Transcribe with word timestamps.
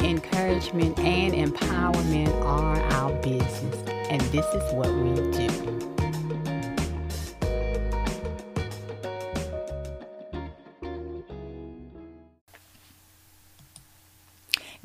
encouragement 0.00 0.98
and 0.98 1.34
empowerment 1.34 2.32
are 2.44 2.80
our 2.92 3.12
business, 3.22 3.76
and 4.10 4.20
this 4.32 4.46
is 4.46 4.72
what 4.74 4.92
we 4.94 5.14
do. 5.32 5.48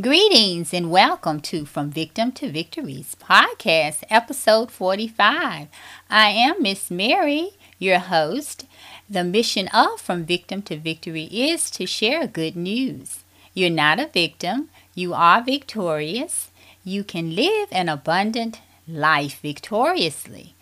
Greetings 0.01 0.73
and 0.73 0.89
welcome 0.89 1.39
to 1.41 1.65
From 1.65 1.91
Victim 1.91 2.31
to 2.33 2.51
Victories 2.51 3.15
podcast, 3.21 4.03
episode 4.09 4.71
45. 4.71 5.67
I 6.09 6.29
am 6.29 6.61
Miss 6.61 6.89
Mary, 6.89 7.51
your 7.77 7.99
host. 7.99 8.65
The 9.09 9.23
mission 9.23 9.67
of 9.67 10.01
From 10.01 10.25
Victim 10.25 10.61
to 10.63 10.77
Victory 10.77 11.25
is 11.25 11.69
to 11.71 11.85
share 11.85 12.25
good 12.27 12.55
news. 12.55 13.23
You're 13.53 13.69
not 13.69 13.99
a 13.99 14.07
victim, 14.07 14.69
you 14.95 15.13
are 15.13 15.41
victorious. 15.43 16.51
You 16.83 17.03
can 17.03 17.35
live 17.35 17.69
an 17.71 17.89
abundant 17.89 18.61
life 18.87 19.39
victoriously. 19.41 20.53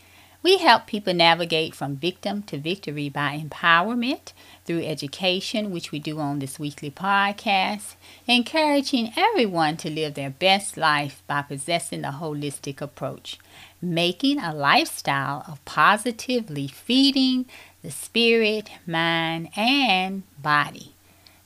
We 0.43 0.57
help 0.57 0.87
people 0.87 1.13
navigate 1.13 1.75
from 1.75 1.97
victim 1.97 2.41
to 2.43 2.57
victory 2.57 3.09
by 3.09 3.37
empowerment 3.37 4.33
through 4.65 4.83
education, 4.83 5.69
which 5.69 5.91
we 5.91 5.99
do 5.99 6.17
on 6.19 6.39
this 6.39 6.57
weekly 6.57 6.89
podcast, 6.89 7.95
encouraging 8.25 9.13
everyone 9.15 9.77
to 9.77 9.89
live 9.91 10.15
their 10.15 10.31
best 10.31 10.77
life 10.77 11.21
by 11.27 11.43
possessing 11.43 12.03
a 12.03 12.11
holistic 12.11 12.81
approach, 12.81 13.37
making 13.81 14.39
a 14.39 14.53
lifestyle 14.53 15.45
of 15.47 15.63
positively 15.65 16.67
feeding 16.67 17.45
the 17.83 17.91
spirit, 17.91 18.71
mind, 18.87 19.49
and 19.55 20.23
body. 20.41 20.90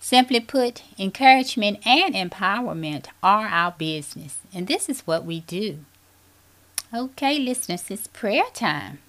Simply 0.05 0.39
put, 0.39 0.83
encouragement 0.99 1.79
and 1.83 2.13
empowerment 2.13 3.07
are 3.23 3.47
our 3.47 3.71
business, 3.71 4.37
and 4.53 4.67
this 4.67 4.87
is 4.87 5.01
what 5.07 5.25
we 5.25 5.39
do. 5.39 5.79
Okay, 6.93 7.39
listeners, 7.39 7.89
it's 7.89 8.05
prayer 8.05 8.43
time. 8.53 8.99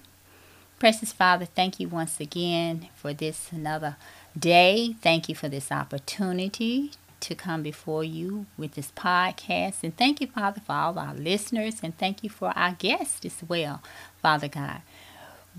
Precious 0.79 1.13
Father, 1.13 1.45
thank 1.45 1.79
you 1.79 1.87
once 1.87 2.19
again 2.19 2.87
for 2.95 3.13
this 3.13 3.51
another 3.51 3.95
day. 4.35 4.95
Thank 4.99 5.29
you 5.29 5.35
for 5.35 5.47
this 5.47 5.71
opportunity 5.71 6.93
to 7.19 7.35
come 7.35 7.61
before 7.61 8.03
you 8.03 8.47
with 8.57 8.71
this 8.71 8.91
podcast. 8.95 9.83
And 9.83 9.95
thank 9.95 10.19
you, 10.19 10.25
Father, 10.25 10.61
for 10.61 10.73
all 10.73 10.97
our 10.97 11.13
listeners. 11.13 11.75
And 11.83 11.95
thank 11.95 12.23
you 12.23 12.31
for 12.31 12.57
our 12.57 12.71
guests 12.71 13.23
as 13.23 13.47
well, 13.47 13.83
Father 14.23 14.47
God. 14.47 14.81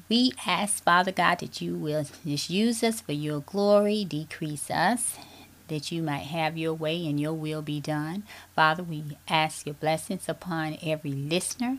We 0.08 0.32
ask, 0.46 0.82
Father 0.82 1.12
God, 1.12 1.38
that 1.40 1.60
you 1.60 1.74
will 1.74 2.06
just 2.26 2.50
use 2.50 2.82
us 2.82 3.00
for 3.00 3.12
your 3.12 3.40
glory, 3.40 4.04
decrease 4.04 4.70
us, 4.70 5.16
that 5.68 5.92
you 5.92 6.02
might 6.02 6.24
have 6.26 6.58
your 6.58 6.74
way 6.74 7.06
and 7.06 7.20
your 7.20 7.32
will 7.34 7.62
be 7.62 7.80
done. 7.80 8.24
Father, 8.54 8.82
we 8.82 9.04
ask 9.28 9.66
your 9.66 9.74
blessings 9.74 10.28
upon 10.28 10.78
every 10.82 11.12
listener 11.12 11.78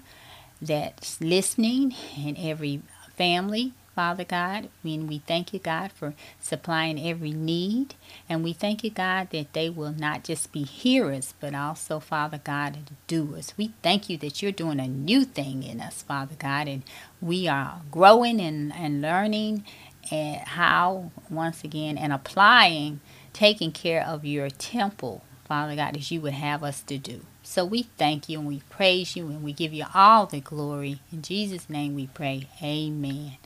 that's 0.62 1.20
listening 1.22 1.94
and 2.18 2.38
every 2.38 2.82
family, 3.18 3.74
Father 3.96 4.24
God. 4.24 4.70
When 4.82 5.08
we 5.08 5.20
thank 5.20 5.54
you, 5.54 5.60
God, 5.60 5.92
for 5.92 6.14
supplying 6.40 7.00
every 7.00 7.32
need. 7.32 7.96
And 8.28 8.44
we 8.44 8.54
thank 8.54 8.84
you, 8.84 8.90
God, 8.90 9.30
that 9.32 9.54
they 9.54 9.70
will 9.70 9.92
not 9.92 10.24
just 10.24 10.52
be 10.52 10.64
hearers, 10.64 11.34
but 11.40 11.54
also, 11.54 12.00
Father 12.00 12.40
God, 12.44 12.78
doers. 13.08 13.54
We 13.58 13.74
thank 13.82 14.10
you 14.10 14.18
that 14.20 14.42
you're 14.42 14.52
doing 14.52 14.80
a 14.80 14.88
new 14.88 15.26
thing 15.26 15.64
in 15.64 15.82
us, 15.82 16.02
Father 16.02 16.36
God. 16.38 16.68
And 16.68 16.84
we 17.22 17.48
are 17.48 17.82
growing 17.92 18.40
and, 18.40 18.74
and 18.74 19.02
learning 19.02 19.66
and 20.12 20.42
how, 20.48 21.12
once 21.30 21.64
again, 21.64 21.98
and 21.98 22.14
applying, 22.14 23.00
taking 23.34 23.72
care 23.72 24.06
of 24.06 24.26
your 24.26 24.50
temple, 24.50 25.24
Father 25.46 25.76
God, 25.76 25.98
as 25.98 26.12
you 26.12 26.22
would 26.22 26.34
have 26.34 26.64
us 26.64 26.82
to 26.84 26.98
do. 26.98 27.22
So 27.44 27.66
we 27.66 27.84
thank 27.98 28.30
you 28.30 28.40
and 28.40 28.48
we 28.48 28.62
praise 28.70 29.16
you 29.16 29.28
and 29.28 29.44
we 29.44 29.54
give 29.54 29.74
you 29.74 29.86
all 29.94 30.26
the 30.26 30.40
glory. 30.40 31.00
In 31.12 31.22
Jesus' 31.22 31.70
name 31.70 31.96
we 31.96 32.08
pray. 32.08 32.48
Amen. 32.62 33.38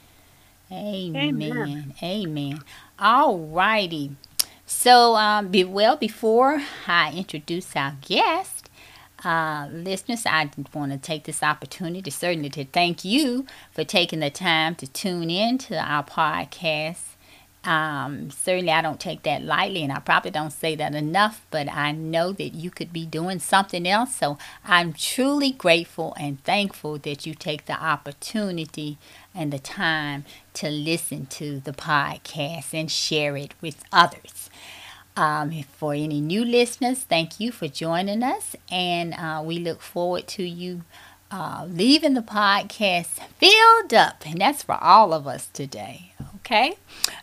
Amen. 0.72 1.42
Amen. 1.42 1.94
Amen. 2.02 2.60
All 3.00 3.38
righty. 3.38 4.16
So, 4.66 5.16
um, 5.16 5.50
be, 5.50 5.64
well, 5.64 5.96
before 5.96 6.62
I 6.88 7.14
introduce 7.16 7.76
our 7.76 7.96
guest, 8.02 8.70
uh, 9.24 9.70
listeners, 9.72 10.26
I 10.26 10.50
want 10.74 10.92
to 10.92 10.98
take 10.98 11.24
this 11.24 11.44
opportunity 11.44 12.10
certainly 12.12 12.50
to 12.52 12.66
thank 12.66 13.06
you 13.06 13.46
for 13.72 13.84
taking 13.84 14.20
the 14.20 14.30
time 14.30 14.76
to 14.76 14.88
tune 14.88 15.30
in 15.30 15.58
to 15.60 15.78
our 15.78 16.04
podcast 16.04 17.13
um, 17.64 18.30
certainly, 18.30 18.72
I 18.72 18.82
don't 18.82 19.00
take 19.00 19.24
that 19.24 19.42
lightly, 19.42 19.84
and 19.84 19.92
I 19.92 20.00
probably 20.00 20.32
don't 20.32 20.52
say 20.52 20.76
that 20.76 20.94
enough, 20.94 21.46
but 21.50 21.70
I 21.70 21.94
know 21.94 22.34
that 22.34 22.50
you 22.50 22.70
could 22.70 22.92
be 22.92 23.06
doing 23.06 23.40
something 23.40 23.88
else. 23.88 24.16
So 24.16 24.38
I'm 24.66 24.92
truly 24.92 25.52
grateful 25.52 26.14
and 26.20 26.44
thankful 26.44 26.98
that 27.00 27.26
you 27.26 27.34
take 27.34 27.66
the 27.66 27.82
opportunity 27.82 28.98
and 29.34 29.54
the 29.54 29.60
time 29.60 30.26
to 30.56 30.70
listen 30.70 31.26
to 31.28 31.62
the 31.62 31.72
podcast 31.72 32.74
and 32.74 32.92
share 32.92 33.38
it 33.38 33.54
with 33.62 33.84
others. 33.94 34.50
Um, 35.16 35.64
for 35.78 35.94
any 35.94 36.20
new 36.20 36.44
listeners, 36.44 37.00
thank 37.00 37.40
you 37.40 37.52
for 37.52 37.68
joining 37.68 38.24
us, 38.24 38.56
and 38.70 39.14
uh, 39.14 39.42
we 39.46 39.58
look 39.60 39.82
forward 39.82 40.28
to 40.30 40.44
you 40.44 40.82
uh, 41.32 41.66
leaving 41.70 42.14
the 42.14 42.22
podcast 42.22 43.20
filled 43.38 43.94
up, 43.94 44.26
and 44.26 44.42
that's 44.42 44.64
for 44.64 44.76
all 44.84 45.14
of 45.14 45.28
us 45.28 45.48
today. 45.54 46.14
Okay. 46.46 46.76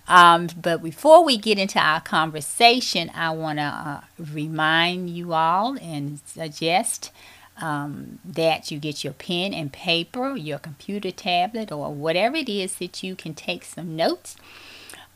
Um, 0.08 0.48
but 0.60 0.82
before 0.82 1.22
we 1.22 1.36
get 1.36 1.58
into 1.58 1.78
our 1.78 2.00
conversation, 2.00 3.10
I 3.14 3.30
want 3.32 3.58
to 3.58 3.64
uh, 3.64 4.00
remind 4.18 5.10
you 5.10 5.34
all 5.34 5.76
and 5.78 6.20
suggest 6.24 7.12
um, 7.60 8.18
that 8.24 8.70
you 8.70 8.78
get 8.78 9.04
your 9.04 9.12
pen 9.12 9.52
and 9.52 9.70
paper, 9.70 10.36
your 10.36 10.58
computer 10.58 11.10
tablet, 11.10 11.70
or 11.70 11.92
whatever 11.92 12.36
it 12.36 12.48
is 12.48 12.76
that 12.76 13.02
you 13.02 13.14
can 13.14 13.34
take 13.34 13.62
some 13.64 13.94
notes. 13.94 14.36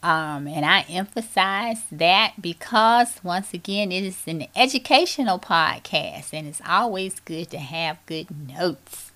Um, 0.02 0.46
and 0.46 0.66
I 0.66 0.84
emphasize 0.90 1.84
that 1.90 2.34
because, 2.38 3.20
once 3.24 3.54
again, 3.54 3.90
it 3.90 4.04
is 4.04 4.22
an 4.26 4.46
educational 4.54 5.38
podcast 5.38 6.34
and 6.34 6.46
it's 6.46 6.60
always 6.68 7.20
good 7.20 7.48
to 7.52 7.58
have 7.58 8.04
good 8.04 8.26
notes. 8.46 9.12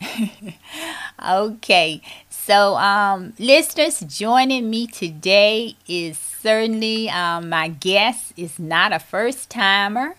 okay, 1.28 2.00
so 2.44 2.76
um, 2.76 3.34
listeners, 3.38 4.00
joining 4.00 4.68
me 4.68 4.88
today 4.88 5.76
is 5.86 6.18
certainly 6.18 7.08
um, 7.08 7.48
my 7.48 7.68
guest 7.68 8.32
is 8.36 8.58
not 8.58 8.92
a 8.92 8.98
first 8.98 9.48
timer. 9.48 10.16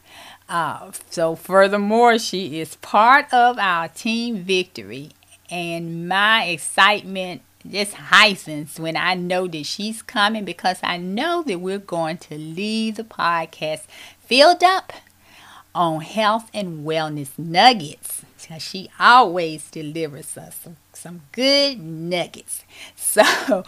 Uh, 0.48 0.92
so, 1.10 1.36
furthermore, 1.36 2.18
she 2.18 2.60
is 2.60 2.78
part 2.78 3.34
of 3.34 3.58
our 3.58 3.90
team 3.90 4.38
victory, 4.38 5.12
and 5.50 6.08
my 6.08 6.46
excitement 6.46 7.42
just 7.70 7.94
heightens 7.94 8.80
when 8.80 8.96
I 8.96 9.16
know 9.16 9.48
that 9.48 9.66
she's 9.66 10.02
coming 10.02 10.46
because 10.46 10.80
I 10.82 10.98
know 10.98 11.44
that 11.44 11.60
we're 11.60 11.78
going 11.78 12.18
to 12.20 12.38
leave 12.38 12.96
the 12.96 13.04
podcast 13.04 13.82
filled 14.20 14.64
up 14.64 14.94
on 15.76 16.02
health 16.02 16.50
and 16.54 16.86
wellness 16.86 17.38
nuggets 17.38 18.24
she 18.60 18.90
always 19.00 19.70
delivers 19.72 20.38
us 20.38 20.56
some, 20.64 20.78
some 21.04 21.22
good 21.34 21.80
nuggets. 21.80 22.64
So, 22.96 23.64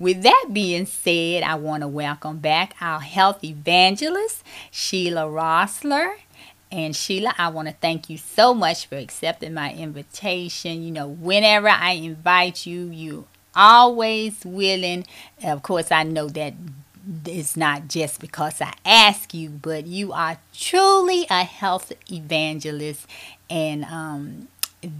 with 0.00 0.22
that 0.22 0.48
being 0.52 0.86
said, 0.86 1.44
I 1.44 1.54
want 1.54 1.82
to 1.82 1.88
welcome 1.88 2.38
back 2.38 2.74
our 2.80 2.98
health 2.98 3.44
evangelist, 3.44 4.42
Sheila 4.72 5.22
Rossler. 5.22 6.14
And 6.72 6.96
Sheila, 6.96 7.34
I 7.38 7.48
want 7.48 7.68
to 7.68 7.74
thank 7.74 8.10
you 8.10 8.16
so 8.18 8.54
much 8.54 8.86
for 8.86 8.96
accepting 8.96 9.54
my 9.54 9.72
invitation. 9.72 10.82
You 10.82 10.90
know, 10.90 11.06
whenever 11.06 11.68
I 11.68 11.92
invite 11.92 12.66
you, 12.66 12.86
you 12.86 13.26
always 13.54 14.44
willing. 14.44 15.06
Of 15.44 15.62
course, 15.62 15.92
I 15.92 16.02
know 16.02 16.28
that 16.30 16.54
it's 17.26 17.56
not 17.56 17.88
just 17.88 18.20
because 18.20 18.60
I 18.60 18.72
ask 18.84 19.32
you, 19.34 19.50
but 19.50 19.86
you 19.86 20.12
are 20.12 20.38
truly 20.54 21.26
a 21.30 21.44
health 21.44 21.92
evangelist. 22.10 23.06
And 23.50 23.84
um, 23.84 24.48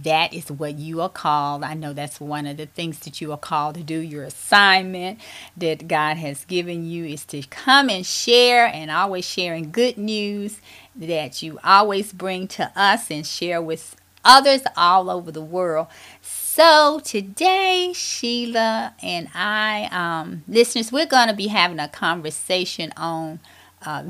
that 0.03 0.33
is 0.33 0.49
what 0.49 0.79
you 0.79 1.01
are 1.01 1.09
called. 1.09 1.63
I 1.63 1.73
know 1.73 1.93
that's 1.93 2.19
one 2.19 2.45
of 2.47 2.57
the 2.57 2.65
things 2.65 2.99
that 2.99 3.21
you 3.21 3.31
are 3.31 3.37
called 3.37 3.75
to 3.75 3.83
do. 3.83 3.99
Your 3.99 4.23
assignment 4.23 5.19
that 5.57 5.87
God 5.87 6.17
has 6.17 6.45
given 6.45 6.85
you 6.85 7.05
is 7.05 7.25
to 7.25 7.41
come 7.43 7.89
and 7.89 8.05
share 8.05 8.65
and 8.67 8.89
always 8.89 9.25
sharing 9.25 9.71
good 9.71 9.97
news 9.97 10.61
that 10.95 11.41
you 11.41 11.59
always 11.63 12.13
bring 12.13 12.47
to 12.49 12.71
us 12.75 13.11
and 13.11 13.25
share 13.25 13.61
with 13.61 13.95
others 14.23 14.61
all 14.77 15.09
over 15.09 15.31
the 15.31 15.41
world. 15.41 15.87
So 16.21 16.99
today, 17.03 17.91
Sheila 17.93 18.93
and 19.01 19.27
I, 19.33 19.89
um, 19.91 20.43
listeners, 20.47 20.91
we're 20.91 21.05
going 21.05 21.27
to 21.27 21.33
be 21.33 21.47
having 21.47 21.79
a 21.79 21.87
conversation 21.87 22.93
on 22.95 23.39
uh, 23.85 24.03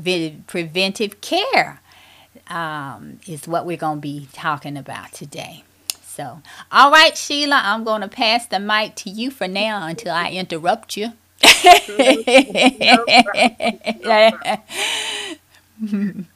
preventive 0.46 1.20
care. 1.20 1.80
Um, 2.48 3.20
is 3.26 3.46
what 3.46 3.64
we're 3.64 3.76
going 3.76 3.98
to 3.98 4.02
be 4.02 4.28
talking 4.32 4.76
about 4.76 5.12
today. 5.12 5.64
So, 6.02 6.42
all 6.70 6.92
right, 6.92 7.16
Sheila, 7.16 7.60
I'm 7.64 7.82
going 7.82 8.02
to 8.02 8.08
pass 8.08 8.46
the 8.46 8.60
mic 8.60 8.94
to 8.96 9.10
you 9.10 9.30
for 9.30 9.48
now 9.48 9.86
until 9.86 10.12
I 10.12 10.30
interrupt 10.30 10.96
you. 10.96 11.12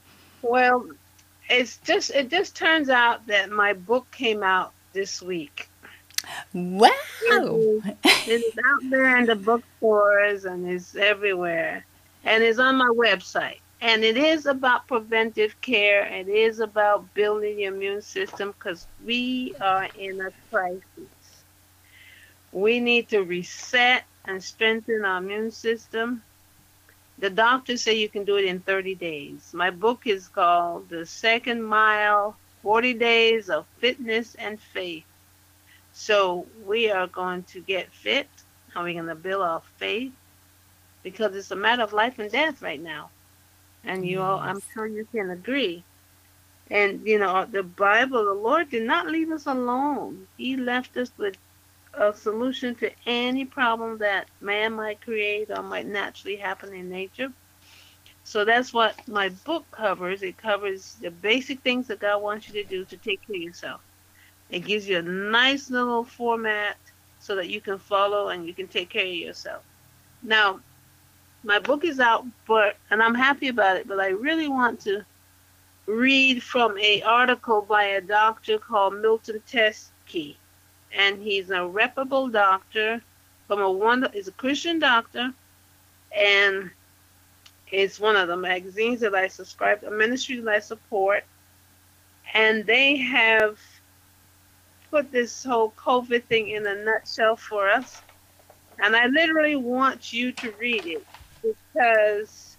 well, 0.42 0.86
it's 1.48 1.76
just 1.78 2.10
it 2.10 2.28
just 2.28 2.56
turns 2.56 2.88
out 2.88 3.26
that 3.28 3.50
my 3.50 3.72
book 3.72 4.10
came 4.10 4.42
out 4.42 4.72
this 4.92 5.22
week. 5.22 5.68
Wow! 6.52 7.80
It's 8.26 8.58
out 8.58 8.90
there 8.90 9.16
in 9.18 9.26
the 9.26 9.36
bookstores 9.36 10.44
and 10.44 10.68
it's 10.68 10.96
everywhere, 10.96 11.84
and 12.24 12.42
it's 12.42 12.58
on 12.58 12.76
my 12.76 12.88
website. 12.88 13.60
And 13.80 14.02
it 14.04 14.16
is 14.16 14.46
about 14.46 14.88
preventive 14.88 15.60
care. 15.60 16.04
It 16.04 16.28
is 16.28 16.58
about 16.58 17.14
building 17.14 17.60
your 17.60 17.74
immune 17.74 18.02
system 18.02 18.52
because 18.52 18.88
we 19.04 19.54
are 19.60 19.88
in 19.96 20.20
a 20.20 20.32
crisis. 20.50 21.44
We 22.50 22.80
need 22.80 23.08
to 23.10 23.20
reset 23.22 24.04
and 24.24 24.42
strengthen 24.42 25.04
our 25.04 25.18
immune 25.18 25.52
system. 25.52 26.22
The 27.18 27.30
doctors 27.30 27.82
say 27.82 27.94
you 27.94 28.08
can 28.08 28.24
do 28.24 28.36
it 28.36 28.44
in 28.46 28.60
30 28.60 28.96
days. 28.96 29.52
My 29.54 29.70
book 29.70 30.06
is 30.06 30.28
called 30.28 30.88
The 30.88 31.06
Second 31.06 31.62
Mile 31.62 32.36
40 32.62 32.94
Days 32.94 33.48
of 33.48 33.66
Fitness 33.78 34.34
and 34.34 34.60
Faith. 34.60 35.04
So 35.92 36.46
we 36.66 36.90
are 36.90 37.06
going 37.06 37.44
to 37.44 37.60
get 37.60 37.92
fit 37.92 38.28
Are 38.74 38.82
we're 38.84 38.94
going 38.94 39.06
to 39.06 39.14
build 39.14 39.42
our 39.42 39.62
faith 39.78 40.12
because 41.04 41.34
it's 41.36 41.50
a 41.52 41.56
matter 41.56 41.82
of 41.82 41.92
life 41.92 42.18
and 42.18 42.30
death 42.30 42.60
right 42.60 42.80
now 42.82 43.10
and 43.88 44.06
you 44.06 44.20
all, 44.20 44.38
I'm 44.38 44.60
sure 44.74 44.86
you 44.86 45.06
can 45.10 45.30
agree. 45.30 45.82
And 46.70 47.06
you 47.06 47.18
know, 47.18 47.46
the 47.46 47.62
Bible, 47.62 48.24
the 48.24 48.34
Lord 48.34 48.70
did 48.70 48.84
not 48.84 49.08
leave 49.08 49.32
us 49.32 49.46
alone. 49.46 50.28
He 50.36 50.56
left 50.56 50.96
us 50.96 51.10
with 51.16 51.36
a 51.94 52.12
solution 52.14 52.74
to 52.76 52.90
any 53.06 53.44
problem 53.46 53.98
that 53.98 54.28
man 54.40 54.74
might 54.74 55.00
create 55.00 55.50
or 55.50 55.62
might 55.62 55.86
naturally 55.86 56.36
happen 56.36 56.74
in 56.74 56.90
nature. 56.90 57.32
So 58.24 58.44
that's 58.44 58.74
what 58.74 58.94
my 59.08 59.30
book 59.30 59.64
covers. 59.70 60.22
It 60.22 60.36
covers 60.36 60.96
the 61.00 61.10
basic 61.10 61.60
things 61.60 61.86
that 61.86 62.00
God 62.00 62.22
wants 62.22 62.46
you 62.46 62.62
to 62.62 62.68
do 62.68 62.84
to 62.84 62.96
take 62.98 63.26
care 63.26 63.36
of 63.36 63.42
yourself. 63.42 63.80
It 64.50 64.66
gives 64.66 64.86
you 64.86 64.98
a 64.98 65.02
nice 65.02 65.70
little 65.70 66.04
format 66.04 66.76
so 67.20 67.36
that 67.36 67.48
you 67.48 67.62
can 67.62 67.78
follow 67.78 68.28
and 68.28 68.46
you 68.46 68.52
can 68.52 68.68
take 68.68 68.90
care 68.90 69.06
of 69.06 69.14
yourself. 69.14 69.62
Now, 70.22 70.60
my 71.44 71.58
book 71.58 71.84
is 71.84 72.00
out, 72.00 72.26
but 72.46 72.76
and 72.90 73.02
I'm 73.02 73.14
happy 73.14 73.48
about 73.48 73.76
it. 73.76 73.88
But 73.88 74.00
I 74.00 74.08
really 74.08 74.48
want 74.48 74.80
to 74.80 75.04
read 75.86 76.42
from 76.42 76.76
a 76.78 77.02
article 77.02 77.62
by 77.62 77.84
a 77.84 78.00
doctor 78.00 78.58
called 78.58 78.94
Milton 78.94 79.42
Teske, 79.48 80.36
and 80.92 81.22
he's 81.22 81.50
a 81.50 81.66
reputable 81.66 82.28
doctor 82.28 83.02
from 83.46 83.60
a 83.60 83.70
one. 83.70 84.08
He's 84.12 84.28
a 84.28 84.32
Christian 84.32 84.78
doctor, 84.78 85.32
and 86.16 86.70
it's 87.70 88.00
one 88.00 88.16
of 88.16 88.28
the 88.28 88.36
magazines 88.36 89.00
that 89.00 89.14
I 89.14 89.28
subscribe, 89.28 89.84
a 89.84 89.90
ministry 89.90 90.40
that 90.40 90.54
I 90.54 90.58
support, 90.58 91.24
and 92.34 92.66
they 92.66 92.96
have 92.96 93.58
put 94.90 95.12
this 95.12 95.44
whole 95.44 95.72
COVID 95.76 96.24
thing 96.24 96.48
in 96.48 96.66
a 96.66 96.74
nutshell 96.84 97.36
for 97.36 97.68
us. 97.68 98.02
And 98.80 98.94
I 98.94 99.06
literally 99.06 99.56
want 99.56 100.12
you 100.12 100.32
to 100.32 100.52
read 100.52 100.86
it 100.86 101.04
because 101.54 102.56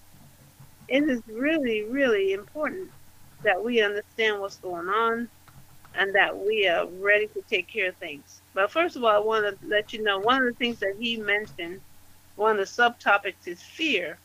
it 0.88 1.04
is 1.04 1.22
really, 1.28 1.84
really 1.84 2.34
important 2.34 2.90
that 3.44 3.64
we 3.64 3.82
understand 3.82 4.40
what's 4.40 4.58
going 4.58 4.90
on 4.90 5.30
and 5.96 6.14
that 6.16 6.38
we 6.38 6.68
are 6.68 6.88
ready 6.88 7.28
to 7.28 7.42
take 7.50 7.68
care 7.68 7.90
of 7.90 7.96
things. 7.98 8.42
But 8.54 8.72
first 8.72 8.96
of 8.96 9.04
all, 9.04 9.10
I 9.10 9.20
want 9.20 9.46
to 9.46 9.68
let 9.68 9.94
you 9.94 10.04
know 10.04 10.20
one 10.20 10.42
of 10.42 10.48
the 10.48 10.54
things 10.54 10.80
that 10.80 10.96
he 11.00 11.18
mentioned, 11.18 11.82
one 12.36 12.52
of 12.52 12.58
the 12.58 12.64
subtopics 12.64 13.48
is 13.48 13.62
fear. 13.62 14.18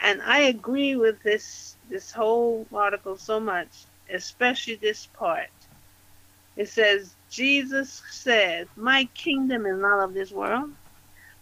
And 0.00 0.22
I 0.22 0.42
agree 0.42 0.96
with 0.96 1.22
this 1.22 1.76
this 1.90 2.12
whole 2.12 2.66
article 2.72 3.16
so 3.16 3.40
much, 3.40 3.68
especially 4.12 4.76
this 4.76 5.06
part. 5.06 5.48
It 6.56 6.68
says, 6.68 7.14
Jesus 7.30 8.02
said, 8.10 8.68
My 8.76 9.04
kingdom 9.14 9.66
is 9.66 9.78
not 9.78 10.04
of 10.04 10.14
this 10.14 10.30
world. 10.30 10.70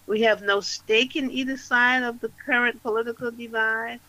We 0.07 0.23
have 0.23 0.43
no 0.43 0.61
stake 0.61 1.17
in 1.17 1.31
either 1.31 1.57
side 1.57 2.05
of 2.05 2.21
the 2.21 2.31
current 2.45 2.83
political 2.83 3.31
divide. 3.33 4.01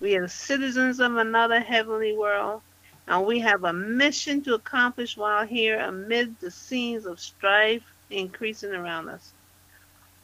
We 0.00 0.16
are 0.16 0.28
citizens 0.28 1.00
of 1.00 1.16
another 1.16 1.60
heavenly 1.60 2.16
world, 2.16 2.62
and 3.08 3.24
we 3.24 3.40
have 3.40 3.64
a 3.64 3.72
mission 3.72 4.42
to 4.42 4.54
accomplish 4.54 5.16
while 5.16 5.46
here 5.46 5.78
amid 5.80 6.38
the 6.40 6.50
scenes 6.50 7.06
of 7.06 7.20
strife 7.20 7.84
increasing 8.10 8.72
around 8.74 9.08
us. 9.08 9.32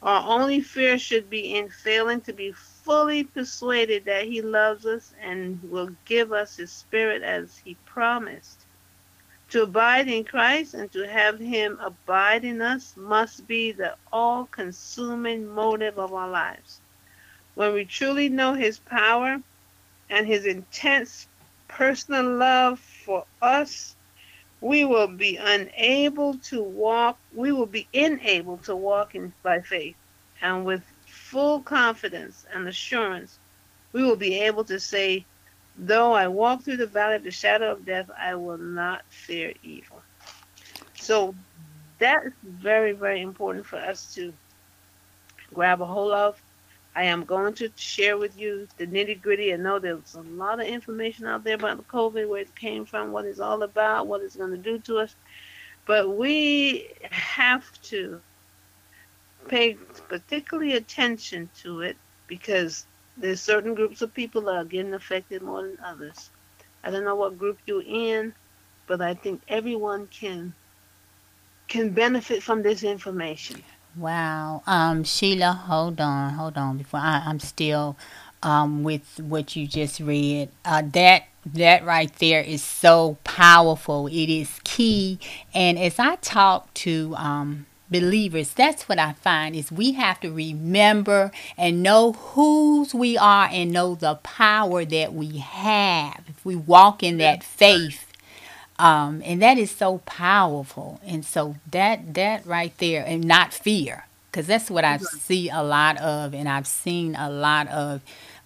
Our 0.03 0.39
only 0.39 0.61
fear 0.61 0.99
should 0.99 1.29
be 1.29 1.55
in 1.55 1.69
failing 1.69 2.21
to 2.21 2.33
be 2.33 2.51
fully 2.51 3.23
persuaded 3.23 4.05
that 4.05 4.25
He 4.25 4.41
loves 4.41 4.85
us 4.85 5.13
and 5.21 5.63
will 5.71 5.95
give 6.05 6.31
us 6.33 6.57
His 6.57 6.71
Spirit 6.71 7.23
as 7.23 7.57
He 7.57 7.75
promised. 7.85 8.62
To 9.53 9.61
abide 9.61 10.07
in 10.07 10.23
Christ 10.23 10.73
and 10.73 10.91
to 10.93 11.07
have 11.07 11.37
Him 11.37 11.77
abide 11.79 12.43
in 12.43 12.59
us 12.59 12.95
must 12.97 13.45
be 13.45 13.71
the 13.71 13.95
all 14.11 14.47
consuming 14.47 15.47
motive 15.47 15.99
of 15.99 16.11
our 16.11 16.27
lives. 16.27 16.81
When 17.53 17.71
we 17.75 17.85
truly 17.85 18.29
know 18.29 18.55
His 18.55 18.79
power 18.79 19.39
and 20.09 20.25
His 20.25 20.47
intense 20.47 21.27
personal 21.67 22.35
love 22.35 22.79
for 22.79 23.25
us, 23.43 23.95
we 24.59 24.85
will 24.85 25.07
be 25.07 25.37
unable 25.37 26.39
to 26.49 26.63
walk, 26.63 27.19
we 27.31 27.51
will 27.51 27.67
be 27.67 27.87
unable 27.93 28.57
to 28.57 28.75
walk 28.75 29.13
in 29.13 29.33
by 29.43 29.61
faith. 29.61 29.95
And 30.41 30.65
with 30.65 30.81
full 31.05 31.61
confidence 31.61 32.43
and 32.51 32.67
assurance, 32.67 33.37
we 33.91 34.01
will 34.01 34.15
be 34.15 34.33
able 34.39 34.63
to 34.63 34.79
say, 34.79 35.27
Though 35.77 36.13
I 36.13 36.27
walk 36.27 36.63
through 36.63 36.77
the 36.77 36.87
valley 36.87 37.15
of 37.15 37.23
the 37.23 37.31
shadow 37.31 37.71
of 37.71 37.85
death, 37.85 38.09
I 38.17 38.35
will 38.35 38.57
not 38.57 39.01
fear 39.09 39.53
evil. 39.63 40.01
So 40.99 41.33
that 41.99 42.25
is 42.25 42.33
very, 42.43 42.91
very 42.91 43.21
important 43.21 43.65
for 43.65 43.77
us 43.77 44.13
to 44.15 44.33
grab 45.53 45.81
a 45.81 45.85
hold 45.85 46.11
of. 46.11 46.41
I 46.95 47.05
am 47.05 47.23
going 47.25 47.55
to 47.55 47.71
share 47.75 48.17
with 48.17 48.37
you 48.37 48.67
the 48.77 48.85
nitty 48.85 49.21
gritty. 49.21 49.51
I 49.51 49.57
know 49.57 49.79
there's 49.79 50.13
a 50.13 50.21
lot 50.21 50.59
of 50.59 50.67
information 50.67 51.25
out 51.25 51.43
there 51.43 51.55
about 51.55 51.77
the 51.77 51.83
COVID, 51.83 52.29
where 52.29 52.41
it 52.41 52.55
came 52.55 52.85
from, 52.85 53.11
what 53.11 53.25
it's 53.25 53.39
all 53.39 53.63
about, 53.63 54.05
what 54.05 54.21
it's 54.21 54.35
going 54.35 54.51
to 54.51 54.57
do 54.57 54.77
to 54.79 54.99
us. 54.99 55.15
But 55.87 56.15
we 56.15 56.89
have 57.09 57.65
to 57.83 58.21
pay 59.47 59.73
particularly 60.07 60.75
attention 60.75 61.49
to 61.61 61.81
it 61.81 61.97
because 62.27 62.85
there's 63.17 63.41
certain 63.41 63.75
groups 63.75 64.01
of 64.01 64.13
people 64.13 64.41
that 64.43 64.55
are 64.55 64.65
getting 64.65 64.93
affected 64.93 65.41
more 65.41 65.63
than 65.63 65.77
others. 65.83 66.29
I 66.83 66.91
don't 66.91 67.05
know 67.05 67.15
what 67.15 67.37
group 67.37 67.59
you're 67.65 67.83
in, 67.85 68.33
but 68.87 69.01
I 69.01 69.13
think 69.13 69.41
everyone 69.47 70.07
can 70.07 70.53
can 71.67 71.91
benefit 71.91 72.43
from 72.43 72.61
this 72.61 72.83
information. 72.83 73.63
Wow. 73.95 74.63
Um, 74.67 75.03
Sheila, 75.03 75.53
hold 75.53 76.01
on, 76.01 76.33
hold 76.33 76.57
on. 76.57 76.77
Before 76.77 76.99
I, 76.99 77.23
I'm 77.25 77.39
still 77.39 77.95
um, 78.41 78.83
with 78.83 79.19
what 79.19 79.55
you 79.55 79.67
just 79.67 79.99
read. 79.99 80.49
Uh, 80.65 80.83
that 80.93 81.23
that 81.45 81.85
right 81.85 82.13
there 82.17 82.41
is 82.41 82.63
so 82.63 83.17
powerful. 83.23 84.07
It 84.07 84.29
is 84.29 84.59
key. 84.63 85.19
And 85.53 85.77
as 85.77 85.99
I 85.99 86.15
talk 86.17 86.73
to 86.75 87.15
um, 87.17 87.65
believers, 87.93 88.53
that's 88.53 88.89
what 88.89 88.99
I 88.99 89.13
find 89.13 89.55
is 89.55 89.71
we 89.71 89.93
have 89.93 90.19
to 90.21 90.31
remember 90.33 91.31
and 91.57 91.81
know 91.81 92.13
whose 92.13 92.93
we 92.93 93.17
are 93.17 93.47
and 93.51 93.71
know 93.71 93.95
the 93.95 94.15
power 94.15 94.83
that 94.85 95.13
we 95.13 95.37
have 95.37 96.23
if 96.27 96.45
we 96.45 96.55
walk 96.55 97.03
in 97.03 97.19
that 97.19 97.43
faith. 97.43 98.11
Um, 98.79 99.21
and 99.23 99.41
that 99.41 99.57
is 99.57 99.71
so 99.71 99.99
powerful. 99.99 100.99
And 101.05 101.23
so 101.23 101.55
that 101.71 102.15
that 102.15 102.45
right 102.45 102.77
there, 102.79 103.05
and 103.05 103.23
not 103.23 103.53
fear, 103.53 104.07
because 104.31 104.47
that's 104.47 104.69
what 104.71 104.83
I 104.83 104.97
see 104.97 105.49
a 105.49 105.63
lot 105.63 105.97
of, 105.99 106.33
and 106.33 106.49
I've 106.49 106.67
seen 106.67 107.15
a 107.15 107.29
lot 107.29 107.67
of 107.69 108.01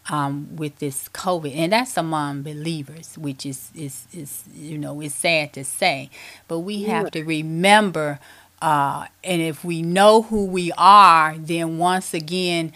um, 0.09 0.55
with 0.55 0.79
this 0.79 1.09
COVID, 1.09 1.55
and 1.55 1.73
that's 1.73 1.97
among 1.97 2.43
believers, 2.43 3.17
which 3.17 3.45
is 3.45 3.71
is 3.75 4.05
is 4.13 4.43
you 4.53 4.77
know 4.77 5.01
it's 5.01 5.15
sad 5.15 5.53
to 5.53 5.63
say, 5.63 6.09
but 6.47 6.59
we 6.59 6.83
have 6.83 7.11
to 7.11 7.23
remember, 7.23 8.19
uh, 8.61 9.07
and 9.23 9.41
if 9.41 9.63
we 9.63 9.81
know 9.81 10.23
who 10.23 10.45
we 10.45 10.71
are, 10.77 11.35
then 11.37 11.77
once 11.77 12.13
again, 12.13 12.73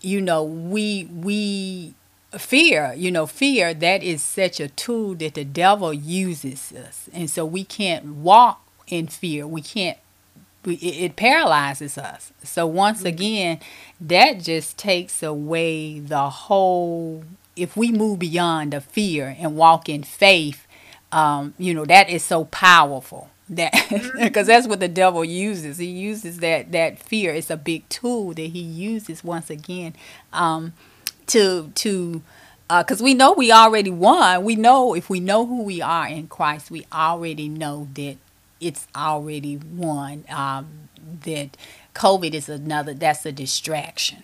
you 0.00 0.20
know 0.20 0.42
we 0.42 1.04
we 1.12 1.94
fear 2.38 2.94
you 2.96 3.10
know 3.10 3.26
fear 3.26 3.74
that 3.74 4.02
is 4.02 4.22
such 4.22 4.58
a 4.58 4.68
tool 4.68 5.14
that 5.14 5.34
the 5.34 5.44
devil 5.44 5.92
uses 5.92 6.72
us. 6.72 7.08
And 7.12 7.30
so 7.30 7.44
we 7.44 7.64
can't 7.64 8.04
walk 8.06 8.66
in 8.88 9.06
fear. 9.06 9.46
We 9.46 9.62
can't 9.62 9.98
we, 10.64 10.74
it, 10.74 11.04
it 11.04 11.16
paralyzes 11.16 11.98
us. 11.98 12.32
So 12.42 12.66
once 12.66 13.04
again 13.04 13.60
that 14.00 14.40
just 14.40 14.76
takes 14.76 15.22
away 15.22 15.98
the 15.98 16.28
whole 16.30 17.24
if 17.54 17.76
we 17.76 17.92
move 17.92 18.18
beyond 18.18 18.72
the 18.72 18.80
fear 18.80 19.36
and 19.38 19.56
walk 19.56 19.88
in 19.88 20.02
faith 20.02 20.66
um, 21.12 21.54
you 21.58 21.74
know 21.74 21.84
that 21.84 22.08
is 22.08 22.22
so 22.22 22.46
powerful 22.46 23.30
that 23.56 23.72
because 24.20 24.46
that's 24.46 24.66
what 24.66 24.80
the 24.80 24.88
devil 24.88 25.24
uses 25.24 25.78
he 25.78 25.86
uses 25.86 26.38
that 26.38 26.72
that 26.72 26.98
fear 26.98 27.32
it's 27.34 27.50
a 27.50 27.56
big 27.56 27.88
tool 27.88 28.32
that 28.32 28.50
he 28.50 28.60
uses 28.60 29.22
once 29.24 29.50
again 29.50 29.94
um, 30.32 30.72
to 31.26 31.70
to 31.74 32.22
because 32.80 33.02
we 33.02 33.14
know 33.14 33.32
we 33.32 33.52
already 33.52 33.90
won. 33.90 34.44
We 34.44 34.56
know 34.56 34.94
if 34.94 35.10
we 35.10 35.20
know 35.20 35.46
who 35.46 35.62
we 35.62 35.82
are 35.82 36.08
in 36.08 36.28
Christ, 36.28 36.70
we 36.70 36.86
already 36.92 37.48
know 37.48 37.88
that 37.94 38.16
it's 38.60 38.86
already 38.96 39.56
won. 39.56 40.24
Um, 40.30 40.88
that 41.24 41.56
COVID 41.94 42.32
is 42.32 42.48
another. 42.48 42.94
That's 42.94 43.26
a 43.26 43.32
distraction. 43.32 44.22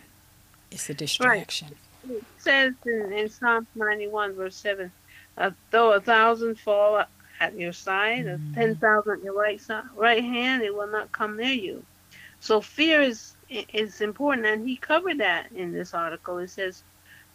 It's 0.70 0.88
a 0.88 0.94
distraction. 0.94 1.68
Right. 2.08 2.18
It 2.18 2.24
says 2.38 2.74
in, 2.86 3.12
in 3.12 3.28
Psalms 3.28 3.66
91, 3.74 4.34
verse 4.34 4.56
7, 4.56 4.90
uh, 5.36 5.50
though 5.70 5.92
a 5.92 6.00
thousand 6.00 6.58
fall 6.58 7.04
at 7.40 7.58
your 7.58 7.72
side, 7.72 8.26
mm-hmm. 8.26 8.54
ten 8.54 8.76
thousand 8.76 9.18
at 9.18 9.24
your 9.24 9.34
right 9.34 9.60
side, 9.60 9.84
right 9.96 10.22
hand, 10.22 10.62
it 10.62 10.74
will 10.74 10.86
not 10.88 11.12
come 11.12 11.36
near 11.36 11.52
you. 11.52 11.84
So 12.40 12.60
fear 12.60 13.02
is 13.02 13.34
is 13.48 14.00
important, 14.00 14.46
and 14.46 14.68
he 14.68 14.76
covered 14.76 15.18
that 15.18 15.50
in 15.52 15.72
this 15.72 15.94
article. 15.94 16.38
It 16.38 16.50
says 16.50 16.82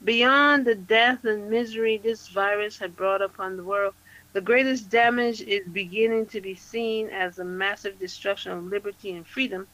Beyond 0.04 0.66
the 0.66 0.76
death 0.76 1.24
and 1.24 1.50
misery 1.50 1.98
this 1.98 2.28
virus 2.28 2.78
had 2.78 2.96
brought 2.98 3.22
upon 3.22 3.56
the 3.56 3.64
world, 3.64 3.94
the 4.34 4.42
greatest 4.42 4.90
damage 4.90 5.42
is 5.42 5.66
beginning 5.68 6.26
to 6.28 6.42
be 6.42 6.56
seen 6.56 7.08
as 7.10 7.38
the 7.38 7.46
massive 7.46 8.00
destruction 8.00 8.52
of 8.52 8.66
liberty 8.66 9.14
and 9.14 9.26
freedom, 9.26 9.66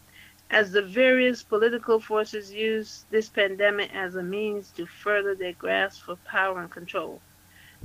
as 0.51 0.71
the 0.71 0.83
various 0.83 1.41
political 1.41 1.99
forces 1.99 2.53
use 2.53 3.05
this 3.09 3.27
pandemic 3.27 3.89
as 3.95 4.15
a 4.15 4.21
means 4.21 4.69
to 4.71 4.85
further 4.85 5.33
their 5.33 5.53
grasp 5.53 6.03
for 6.03 6.15
power 6.17 6.61
and 6.61 6.69
control. 6.69 7.21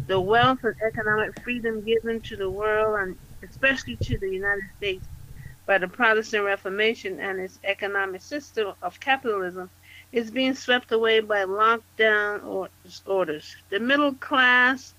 The 0.07 0.21
wealth 0.21 0.59
and 0.63 0.75
economic 0.87 1.35
freedom 1.43 1.85
given 1.85 2.21
to 2.23 2.37
the 2.37 2.51
world, 2.51 3.01
and 3.01 3.17
especially 3.49 3.97
to 4.03 4.19
the 4.19 4.31
United 4.31 4.65
States, 4.77 5.09
by 5.67 5.79
the 5.79 5.89
Protestant 5.89 6.45
Reformation 6.45 7.21
and 7.21 7.41
its 7.41 7.59
economic 7.65 8.21
system 8.23 8.75
of 8.83 9.01
capitalism 9.01 9.71
is 10.13 10.31
being 10.31 10.55
swept 10.55 10.93
away 10.93 11.21
by 11.21 11.45
lockdown 11.45 12.69
orders. 13.07 13.57
The 13.71 13.81
middle 13.81 14.15
class, 14.15 14.95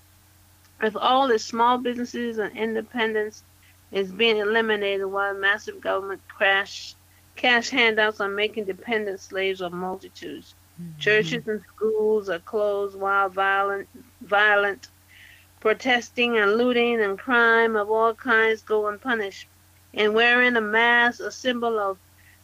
with 0.82 0.96
all 0.96 1.30
its 1.30 1.44
small 1.44 1.78
businesses 1.78 2.38
and 2.38 2.56
independents, 2.56 3.44
is 3.92 4.12
being 4.12 4.38
eliminated 4.38 5.06
while 5.06 5.34
massive 5.34 5.80
government 5.80 6.22
crash, 6.28 6.96
cash 7.36 7.70
handouts 7.70 8.20
are 8.20 8.28
making 8.28 8.64
dependent 8.64 9.20
slaves 9.20 9.60
of 9.60 9.72
multitudes. 9.72 10.54
Mm-hmm. 10.80 10.98
Churches 10.98 11.46
and 11.46 11.62
schools 11.74 12.28
are 12.28 12.40
closed 12.40 12.98
while 12.98 13.28
violent, 13.28 13.88
violent 14.26 14.88
protesting 15.60 16.36
and 16.38 16.56
looting 16.56 17.00
and 17.00 17.18
crime 17.18 17.76
of 17.76 17.90
all 17.90 18.14
kinds 18.14 18.62
go 18.62 18.86
unpunished. 18.86 19.48
And 19.94 20.14
wearing 20.14 20.56
a 20.56 20.60
mask, 20.60 21.20
a 21.20 21.30
symbol 21.30 21.78
of 21.78 21.98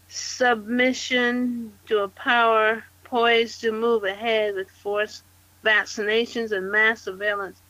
submission 0.09 1.73
to 1.87 1.99
a 2.01 2.09
power 2.09 2.85
poised 3.05 3.61
to 3.61 3.73
move 3.73 4.05
ahead 4.05 4.55
with 4.55 4.71
force, 4.71 5.23
vaccinations, 5.65 6.53
and 6.53 6.71
mass 6.71 7.03
surveillance 7.03 7.61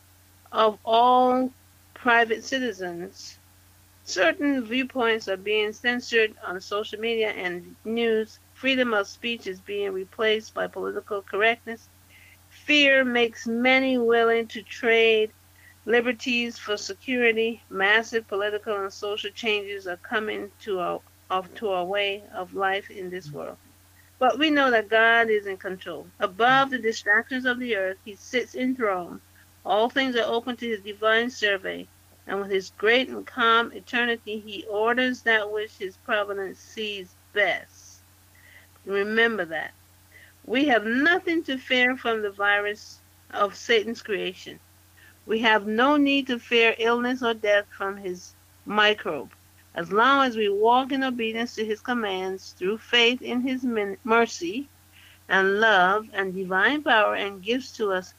of 0.52 0.78
all 0.85 1.50
private 1.95 2.45
citizens. 2.45 3.38
Certain 4.04 4.64
viewpoints 4.64 5.28
are 5.28 5.37
being 5.37 5.73
censored 5.73 6.35
on 6.45 6.61
social 6.61 6.99
media 7.00 7.31
and 7.31 7.75
news. 7.85 8.38
Freedom 8.54 8.95
of 8.95 9.07
speech 9.07 9.47
is 9.47 9.61
being 9.61 9.92
replaced 9.92 10.54
by 10.54 10.66
political 10.66 11.23
correctness. 11.23 11.88
Fear 12.64 13.04
makes 13.04 13.49
many 13.49 13.99
willing 13.99 14.47
to 14.49 14.62
trade 14.62 15.33
liberties 15.85 16.59
for 16.59 16.76
security. 16.76 17.61
Massive 17.69 18.28
political 18.28 18.76
and 18.76 18.92
social 18.92 19.31
changes 19.31 19.88
are 19.88 19.97
coming 19.97 20.49
to 20.61 20.78
our 20.78 21.00
of 21.28 21.52
to 21.57 21.71
our 21.71 21.85
way 21.85 22.23
of 22.33 22.54
life 22.54 22.88
in 22.88 23.11
this 23.11 23.33
world. 23.33 23.57
But 24.21 24.38
we 24.38 24.49
know 24.50 24.71
that 24.71 24.88
God 24.88 25.28
is 25.28 25.47
in 25.47 25.57
control. 25.57 26.07
Above 26.21 26.71
the 26.71 26.78
distractions 26.78 27.47
of 27.47 27.59
the 27.59 27.75
earth, 27.75 27.99
he 28.04 28.14
sits 28.14 28.54
enthroned. 28.54 29.21
All 29.66 29.90
things 29.90 30.14
are 30.14 30.33
open 30.33 30.57
to 30.59 30.69
his 30.69 30.81
divine 30.83 31.31
survey, 31.31 31.88
and 32.28 32.40
with 32.40 32.50
his 32.50 32.71
great 32.78 33.09
and 33.09 33.26
calm 33.26 33.73
eternity, 33.73 34.38
he 34.38 34.64
orders 34.71 35.23
that 35.23 35.50
which 35.50 35.73
his 35.78 35.97
providence 35.97 36.61
sees 36.61 37.16
best. 37.33 38.02
Remember 38.85 39.45
that. 39.47 39.73
We 40.44 40.66
have 40.66 40.84
nothing 40.84 41.44
to 41.44 41.56
fear 41.56 41.96
from 41.96 42.22
the 42.22 42.30
virus 42.30 42.99
of 43.30 43.54
Satan's 43.56 44.02
creation. 44.02 44.58
We 45.25 45.38
have 45.40 45.66
no 45.66 45.96
need 45.96 46.26
to 46.26 46.38
fear 46.38 46.75
illness 46.78 47.22
or 47.22 47.34
death 47.34 47.66
from 47.70 47.96
his 47.96 48.34
microbe. 48.66 49.32
As 49.75 49.92
long 49.92 50.26
as 50.26 50.37
we 50.37 50.49
walk 50.49 50.92
in 50.92 51.04
obedience 51.04 51.54
to 51.54 51.64
his 51.64 51.80
commands 51.80 52.52
through 52.58 52.78
faith 52.78 53.22
in 53.22 53.40
his 53.42 53.64
mercy 54.04 54.68
and 55.28 55.61
love 55.61 56.08
and 56.12 56.34
divine 56.34 56.82
power 56.82 57.14
and 57.14 57.42
gifts 57.42 57.72
to 57.76 57.92
us, 57.92 58.12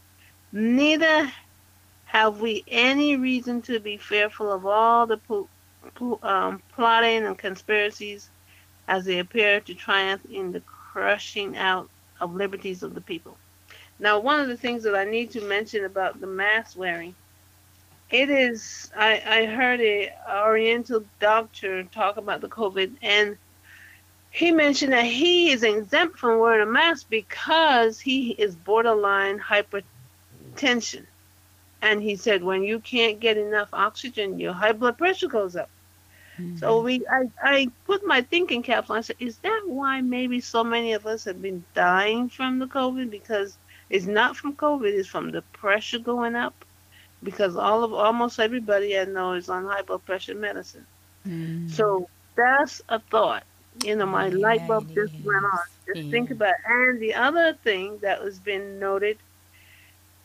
neither 0.51 1.32
have 2.06 2.39
we 2.39 2.63
any 2.68 3.18
reason 3.18 3.62
to 3.63 3.80
be 3.80 3.98
fearful 3.98 4.51
of 4.51 4.65
all 4.65 5.06
the 5.06 5.20
um, 6.24 6.62
plotting 6.74 7.25
and 7.25 7.38
conspiracies 7.38 8.30
as 8.88 9.06
they 9.06 9.20
appear 9.20 9.60
to 9.60 9.74
triumph 9.74 10.22
in 10.32 10.51
the 10.51 10.62
crushing 10.62 11.58
out 11.58 11.89
of 12.24 12.36
liberties 12.36 12.84
of 12.84 12.96
the 12.96 13.01
people. 13.01 13.38
Now, 14.00 14.20
one 14.20 14.39
of 14.39 14.48
the 14.48 14.58
things 14.58 14.84
that 14.84 14.96
I 14.96 15.06
need 15.06 15.32
to 15.32 15.42
mention 15.42 15.86
about 15.86 16.20
the 16.20 16.27
mask 16.27 16.77
wearing 16.77 17.15
it 18.13 18.30
is. 18.30 18.92
I 18.96 19.22
I 19.25 19.46
heard 19.46 19.82
a 19.82 20.13
Oriental 20.30 21.03
doctor 21.20 21.84
talk 21.84 22.18
about 22.18 22.42
the 22.42 22.48
COVID, 22.48 22.92
and 23.01 23.38
he 24.32 24.51
mentioned 24.51 24.94
that 24.94 25.06
he 25.06 25.51
is 25.51 25.63
exempt 25.63 26.18
from 26.18 26.39
wearing 26.39 26.68
a 26.68 26.72
mask 26.72 27.08
because 27.10 28.00
he 28.00 28.32
is 28.32 28.56
borderline 28.56 29.39
hypertension. 29.39 31.06
And 31.82 32.01
he 32.01 32.15
said 32.15 32.44
when 32.44 32.63
you 32.63 32.80
can't 32.80 33.20
get 33.20 33.38
enough 33.38 33.70
oxygen, 33.74 34.39
your 34.39 34.53
high 34.53 34.72
blood 34.72 34.98
pressure 34.98 35.27
goes 35.27 35.56
up. 35.56 35.70
Mm-hmm. 36.40 36.58
So 36.58 36.82
we, 36.82 37.06
I, 37.08 37.30
I 37.42 37.68
put 37.86 38.06
my 38.06 38.22
thinking 38.22 38.63
cap 38.63 38.90
on. 38.90 38.98
I 38.98 39.02
said, 39.02 39.18
is 39.20 39.38
that 39.40 39.62
why 39.66 40.02
maybe 40.02 40.40
so 40.42 40.63
many 40.63 40.94
of 40.94 41.06
us 41.06 41.25
have 41.25 41.42
been 41.42 41.66
dying 41.74 42.30
from 42.30 42.60
the 42.60 42.68
COVID? 42.68 43.10
Because 43.10 43.58
it's 43.90 44.06
not 44.06 44.36
from 44.36 44.56
COVID; 44.56 44.92
it's 44.92 45.08
from 45.08 45.32
the 45.32 45.42
pressure 45.54 46.00
going 46.00 46.36
up 46.36 46.66
because 47.24 47.56
all 47.56 47.84
of 47.84 47.94
almost 47.94 48.40
everybody 48.40 48.98
I 48.98 49.06
know 49.06 49.34
is 49.34 49.50
on 49.50 49.66
high 49.66 49.82
blood 49.82 50.06
pressure 50.06 50.36
medicine. 50.36 50.86
Mm. 51.28 51.70
So 51.70 52.10
that's 52.36 52.82
a 52.90 53.00
thought. 53.00 53.44
You 53.84 53.96
know, 53.96 54.06
my 54.06 54.28
yeah, 54.28 54.38
light 54.38 54.66
bulb 54.68 54.86
just 54.94 55.13
went 55.24 55.46
on. 55.46 55.60
Just 55.88 56.10
think 56.10 56.32
about 56.32 56.50
it. 56.52 56.62
And 56.66 57.00
the 57.00 57.16
other 57.16 57.54
thing 57.63 58.00
that 58.02 58.22
has 58.22 58.40
been 58.40 58.80
noted 58.80 59.18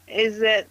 is 0.07 0.39
that 0.41 0.69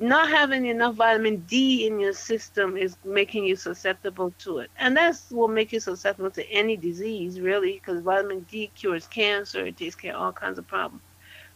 not 0.00 0.28
having 0.28 0.66
enough 0.66 0.94
vitamin 0.94 1.38
D 1.48 1.86
in 1.86 1.98
your 1.98 2.12
system 2.12 2.76
is 2.76 2.96
making 3.04 3.44
you 3.44 3.56
susceptible 3.56 4.32
to 4.38 4.58
it. 4.58 4.70
And 4.78 4.96
that's 4.96 5.28
what 5.30 5.50
makes 5.50 5.72
you 5.72 5.80
susceptible 5.80 6.30
to 6.30 6.50
any 6.50 6.76
disease, 6.76 7.40
really, 7.40 7.74
because 7.74 8.02
vitamin 8.02 8.46
D 8.48 8.70
cures 8.76 9.08
cancer, 9.08 9.66
it 9.66 9.76
takes 9.76 9.96
care 9.96 10.14
of 10.14 10.22
all 10.22 10.32
kinds 10.32 10.58
of 10.58 10.68
problems. 10.68 11.02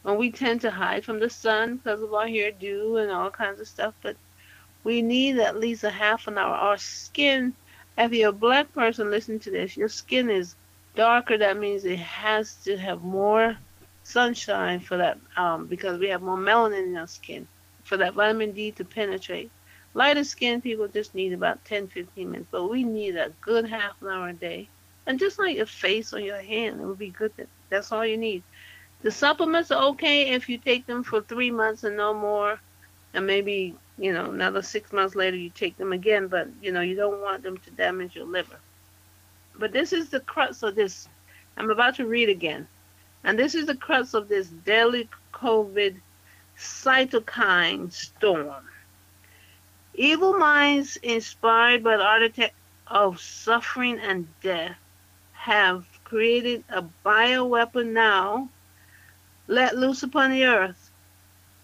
And 0.04 0.18
we 0.18 0.32
tend 0.32 0.62
to 0.62 0.72
hide 0.72 1.04
from 1.04 1.20
the 1.20 1.30
sun 1.30 1.76
because 1.76 2.02
of 2.02 2.12
our 2.12 2.26
hairdo 2.26 3.00
and 3.00 3.12
all 3.12 3.30
kinds 3.30 3.60
of 3.60 3.68
stuff, 3.68 3.94
but 4.02 4.16
we 4.82 5.02
need 5.02 5.38
at 5.38 5.60
least 5.60 5.84
a 5.84 5.90
half 5.90 6.26
an 6.26 6.36
hour. 6.36 6.54
Our 6.54 6.78
skin, 6.78 7.54
if 7.96 8.12
you're 8.12 8.30
a 8.30 8.32
black 8.32 8.72
person 8.74 9.12
listening 9.12 9.38
to 9.40 9.52
this, 9.52 9.76
your 9.76 9.88
skin 9.88 10.28
is 10.28 10.56
darker. 10.96 11.38
That 11.38 11.56
means 11.56 11.84
it 11.84 12.00
has 12.00 12.56
to 12.64 12.76
have 12.76 13.04
more 13.04 13.56
sunshine 14.02 14.80
for 14.80 14.96
that, 14.96 15.18
um, 15.36 15.66
because 15.66 16.00
we 16.00 16.08
have 16.08 16.22
more 16.22 16.36
melanin 16.36 16.88
in 16.88 16.96
our 16.96 17.06
skin 17.06 17.46
for 17.92 17.98
that 17.98 18.14
vitamin 18.14 18.52
D 18.52 18.70
to 18.70 18.86
penetrate. 18.86 19.50
Lighter 19.92 20.24
skin 20.24 20.62
people 20.62 20.88
just 20.88 21.14
need 21.14 21.34
about 21.34 21.62
10 21.66 21.88
15 21.88 22.30
minutes, 22.30 22.48
but 22.50 22.70
we 22.70 22.84
need 22.84 23.16
a 23.16 23.34
good 23.42 23.68
half 23.68 24.00
an 24.00 24.08
hour 24.08 24.30
a 24.30 24.32
day. 24.32 24.66
And 25.06 25.18
just 25.18 25.38
like 25.38 25.58
your 25.58 25.66
face 25.66 26.14
or 26.14 26.18
your 26.18 26.40
hand, 26.40 26.80
it 26.80 26.86
would 26.86 26.98
be 26.98 27.10
good 27.10 27.36
that 27.36 27.48
that's 27.68 27.92
all 27.92 28.06
you 28.06 28.16
need 28.16 28.42
The 29.02 29.10
supplements 29.10 29.70
are 29.70 29.88
okay 29.90 30.30
if 30.30 30.48
you 30.48 30.56
take 30.56 30.86
them 30.86 31.02
for 31.04 31.20
three 31.20 31.50
months 31.50 31.84
and 31.84 31.98
no 31.98 32.14
more, 32.14 32.58
and 33.12 33.26
maybe 33.26 33.74
you 33.98 34.14
know 34.14 34.30
another 34.30 34.62
six 34.62 34.90
months 34.90 35.14
later 35.14 35.36
you 35.36 35.50
take 35.50 35.76
them 35.76 35.92
again. 35.92 36.28
But 36.28 36.48
you 36.62 36.72
know 36.72 36.80
you 36.80 36.96
don't 36.96 37.20
want 37.20 37.42
them 37.42 37.58
to 37.58 37.70
damage 37.72 38.16
your 38.16 38.24
liver. 38.24 38.58
But 39.58 39.72
this 39.72 39.92
is 39.92 40.08
the 40.08 40.20
crux 40.20 40.62
of 40.62 40.76
this. 40.76 41.10
I'm 41.58 41.68
about 41.68 41.96
to 41.96 42.06
read 42.06 42.30
again, 42.30 42.66
and 43.22 43.38
this 43.38 43.54
is 43.54 43.66
the 43.66 43.76
crux 43.76 44.14
of 44.14 44.28
this 44.28 44.48
deadly 44.48 45.10
COVID 45.34 46.00
cytokine 46.62 47.92
storm. 47.92 48.68
Evil 49.94 50.38
minds 50.38 50.96
inspired 50.96 51.82
by 51.82 51.96
the 51.96 52.04
architect 52.04 52.54
of 52.86 53.20
suffering 53.20 53.98
and 53.98 54.28
death 54.40 54.78
have 55.32 55.84
created 56.04 56.62
a 56.68 56.84
bioweapon 57.04 57.92
now 57.92 58.48
let 59.48 59.76
loose 59.76 60.02
upon 60.02 60.30
the 60.30 60.44
earth 60.44 60.90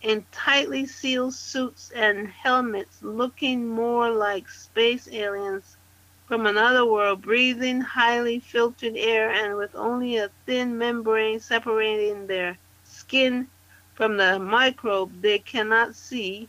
in 0.02 0.24
tightly 0.32 0.84
sealed 0.86 1.34
suits 1.34 1.90
and 1.92 2.28
helmets 2.28 3.02
looking 3.02 3.66
more 3.66 4.10
like 4.10 4.48
space 4.48 5.08
aliens 5.12 5.76
from 6.26 6.46
another 6.46 6.84
world, 6.84 7.22
breathing 7.22 7.80
highly 7.80 8.38
filtered 8.40 8.96
air 8.96 9.30
and 9.30 9.56
with 9.56 9.74
only 9.74 10.16
a 10.18 10.30
thin 10.44 10.76
membrane 10.76 11.40
separating 11.40 12.26
their 12.26 12.58
skin 12.84 13.48
from 13.98 14.16
the 14.16 14.38
microbe 14.38 15.10
they 15.22 15.40
cannot 15.40 15.92
see 15.92 16.48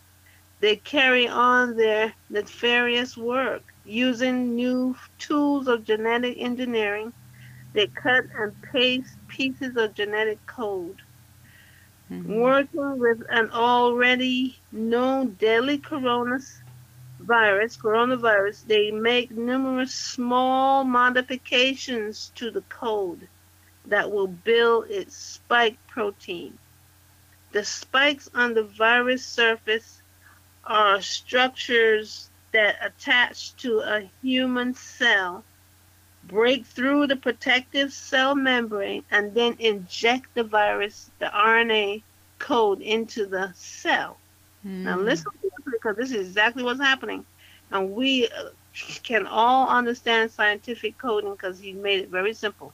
they 0.60 0.75
carry 0.75 1.27
on 1.27 1.75
their 1.75 2.13
nefarious 2.29 3.18
work 3.18 3.63
using 3.86 4.56
new 4.56 4.96
tools 5.18 5.68
of 5.68 5.84
genetic 5.84 6.38
engineering. 6.38 7.12
They 7.74 7.88
cut 7.88 8.25
and 8.38 8.62
paste 8.62 9.15
pieces 9.27 9.77
of 9.77 9.96
genetic 9.96 10.46
code. 10.46 11.01
Mm-hmm. 12.12 12.36
Working 12.36 13.00
with 13.00 13.24
an 13.29 13.50
already 13.51 14.60
known 14.72 15.38
deadly 15.39 15.79
coronavirus, 15.79 16.60
coronavirus, 17.25 18.68
they 18.68 18.91
make 18.91 19.32
numerous 19.32 19.94
small 19.94 20.84
modifications 20.84 22.32
to 22.36 22.51
the 22.51 22.62
code 22.70 23.27
that 23.86 24.12
will 24.12 24.27
build 24.27 24.91
its 24.91 25.15
spike 25.15 25.77
protein. 25.88 26.58
The 27.51 27.63
spikes 27.63 28.29
on 28.34 28.53
the 28.53 28.63
virus 28.63 29.25
surface 29.25 30.01
are 30.63 31.01
structures 31.01 32.29
that 32.51 32.77
attach 32.82 33.56
to 33.58 33.79
a 33.79 34.10
human 34.22 34.74
cell, 34.74 35.44
break 36.24 36.65
through 36.65 37.08
the 37.08 37.15
protective 37.15 37.91
cell 37.91 38.36
membrane, 38.36 39.03
and 39.12 39.34
then 39.34 39.56
inject 39.60 40.34
the 40.36 40.44
virus, 40.44 41.10
the 41.20 41.25
RNA 41.25 42.03
code, 42.38 42.82
into 42.82 43.25
the 43.25 43.51
cell. 43.56 44.18
Mm. 44.65 44.84
Now, 44.84 45.00
listen 45.00 45.32
because 45.72 45.96
this 45.96 46.12
is 46.12 46.27
exactly 46.27 46.63
what's 46.63 46.79
happening. 46.79 47.25
And 47.72 47.94
we 47.94 48.27
uh, 48.27 48.50
can 49.03 49.27
all 49.27 49.70
understand 49.70 50.32
scientific 50.32 50.98
coding 50.98 51.32
because 51.32 51.60
he 51.60 51.74
made 51.74 52.01
it 52.01 52.10
very 52.10 52.34
simple. 52.34 52.74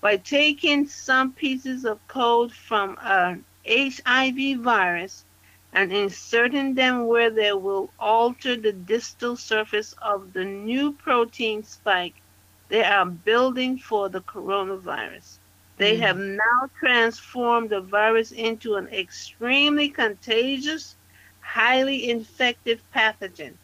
By 0.00 0.16
taking 0.16 0.86
some 0.86 1.32
pieces 1.32 1.84
of 1.84 2.06
code 2.08 2.52
from 2.52 2.98
an 3.00 3.44
HIV 3.68 4.54
virus 4.56 5.24
and 5.72 5.92
inserting 5.92 6.74
them 6.74 7.06
where 7.06 7.30
they 7.30 7.52
will 7.52 7.92
alter 7.98 8.56
the 8.56 8.72
distal 8.72 9.36
surface 9.36 9.92
of 10.02 10.32
the 10.32 10.44
new 10.44 10.92
protein 10.92 11.62
spike 11.64 12.22
they 12.68 12.82
are 12.84 13.06
building 13.06 13.78
for 13.78 14.08
the 14.08 14.20
coronavirus. 14.20 15.38
They 15.76 15.96
mm. 15.96 15.98
have 15.98 16.16
now 16.18 16.68
transformed 16.78 17.70
the 17.70 17.80
virus 17.80 18.32
into 18.32 18.76
an 18.76 18.88
extremely 18.88 19.88
contagious, 19.90 20.96
highly 21.40 22.08
infective 22.10 22.82
pathogen. 22.94 23.58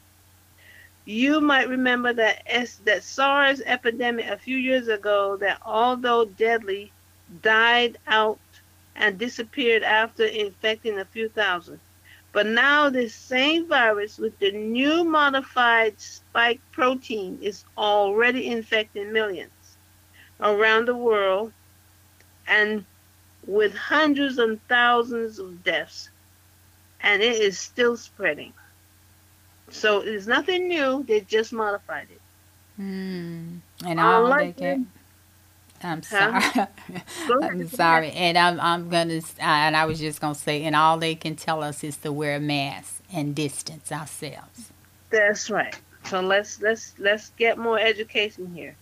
You 1.06 1.40
might 1.40 1.68
remember 1.68 2.12
that 2.12 2.42
S- 2.46 2.78
that 2.84 3.02
SARS 3.04 3.60
epidemic 3.64 4.26
a 4.26 4.38
few 4.38 4.56
years 4.56 4.88
ago 4.88 5.36
that 5.38 5.60
although 5.64 6.24
deadly 6.24 6.92
died 7.42 7.98
out 8.06 8.40
and 8.96 9.18
disappeared 9.18 9.82
after 9.82 10.24
infecting 10.24 10.98
a 10.98 11.04
few 11.04 11.28
thousand. 11.28 11.80
But 12.32 12.46
now 12.46 12.90
this 12.90 13.14
same 13.14 13.68
virus 13.68 14.18
with 14.18 14.38
the 14.38 14.50
new 14.50 15.04
modified 15.04 16.00
spike 16.00 16.60
protein 16.72 17.38
is 17.40 17.64
already 17.78 18.48
infecting 18.48 19.12
millions 19.12 19.50
around 20.40 20.86
the 20.86 20.96
world 20.96 21.52
and 22.48 22.84
with 23.46 23.74
hundreds 23.76 24.38
and 24.38 24.60
thousands 24.68 25.38
of 25.38 25.62
deaths. 25.62 26.10
And 27.00 27.22
it 27.22 27.36
is 27.36 27.58
still 27.58 27.96
spreading. 27.96 28.52
So 29.70 30.00
it's 30.00 30.26
nothing 30.26 30.68
new, 30.68 31.04
they 31.04 31.20
just 31.20 31.52
modified 31.52 32.08
it. 32.10 32.20
Mm. 32.80 33.60
And 33.84 34.00
all 34.00 34.34
they 34.36 34.52
can 34.52 34.90
I'm 35.84 36.02
sorry. 36.02 36.42
I'm 37.42 37.68
sorry, 37.68 38.10
and 38.12 38.38
I'm 38.38 38.58
I'm 38.60 38.88
gonna 38.88 39.20
and 39.38 39.76
I 39.76 39.84
was 39.84 40.00
just 40.00 40.20
gonna 40.20 40.34
say, 40.34 40.62
and 40.64 40.74
all 40.74 40.98
they 40.98 41.14
can 41.14 41.36
tell 41.36 41.62
us 41.62 41.84
is 41.84 41.98
to 41.98 42.12
wear 42.12 42.40
masks 42.40 43.02
and 43.12 43.34
distance 43.34 43.92
ourselves. 43.92 44.72
That's 45.10 45.50
right. 45.50 45.78
So 46.06 46.20
let's 46.20 46.60
let's 46.60 46.94
let's 46.98 47.30
get 47.30 47.58
more 47.58 47.78
education 47.78 48.52
here. 48.54 48.76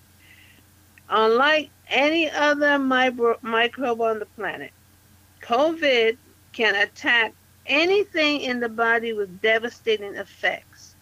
Unlike 1.08 1.70
any 1.88 2.30
other 2.30 2.78
micro, 2.78 3.36
microbe 3.42 4.00
on 4.00 4.18
the 4.18 4.26
planet, 4.26 4.70
COVID 5.42 6.16
can 6.52 6.74
attack 6.74 7.34
anything 7.66 8.40
in 8.40 8.60
the 8.60 8.68
body 8.68 9.12
with 9.12 9.40
devastating 9.40 10.14
effects. 10.16 10.94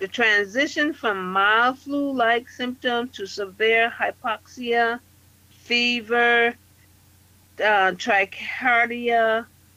The 0.00 0.08
transition 0.08 0.92
from 0.92 1.32
mild 1.32 1.78
flu-like 1.78 2.48
symptoms 2.48 3.16
to 3.16 3.26
severe 3.26 3.90
hypoxia 3.90 5.00
fever, 5.64 6.54
uh, 7.58 7.92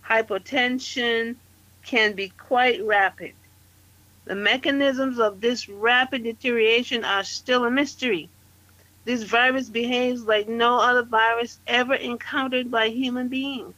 hypotension 0.03 1.35
can 1.85 2.13
be 2.13 2.29
quite 2.29 2.83
rapid. 2.83 3.33
The 4.25 4.35
mechanisms 4.35 5.19
of 5.19 5.39
this 5.39 5.69
rapid 5.69 6.23
deterioration 6.23 7.05
are 7.05 7.23
still 7.23 7.63
a 7.63 7.71
mystery. 7.71 8.29
This 9.05 9.23
virus 9.23 9.69
behaves 9.69 10.23
like 10.25 10.49
no 10.49 10.79
other 10.79 11.03
virus 11.03 11.59
ever 11.65 11.93
encountered 11.93 12.69
by 12.69 12.89
human 12.89 13.29
beings. 13.29 13.73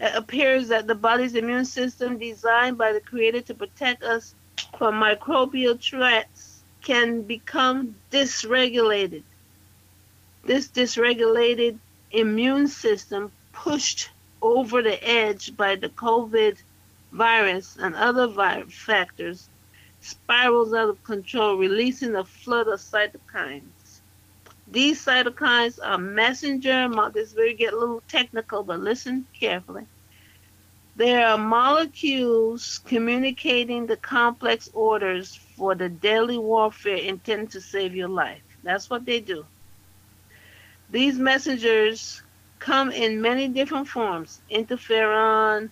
It 0.00 0.16
appears 0.16 0.68
that 0.68 0.88
the 0.88 0.96
body's 0.96 1.36
immune 1.36 1.64
system, 1.64 2.18
designed 2.18 2.76
by 2.76 2.92
the 2.92 3.00
Creator 3.00 3.42
to 3.42 3.54
protect 3.54 4.02
us 4.02 4.34
from 4.76 5.00
microbial 5.00 5.80
threats, 5.80 6.62
can 6.82 7.22
become 7.22 7.94
dysregulated. 8.10 9.22
This 10.48 10.68
dysregulated 10.68 11.78
immune 12.10 12.68
system 12.68 13.32
pushed 13.52 14.08
over 14.40 14.80
the 14.80 14.98
edge 15.06 15.54
by 15.54 15.76
the 15.76 15.90
COVID 15.90 16.56
virus 17.12 17.76
and 17.78 17.94
other 17.94 18.26
virus 18.26 18.72
factors 18.72 19.50
spirals 20.00 20.72
out 20.72 20.88
of 20.88 21.04
control, 21.04 21.58
releasing 21.58 22.16
a 22.16 22.24
flood 22.24 22.66
of 22.66 22.80
cytokines. 22.80 24.00
These 24.66 25.04
cytokines 25.04 25.78
are 25.84 25.98
messenger, 25.98 26.88
this 27.12 27.34
will 27.34 27.52
get 27.54 27.74
a 27.74 27.78
little 27.78 28.02
technical, 28.08 28.62
but 28.62 28.80
listen 28.80 29.26
carefully. 29.38 29.84
They 30.96 31.22
are 31.22 31.36
molecules 31.36 32.80
communicating 32.86 33.84
the 33.84 33.98
complex 33.98 34.70
orders 34.72 35.34
for 35.58 35.74
the 35.74 35.90
deadly 35.90 36.38
warfare 36.38 36.96
intended 36.96 37.50
to 37.50 37.60
save 37.60 37.94
your 37.94 38.08
life. 38.08 38.40
That's 38.62 38.88
what 38.88 39.04
they 39.04 39.20
do. 39.20 39.44
These 40.90 41.18
messengers 41.18 42.22
come 42.60 42.90
in 42.90 43.20
many 43.20 43.48
different 43.48 43.88
forms 43.88 44.40
interferon, 44.50 45.68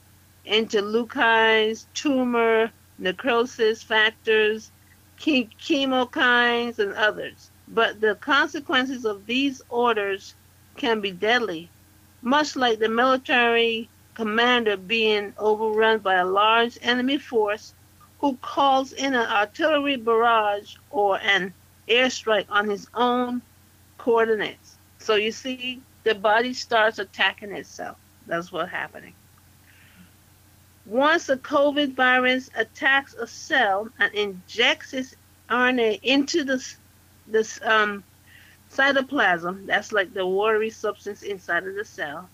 interleukins, 0.47 1.87
tumor, 1.95 2.71
necrosis 2.99 3.83
factors, 3.83 4.71
chemokines, 5.19 6.79
and 6.79 6.93
others. 6.93 7.51
But 7.69 8.01
the 8.01 8.17
consequences 8.17 9.07
of 9.07 9.25
these 9.27 9.63
orders 9.71 10.35
can 10.77 11.01
be 11.01 11.13
deadly, 11.13 11.71
much 12.21 12.55
like 12.55 12.79
the 12.79 12.89
military 12.91 13.89
commander 14.15 14.77
being 14.77 15.33
overrun 15.39 16.01
by 16.01 16.15
a 16.15 16.27
large 16.27 16.79
enemy 16.83 17.17
force 17.17 17.75
who 18.19 18.37
calls 18.43 18.93
in 18.93 19.15
an 19.15 19.27
artillery 19.29 19.97
barrage 19.97 20.77
or 20.91 21.19
an 21.21 21.55
airstrike 21.89 22.47
on 22.51 22.69
his 22.69 22.87
own 22.95 23.41
coordinates. 23.99 24.66
So 25.07 25.15
you 25.15 25.31
see, 25.31 25.81
the 26.03 26.17
body 26.17 26.53
starts 26.53 26.99
attacking 26.99 27.53
itself. 27.53 27.97
That's 28.27 28.51
what's 28.51 28.73
happening. 28.73 29.15
Once 30.85 31.29
a 31.29 31.37
COVID 31.37 31.95
virus 31.95 32.51
attacks 32.57 33.15
a 33.15 33.29
cell 33.29 33.89
and 34.01 34.13
injects 34.15 34.93
its 34.93 35.15
RNA 35.49 36.01
into 36.03 36.43
this 36.43 36.77
this 37.29 37.61
um, 37.63 38.03
cytoplasm, 38.73 39.67
that's 39.67 39.93
like 39.93 40.13
the 40.13 40.27
watery 40.27 40.71
substance 40.71 41.23
inside 41.23 41.69
of 41.69 41.77
the 41.77 41.85
cell, 41.85 42.29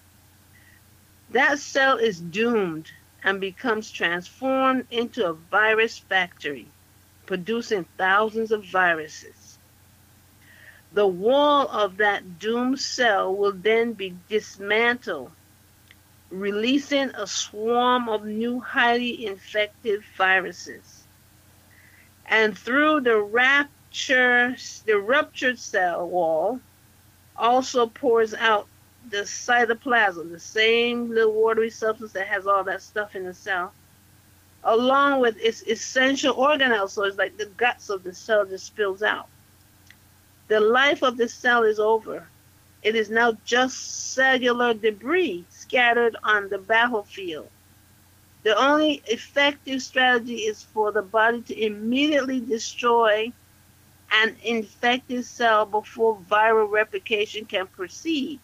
that 1.28 1.58
cell 1.58 1.98
is 1.98 2.18
doomed 2.20 2.90
and 3.22 3.38
becomes 3.38 3.90
transformed 3.90 4.86
into 4.90 5.28
a 5.28 5.34
virus 5.34 5.98
factory, 5.98 6.68
producing 7.26 7.84
thousands 7.98 8.50
of 8.50 8.64
viruses. 8.64 9.41
The 10.94 11.06
wall 11.06 11.68
of 11.68 11.96
that 11.98 12.38
doomed 12.38 12.78
cell 12.78 13.34
will 13.34 13.52
then 13.52 13.94
be 13.94 14.14
dismantled, 14.28 15.30
releasing 16.30 17.08
a 17.14 17.26
swarm 17.26 18.10
of 18.10 18.26
new 18.26 18.60
highly 18.60 19.24
infective 19.24 20.04
viruses. 20.18 21.04
And 22.26 22.56
through 22.56 23.00
the 23.00 23.16
rupture, 23.16 24.54
the 24.84 24.98
ruptured 24.98 25.58
cell 25.58 26.06
wall 26.06 26.60
also 27.36 27.86
pours 27.86 28.34
out 28.34 28.68
the 29.08 29.22
cytoplasm, 29.22 30.30
the 30.30 30.38
same 30.38 31.10
little 31.10 31.32
watery 31.32 31.70
substance 31.70 32.12
that 32.12 32.26
has 32.26 32.46
all 32.46 32.64
that 32.64 32.82
stuff 32.82 33.16
in 33.16 33.24
the 33.24 33.34
cell, 33.34 33.72
along 34.62 35.20
with 35.20 35.38
its 35.38 35.62
essential 35.62 36.34
organelles. 36.34 36.90
So 36.90 37.04
it's 37.04 37.16
like 37.16 37.38
the 37.38 37.46
guts 37.46 37.88
of 37.88 38.02
the 38.02 38.12
cell 38.12 38.44
just 38.44 38.66
spills 38.66 39.02
out. 39.02 39.28
The 40.48 40.60
life 40.60 41.02
of 41.02 41.16
the 41.16 41.28
cell 41.28 41.62
is 41.62 41.78
over. 41.78 42.28
It 42.82 42.96
is 42.96 43.10
now 43.10 43.38
just 43.44 44.12
cellular 44.12 44.74
debris 44.74 45.44
scattered 45.50 46.16
on 46.24 46.48
the 46.48 46.58
battlefield. 46.58 47.48
The 48.42 48.56
only 48.56 49.02
effective 49.06 49.82
strategy 49.82 50.38
is 50.38 50.62
for 50.62 50.90
the 50.90 51.02
body 51.02 51.42
to 51.42 51.64
immediately 51.64 52.40
destroy 52.40 53.32
an 54.10 54.36
infected 54.42 55.24
cell 55.24 55.64
before 55.64 56.18
viral 56.28 56.70
replication 56.70 57.44
can 57.44 57.68
proceed. 57.68 58.40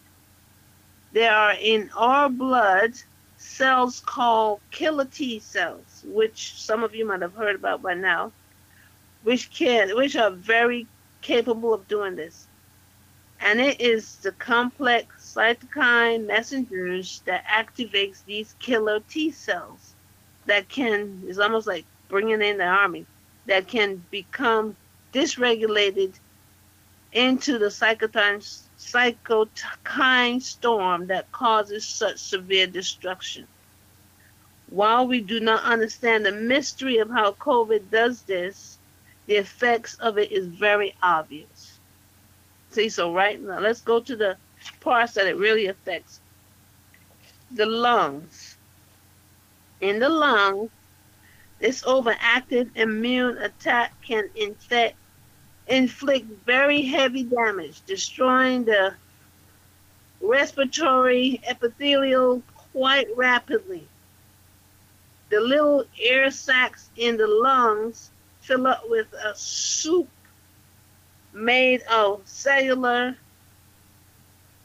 There 1.11 1.33
are 1.33 1.53
in 1.59 1.91
our 1.95 2.29
blood 2.29 2.93
cells 3.37 3.99
called 3.99 4.61
killer 4.71 5.05
T 5.05 5.39
cells, 5.39 6.03
which 6.05 6.53
some 6.55 6.83
of 6.83 6.95
you 6.95 7.05
might 7.05 7.21
have 7.21 7.33
heard 7.35 7.55
about 7.55 7.81
by 7.81 7.93
now, 7.93 8.31
which 9.23 9.51
can 9.51 9.95
which 9.95 10.15
are 10.15 10.31
very 10.31 10.87
capable 11.21 11.73
of 11.73 11.87
doing 11.87 12.15
this. 12.15 12.47
And 13.41 13.59
it 13.59 13.79
is 13.79 14.17
the 14.17 14.33
complex 14.33 15.33
cytokine 15.35 16.25
messengers 16.25 17.21
that 17.25 17.45
activates 17.45 18.23
these 18.25 18.55
killer 18.59 18.99
T 19.09 19.31
cells 19.31 19.93
that 20.45 20.67
can 20.67 21.23
is 21.27 21.39
almost 21.39 21.67
like 21.67 21.85
bringing 22.09 22.41
in 22.41 22.57
the 22.57 22.65
army 22.65 23.05
that 23.45 23.67
can 23.67 24.03
become 24.11 24.75
dysregulated 25.13 26.13
into 27.13 27.57
the 27.57 27.67
cytokine 27.67 28.43
cytokine 28.77 30.41
storm 30.41 31.07
that 31.07 31.31
causes 31.31 31.85
such 31.85 32.17
severe 32.17 32.67
destruction. 32.67 33.47
While 34.69 35.07
we 35.07 35.21
do 35.21 35.39
not 35.39 35.63
understand 35.63 36.25
the 36.25 36.31
mystery 36.31 36.97
of 36.97 37.09
how 37.09 37.31
COVID 37.33 37.89
does 37.89 38.21
this, 38.23 38.78
the 39.29 39.35
effects 39.35 39.93
of 39.99 40.17
it 40.17 40.31
is 40.31 40.47
very 40.47 40.95
obvious. 41.03 41.77
See, 42.71 42.89
so 42.89 43.13
right 43.13 43.39
now, 43.39 43.59
let's 43.59 43.79
go 43.79 43.99
to 43.99 44.15
the 44.15 44.35
parts 44.79 45.13
that 45.13 45.27
it 45.27 45.37
really 45.37 45.67
affects. 45.67 46.19
The 47.51 47.67
lungs. 47.67 48.57
In 49.81 49.99
the 49.99 50.09
lungs, 50.09 50.71
this 51.59 51.83
overactive 51.83 52.75
immune 52.75 53.37
attack 53.37 53.93
can 54.01 54.29
infect 54.35 54.95
inflict 55.67 56.25
very 56.47 56.81
heavy 56.81 57.21
damage, 57.21 57.81
destroying 57.85 58.65
the 58.65 58.95
respiratory 60.21 61.39
epithelial 61.47 62.41
quite 62.73 63.05
rapidly. 63.15 63.87
The 65.29 65.39
little 65.39 65.85
air 66.01 66.31
sacs 66.31 66.89
in 66.97 67.17
the 67.17 67.27
lungs 67.27 68.09
fill 68.49 68.65
up 68.65 68.81
with 68.89 69.13
a 69.13 69.35
soup 69.35 70.09
made 71.33 71.83
of 71.83 72.19
cellular 72.25 73.15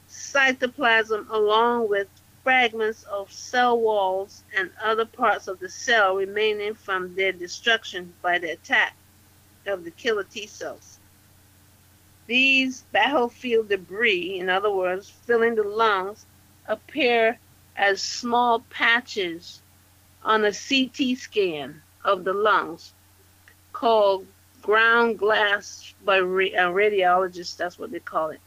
cytoplasm 0.09 1.29
along 1.29 1.87
with 1.87 2.07
fragments 2.43 3.03
of 3.03 3.31
cell 3.31 3.79
walls 3.79 4.43
and 4.57 4.71
other 4.83 5.05
parts 5.05 5.47
of 5.47 5.59
the 5.59 5.69
cell 5.69 6.15
remaining 6.15 6.73
from 6.73 7.13
their 7.13 7.31
destruction 7.31 8.11
by 8.23 8.39
the 8.39 8.49
attack 8.53 8.95
of 9.67 9.83
the 9.83 9.91
killer 9.91 10.23
T 10.23 10.47
cells. 10.47 10.99
These 12.25 12.81
battlefield 12.91 13.69
debris, 13.69 14.39
in 14.39 14.49
other 14.49 14.71
words, 14.71 15.11
filling 15.11 15.53
the 15.53 15.63
lungs, 15.63 16.25
appear 16.67 17.37
as 17.75 18.01
small 18.01 18.61
patches 18.61 19.61
on 20.23 20.43
a 20.43 20.51
CT 20.51 21.19
scan 21.19 21.83
of 22.03 22.23
the 22.23 22.33
lungs 22.33 22.94
called 23.75 24.25
ground 24.61 25.19
glass 25.19 25.93
by 26.05 26.19
uh, 26.19 26.23
radiologists, 26.23 27.57
that's 27.57 27.77
what 27.77 27.91
they 27.91 27.99
call 27.99 28.29
it. 28.29 28.39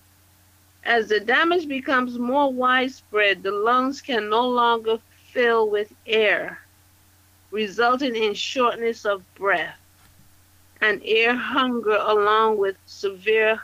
As 0.84 1.08
the 1.08 1.20
damage 1.20 1.68
becomes 1.68 2.18
more 2.18 2.50
widespread, 2.50 3.42
the 3.42 3.52
lungs 3.52 4.00
can 4.00 4.30
no 4.30 4.48
longer 4.48 4.98
fill 5.32 5.68
with 5.68 5.92
air, 6.06 6.58
resulting 7.50 8.16
in 8.16 8.32
shortness 8.32 9.04
of 9.04 9.22
breath 9.34 9.78
and 10.80 11.02
air 11.04 11.34
hunger 11.36 11.98
along 12.14 12.56
with 12.56 12.76
severe 12.86 13.60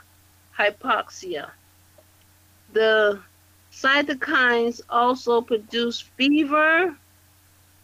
hypoxia. 0.59 1.51
The 2.75 3.21
cytokines 3.73 4.83
also 4.91 5.41
produce 5.41 6.01
fever, 6.01 6.95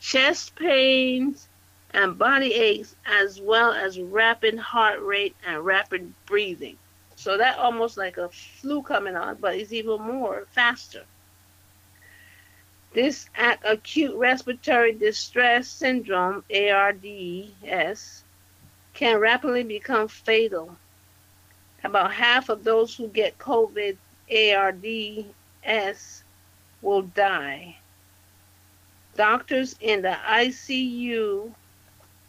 chest 0.01 0.55
pains, 0.55 1.49
and 1.93 2.19
body 2.19 2.53
aches, 2.55 2.95
as 3.05 3.41
well 3.41 3.73
as 3.73 3.99
rapid 3.99 4.59
heart 4.59 5.03
rate 5.03 5.35
and 5.47 5.65
rapid 5.65 6.13
breathing. 6.27 6.77
So 7.17 7.37
that 7.37 7.59
almost 7.59 7.97
like 7.97 8.17
a 8.17 8.29
flu 8.29 8.83
coming 8.83 9.17
on, 9.17 9.37
but 9.41 9.57
it's 9.57 9.73
even 9.73 10.01
more 10.01 10.47
faster. 10.53 11.05
This 12.93 13.29
acute 13.39 14.17
respiratory 14.17 14.93
distress 14.93 15.69
syndrome, 15.69 16.45
ARDS, 16.53 18.25
can 18.95 19.19
rapidly 19.21 19.63
become 19.63 20.09
fatal. 20.09 20.77
About 21.85 22.13
half 22.13 22.49
of 22.49 22.65
those 22.65 22.95
who 22.95 23.09
get 23.09 23.39
COVID 23.39 23.97
ARDS 24.31 26.25
will 26.83 27.03
die. 27.03 27.77
Doctors 29.17 29.77
in 29.81 30.03
the 30.03 30.17
ICU 30.27 31.53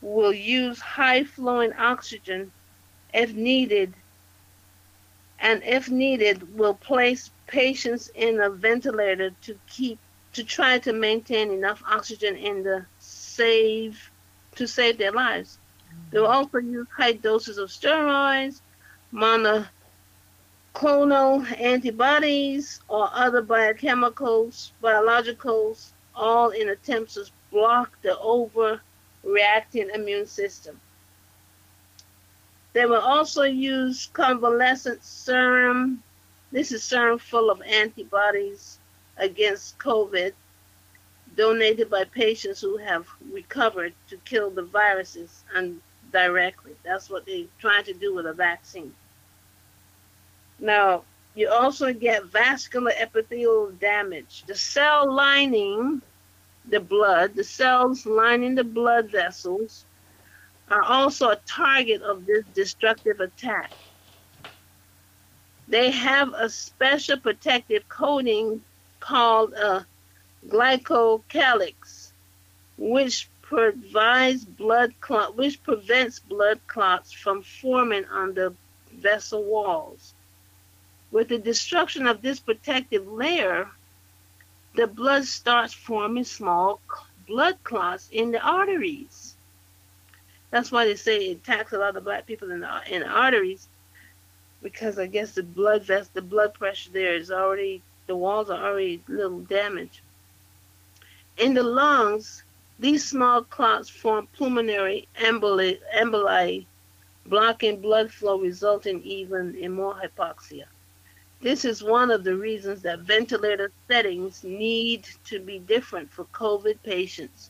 will 0.01 0.33
use 0.33 0.79
high 0.79 1.23
flowing 1.23 1.73
oxygen 1.73 2.51
if 3.13 3.33
needed, 3.33 3.93
and 5.39 5.61
if 5.63 5.89
needed, 5.89 6.57
will 6.57 6.75
place 6.75 7.31
patients 7.47 8.09
in 8.15 8.39
a 8.39 8.49
ventilator 8.49 9.31
to 9.41 9.57
keep 9.67 9.99
to 10.33 10.43
try 10.43 10.79
to 10.79 10.93
maintain 10.93 11.51
enough 11.51 11.83
oxygen 11.85 12.37
in 12.37 12.63
the 12.63 12.85
save 12.99 14.11
to 14.55 14.65
save 14.67 14.97
their 14.97 15.11
lives. 15.11 15.57
They'll 16.09 16.23
mm-hmm. 16.23 16.33
also 16.33 16.57
use 16.59 16.87
high 16.95 17.13
doses 17.13 17.57
of 17.57 17.69
steroids, 17.69 18.61
monoclonal 19.13 19.69
antibodies, 21.59 22.79
or 22.87 23.09
other 23.13 23.41
biochemicals, 23.41 24.71
biologicals, 24.81 25.91
all 26.15 26.51
in 26.51 26.69
attempts 26.69 27.15
to 27.15 27.25
block 27.51 28.01
the 28.01 28.17
overreacting 29.23 29.93
immune 29.93 30.27
system. 30.27 30.79
They 32.73 32.85
will 32.85 33.01
also 33.01 33.43
use 33.43 34.09
convalescent 34.13 35.03
serum. 35.03 36.03
This 36.51 36.71
is 36.71 36.83
serum 36.83 37.19
full 37.19 37.49
of 37.49 37.61
antibodies 37.61 38.79
against 39.17 39.77
COVID, 39.77 40.33
donated 41.35 41.89
by 41.89 42.05
patients 42.05 42.61
who 42.61 42.77
have 42.77 43.07
recovered 43.31 43.93
to 44.09 44.17
kill 44.17 44.49
the 44.49 44.63
viruses 44.63 45.43
and 45.53 45.81
directly. 46.11 46.73
That's 46.83 47.09
what 47.09 47.25
they're 47.25 47.45
trying 47.59 47.85
to 47.85 47.93
do 47.93 48.13
with 48.13 48.25
a 48.25 48.33
vaccine. 48.33 48.93
Now, 50.59 51.03
you 51.35 51.49
also 51.49 51.93
get 51.93 52.25
vascular 52.25 52.91
epithelial 52.99 53.71
damage. 53.71 54.43
The 54.47 54.55
cell 54.55 55.11
lining 55.11 56.01
the 56.65 56.79
blood, 56.79 57.35
the 57.35 57.43
cells 57.43 58.05
lining 58.05 58.55
the 58.55 58.63
blood 58.63 59.11
vessels, 59.11 59.85
are 60.69 60.83
also 60.83 61.29
a 61.29 61.41
target 61.47 62.01
of 62.01 62.25
this 62.25 62.45
destructive 62.53 63.19
attack. 63.19 63.71
They 65.67 65.91
have 65.91 66.33
a 66.33 66.49
special 66.49 67.19
protective 67.19 67.87
coating 67.89 68.61
called 68.99 69.53
a 69.53 69.87
glycocalyx, 70.47 72.13
which 72.77 73.29
provides 73.41 74.45
blood 74.45 74.93
clot, 75.01 75.37
which 75.37 75.61
prevents 75.63 76.19
blood 76.19 76.61
clots 76.67 77.11
from 77.11 77.43
forming 77.43 78.05
on 78.05 78.33
the 78.33 78.55
vessel 78.91 79.43
walls. 79.45 80.15
With 81.11 81.29
the 81.29 81.39
destruction 81.39 82.07
of 82.07 82.21
this 82.21 82.39
protective 82.39 83.07
layer, 83.07 83.69
the 84.75 84.87
blood 84.87 85.25
starts 85.25 85.73
forming 85.73 86.23
small 86.23 86.79
blood 87.27 87.57
clots 87.63 88.09
in 88.11 88.31
the 88.31 88.41
arteries. 88.41 89.35
That's 90.49 90.71
why 90.71 90.85
they 90.85 90.95
say 90.95 91.27
it 91.29 91.37
attacks 91.37 91.73
a 91.73 91.77
lot 91.77 91.95
of 91.95 92.03
black 92.03 92.25
people 92.25 92.51
in 92.51 92.61
the 92.61 92.81
in 92.87 93.01
the 93.01 93.07
arteries, 93.07 93.67
because 94.61 94.99
I 94.99 95.07
guess 95.07 95.33
the 95.33 95.43
blood 95.43 95.83
vest, 95.83 96.13
the 96.13 96.21
blood 96.21 96.53
pressure 96.53 96.91
there 96.91 97.15
is 97.15 97.31
already 97.31 97.81
the 98.07 98.15
walls 98.15 98.49
are 98.49 98.65
already 98.65 99.01
a 99.07 99.11
little 99.11 99.39
damaged. 99.39 100.01
In 101.37 101.53
the 101.53 101.63
lungs, 101.63 102.43
these 102.79 103.07
small 103.07 103.43
clots 103.43 103.89
form 103.89 104.27
pulmonary 104.37 105.07
emboli, 105.15 105.79
emboli 105.95 106.65
blocking 107.25 107.79
blood 107.81 108.11
flow, 108.11 108.39
resulting 108.39 109.01
even 109.03 109.55
in 109.55 109.71
more 109.71 109.95
hypoxia. 109.95 110.65
This 111.41 111.65
is 111.65 111.83
one 111.83 112.11
of 112.11 112.23
the 112.23 112.35
reasons 112.35 112.83
that 112.83 112.99
ventilator 112.99 113.71
settings 113.89 114.43
need 114.43 115.07
to 115.25 115.39
be 115.39 115.57
different 115.57 116.11
for 116.11 116.25
COVID 116.25 116.83
patients 116.83 117.49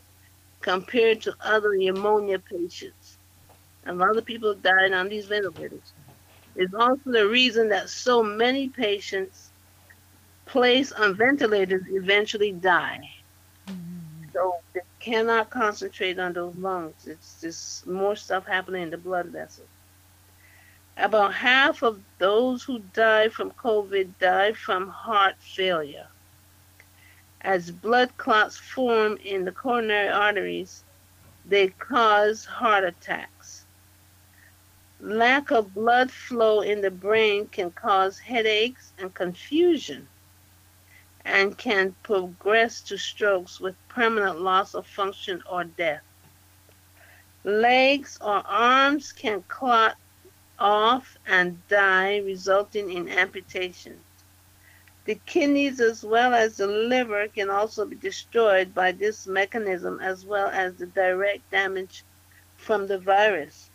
compared 0.61 1.21
to 1.23 1.35
other 1.43 1.75
pneumonia 1.75 2.39
patients. 2.39 3.17
A 3.85 3.93
lot 3.93 4.17
of 4.17 4.25
people 4.25 4.53
have 4.53 4.63
died 4.63 4.93
on 4.93 5.09
these 5.09 5.25
ventilators. 5.25 5.93
It's 6.55 6.73
also 6.73 7.01
the 7.05 7.27
reason 7.27 7.69
that 7.69 7.89
so 7.89 8.23
many 8.23 8.69
patients 8.69 9.51
placed 10.45 10.93
on 10.93 11.15
ventilators 11.15 11.83
eventually 11.89 12.53
die. 12.53 12.99
Mm-hmm. 13.67 14.29
So 14.33 14.53
they 14.73 14.81
cannot 14.99 15.49
concentrate 15.49 16.19
on 16.19 16.31
those 16.33 16.55
lungs. 16.55 17.07
It's 17.07 17.41
just 17.41 17.87
more 17.87 18.15
stuff 18.15 18.45
happening 18.45 18.83
in 18.83 18.89
the 18.89 18.97
blood 18.97 19.27
vessels. 19.27 19.67
About 21.01 21.33
half 21.33 21.81
of 21.81 21.99
those 22.19 22.61
who 22.61 22.77
die 22.93 23.27
from 23.27 23.49
COVID 23.49 24.19
die 24.19 24.53
from 24.53 24.87
heart 24.87 25.35
failure. 25.39 26.07
As 27.41 27.71
blood 27.71 28.15
clots 28.17 28.55
form 28.55 29.17
in 29.17 29.43
the 29.43 29.51
coronary 29.51 30.09
arteries, 30.09 30.83
they 31.43 31.69
cause 31.69 32.45
heart 32.45 32.83
attacks. 32.83 33.65
Lack 34.99 35.49
of 35.49 35.73
blood 35.73 36.11
flow 36.11 36.61
in 36.61 36.81
the 36.81 36.91
brain 36.91 37.47
can 37.47 37.71
cause 37.71 38.19
headaches 38.19 38.93
and 38.99 39.11
confusion 39.11 40.07
and 41.25 41.57
can 41.57 41.95
progress 42.03 42.79
to 42.81 42.97
strokes 42.99 43.59
with 43.59 43.87
permanent 43.89 44.39
loss 44.39 44.75
of 44.75 44.85
function 44.85 45.41
or 45.49 45.63
death. 45.63 46.03
Legs 47.43 48.19
or 48.21 48.45
arms 48.45 49.11
can 49.11 49.43
clot 49.47 49.97
off 50.61 51.17
and 51.25 51.67
die, 51.67 52.19
resulting 52.19 52.91
in 52.91 53.09
amputation. 53.09 53.99
The 55.05 55.15
kidneys 55.25 55.79
as 55.79 56.03
well 56.03 56.35
as 56.35 56.57
the 56.57 56.67
liver 56.67 57.27
can 57.27 57.49
also 57.49 57.85
be 57.85 57.95
destroyed 57.95 58.75
by 58.75 58.91
this 58.91 59.25
mechanism 59.25 59.99
as 59.99 60.23
well 60.23 60.47
as 60.49 60.75
the 60.75 60.85
direct 60.85 61.49
damage 61.49 62.03
from 62.55 62.85
the 62.85 62.99
virus. 62.99 63.71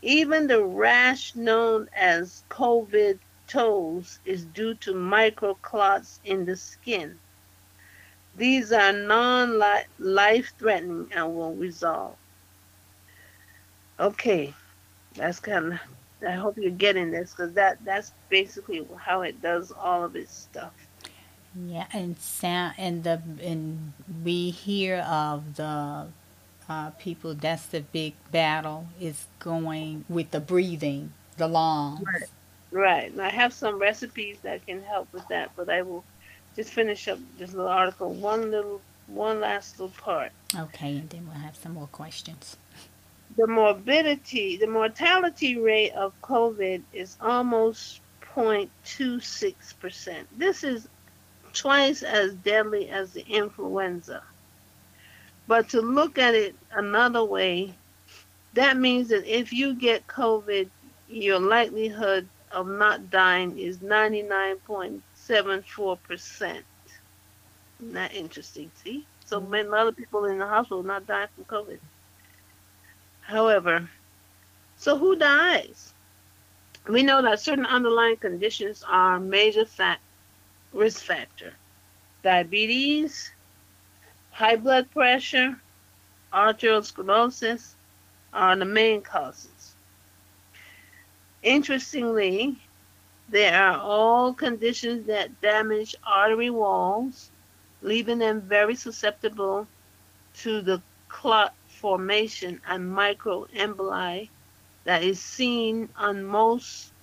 Even 0.00 0.46
the 0.46 0.62
rash 0.62 1.34
known 1.34 1.88
as 1.92 2.44
COVID 2.50 3.18
toes 3.48 4.20
is 4.24 4.44
due 4.44 4.74
to 4.74 4.94
microclots 4.94 6.20
in 6.24 6.44
the 6.44 6.56
skin. 6.56 7.18
These 8.36 8.72
are 8.72 8.92
non 8.92 9.60
life 9.98 10.52
threatening 10.58 11.10
and 11.12 11.34
will 11.34 11.54
resolve. 11.54 12.16
Okay, 13.98 14.54
that's 15.14 15.40
kind 15.40 15.74
of 15.74 15.80
I 16.26 16.32
hope 16.32 16.56
you're 16.56 16.70
getting 16.70 17.10
this 17.10 17.30
because 17.30 17.52
that 17.54 17.78
that's 17.84 18.12
basically 18.28 18.86
how 18.96 19.22
it 19.22 19.40
does 19.42 19.72
all 19.72 20.04
of 20.04 20.16
its 20.16 20.34
stuff. 20.34 20.72
Yeah, 21.66 21.86
and 21.92 22.18
sound 22.18 22.74
and 22.78 23.04
the 23.04 23.22
and 23.42 23.92
we 24.24 24.50
hear 24.50 24.98
of 25.08 25.56
the 25.56 26.06
uh, 26.68 26.90
people. 26.98 27.34
That's 27.34 27.66
the 27.66 27.80
big 27.80 28.14
battle 28.32 28.88
is 29.00 29.26
going 29.38 30.04
with 30.08 30.30
the 30.30 30.40
breathing, 30.40 31.12
the 31.36 31.48
lungs. 31.48 32.02
Right. 32.04 32.30
Right. 32.72 33.12
And 33.12 33.22
I 33.22 33.30
have 33.30 33.52
some 33.52 33.78
recipes 33.78 34.38
that 34.42 34.66
can 34.66 34.82
help 34.82 35.12
with 35.12 35.26
that, 35.28 35.52
but 35.54 35.68
I 35.68 35.82
will 35.82 36.04
just 36.56 36.70
finish 36.70 37.06
up 37.06 37.20
this 37.38 37.52
little 37.52 37.70
article. 37.70 38.12
One 38.12 38.50
little, 38.50 38.80
one 39.06 39.40
last 39.40 39.78
little 39.78 39.94
part. 39.96 40.32
Okay, 40.58 40.96
and 40.96 41.08
then 41.08 41.26
we'll 41.26 41.38
have 41.38 41.54
some 41.54 41.74
more 41.74 41.86
questions 41.86 42.56
the 43.36 43.46
morbidity, 43.46 44.56
the 44.56 44.66
mortality 44.66 45.58
rate 45.58 45.92
of 45.92 46.18
COVID 46.22 46.82
is 46.92 47.16
almost 47.20 48.00
0.26%. 48.34 50.24
This 50.36 50.64
is 50.64 50.88
twice 51.52 52.02
as 52.02 52.34
deadly 52.34 52.90
as 52.90 53.12
the 53.12 53.24
influenza. 53.26 54.24
But 55.46 55.68
to 55.70 55.80
look 55.80 56.18
at 56.18 56.34
it 56.34 56.54
another 56.72 57.24
way, 57.24 57.74
that 58.54 58.76
means 58.76 59.08
that 59.08 59.24
if 59.26 59.52
you 59.52 59.74
get 59.74 60.06
COVID, 60.06 60.68
your 61.08 61.38
likelihood 61.38 62.28
of 62.50 62.66
not 62.68 63.10
dying 63.10 63.58
is 63.58 63.78
99.74%. 63.78 66.62
Isn't 67.80 68.14
interesting? 68.14 68.70
See? 68.82 69.06
So 69.26 69.40
mm-hmm. 69.40 69.50
many 69.50 69.68
other 69.68 69.92
people 69.92 70.24
in 70.26 70.38
the 70.38 70.46
hospital 70.46 70.84
not 70.84 71.06
dying 71.06 71.28
from 71.34 71.44
COVID. 71.44 71.78
However, 73.26 73.88
so 74.76 74.98
who 74.98 75.16
dies? 75.16 75.94
We 76.86 77.02
know 77.02 77.22
that 77.22 77.40
certain 77.40 77.64
underlying 77.64 78.18
conditions 78.18 78.84
are 78.86 79.18
major 79.18 79.64
fact, 79.64 80.02
risk 80.74 81.02
factor. 81.02 81.54
Diabetes, 82.22 83.32
high 84.30 84.56
blood 84.56 84.90
pressure, 84.90 85.58
arteriosclerosis 86.34 87.74
are 88.34 88.56
the 88.56 88.66
main 88.66 89.00
causes. 89.00 89.74
Interestingly, 91.42 92.58
they 93.30 93.48
are 93.48 93.78
all 93.78 94.34
conditions 94.34 95.06
that 95.06 95.40
damage 95.40 95.94
artery 96.06 96.50
walls, 96.50 97.30
leaving 97.80 98.18
them 98.18 98.42
very 98.42 98.74
susceptible 98.74 99.66
to 100.34 100.60
the 100.60 100.82
clot 101.08 101.54
formation 101.84 102.58
and 102.66 102.90
microemboli 102.90 104.30
that 104.84 105.02
is 105.02 105.20
seen 105.20 105.86
on 105.98 106.24
most 106.24 106.94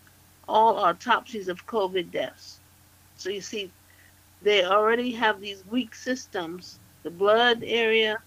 all 0.48 0.76
autopsies 0.78 1.50
of 1.50 1.68
COVID 1.68 2.10
deaths. 2.10 2.58
So 3.16 3.30
you 3.30 3.42
see, 3.42 3.70
they 4.42 4.66
already 4.66 5.12
have 5.12 5.40
these 5.40 5.64
weak 5.70 5.94
systems, 5.94 6.80
the 7.04 7.12
blood 7.12 7.62
area 7.64 8.18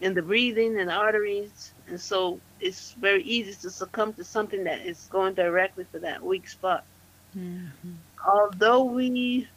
and 0.00 0.16
the 0.16 0.22
breathing 0.22 0.78
and 0.78 0.88
arteries. 0.88 1.72
And 1.88 2.00
so 2.00 2.38
it's 2.60 2.92
very 2.92 3.24
easy 3.24 3.54
to 3.62 3.68
succumb 3.68 4.12
to 4.12 4.22
something 4.22 4.62
that 4.62 4.86
is 4.86 5.08
going 5.10 5.34
directly 5.34 5.86
for 5.90 5.98
that 5.98 6.22
weak 6.22 6.48
spot. 6.48 6.84
Mm-hmm. 7.36 7.94
Although 8.24 8.84
we, 8.84 9.48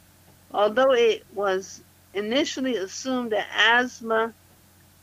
although 0.52 0.94
it 0.94 1.24
was 1.32 1.80
initially 2.12 2.74
assumed 2.74 3.30
that 3.30 3.46
asthma 3.56 4.34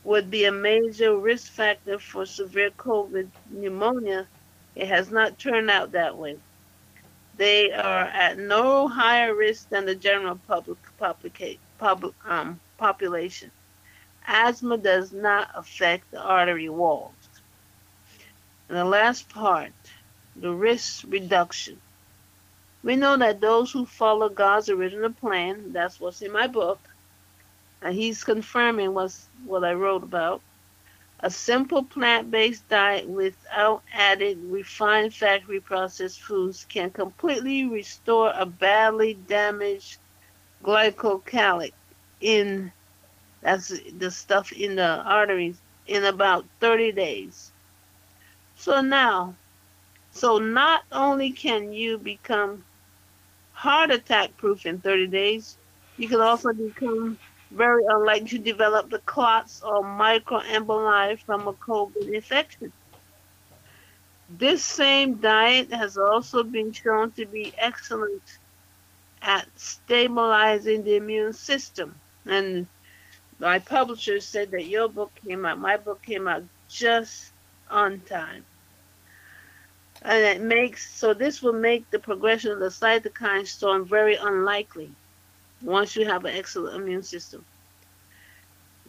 would 0.06 0.30
be 0.30 0.44
a 0.44 0.52
major 0.52 1.16
risk 1.16 1.50
factor 1.50 1.98
for 1.98 2.24
severe 2.24 2.70
COVID 2.70 3.28
pneumonia, 3.50 4.28
it 4.76 4.86
has 4.86 5.10
not 5.10 5.36
turned 5.36 5.68
out 5.68 5.92
that 5.92 6.16
way. 6.16 6.38
They 7.36 7.72
are 7.72 8.04
at 8.04 8.38
no 8.38 8.86
higher 8.86 9.34
risk 9.34 9.68
than 9.68 9.84
the 9.84 9.96
general 9.96 10.38
public, 10.46 10.78
public 11.78 12.14
um, 12.24 12.60
population. 12.78 13.50
Asthma 14.28 14.78
does 14.78 15.12
not 15.12 15.50
affect 15.54 16.10
the 16.12 16.20
artery 16.20 16.68
walls. 16.68 17.12
And 18.68 18.78
the 18.78 18.84
last 18.84 19.28
part, 19.28 19.72
the 20.36 20.52
risk 20.52 21.04
reduction. 21.08 21.80
We 22.84 22.94
know 22.94 23.16
that 23.16 23.40
those 23.40 23.72
who 23.72 23.84
follow 23.86 24.28
God's 24.28 24.68
original 24.68 25.12
plan, 25.12 25.72
that's 25.72 25.98
what's 25.98 26.22
in 26.22 26.32
my 26.32 26.46
book, 26.46 26.78
and 27.82 27.94
he's 27.94 28.24
confirming 28.24 28.94
what's, 28.94 29.28
what 29.44 29.64
I 29.64 29.74
wrote 29.74 30.02
about. 30.02 30.42
A 31.20 31.30
simple 31.30 31.82
plant 31.82 32.30
based 32.30 32.68
diet 32.68 33.08
without 33.08 33.82
added 33.92 34.38
refined 34.44 35.14
factory 35.14 35.60
processed 35.60 36.20
foods 36.20 36.66
can 36.68 36.90
completely 36.90 37.64
restore 37.66 38.32
a 38.34 38.44
badly 38.44 39.14
damaged 39.14 39.98
glycocalyx 40.62 41.72
in 42.20 42.72
that's 43.42 43.72
the 43.98 44.10
stuff 44.10 44.52
in 44.52 44.76
the 44.76 45.02
arteries 45.02 45.60
in 45.86 46.04
about 46.04 46.44
30 46.60 46.92
days. 46.92 47.52
So 48.56 48.80
now, 48.80 49.36
so 50.10 50.38
not 50.38 50.82
only 50.90 51.30
can 51.30 51.72
you 51.72 51.98
become 51.98 52.64
heart 53.52 53.90
attack 53.90 54.36
proof 54.36 54.66
in 54.66 54.80
30 54.80 55.06
days, 55.06 55.56
you 55.96 56.08
can 56.08 56.20
also 56.20 56.52
become 56.52 57.18
very 57.50 57.84
unlikely 57.88 58.28
to 58.28 58.38
develop 58.38 58.90
the 58.90 58.98
clots 59.00 59.62
or 59.62 59.82
microemboli 59.82 61.18
from 61.20 61.46
a 61.46 61.52
COVID 61.52 62.12
infection. 62.12 62.72
This 64.28 64.64
same 64.64 65.14
diet 65.14 65.72
has 65.72 65.96
also 65.96 66.42
been 66.42 66.72
shown 66.72 67.12
to 67.12 67.26
be 67.26 67.52
excellent 67.56 68.22
at 69.22 69.46
stabilizing 69.56 70.82
the 70.82 70.96
immune 70.96 71.32
system. 71.32 71.94
And 72.26 72.66
my 73.38 73.60
publisher 73.60 74.18
said 74.18 74.50
that 74.50 74.66
your 74.66 74.88
book 74.88 75.12
came 75.24 75.46
out, 75.46 75.58
my 75.58 75.76
book 75.76 76.02
came 76.02 76.26
out 76.26 76.42
just 76.68 77.30
on 77.70 78.00
time. 78.00 78.44
And 80.02 80.22
it 80.24 80.40
makes, 80.40 80.94
so 80.94 81.14
this 81.14 81.40
will 81.42 81.52
make 81.52 81.88
the 81.90 81.98
progression 81.98 82.50
of 82.50 82.58
the 82.58 82.66
cytokine 82.66 83.46
storm 83.46 83.86
very 83.86 84.16
unlikely 84.16 84.90
once 85.62 85.96
you 85.96 86.06
have 86.06 86.24
an 86.24 86.36
excellent 86.36 86.76
immune 86.76 87.02
system. 87.02 87.44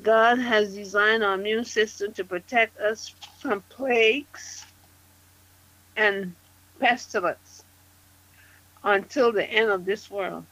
God 0.02 0.38
has 0.40 0.76
designed 0.76 1.24
our 1.24 1.34
immune 1.34 1.66
system 1.66 2.14
to 2.14 2.24
protect 2.24 2.80
us 2.80 3.14
from 3.40 3.62
plagues 3.70 4.66
and 5.96 6.36
pestilence 6.80 7.64
until 8.84 9.32
the 9.32 9.46
end 9.46 9.72
of 9.72 9.86
this 9.86 10.10
world. 10.12 10.46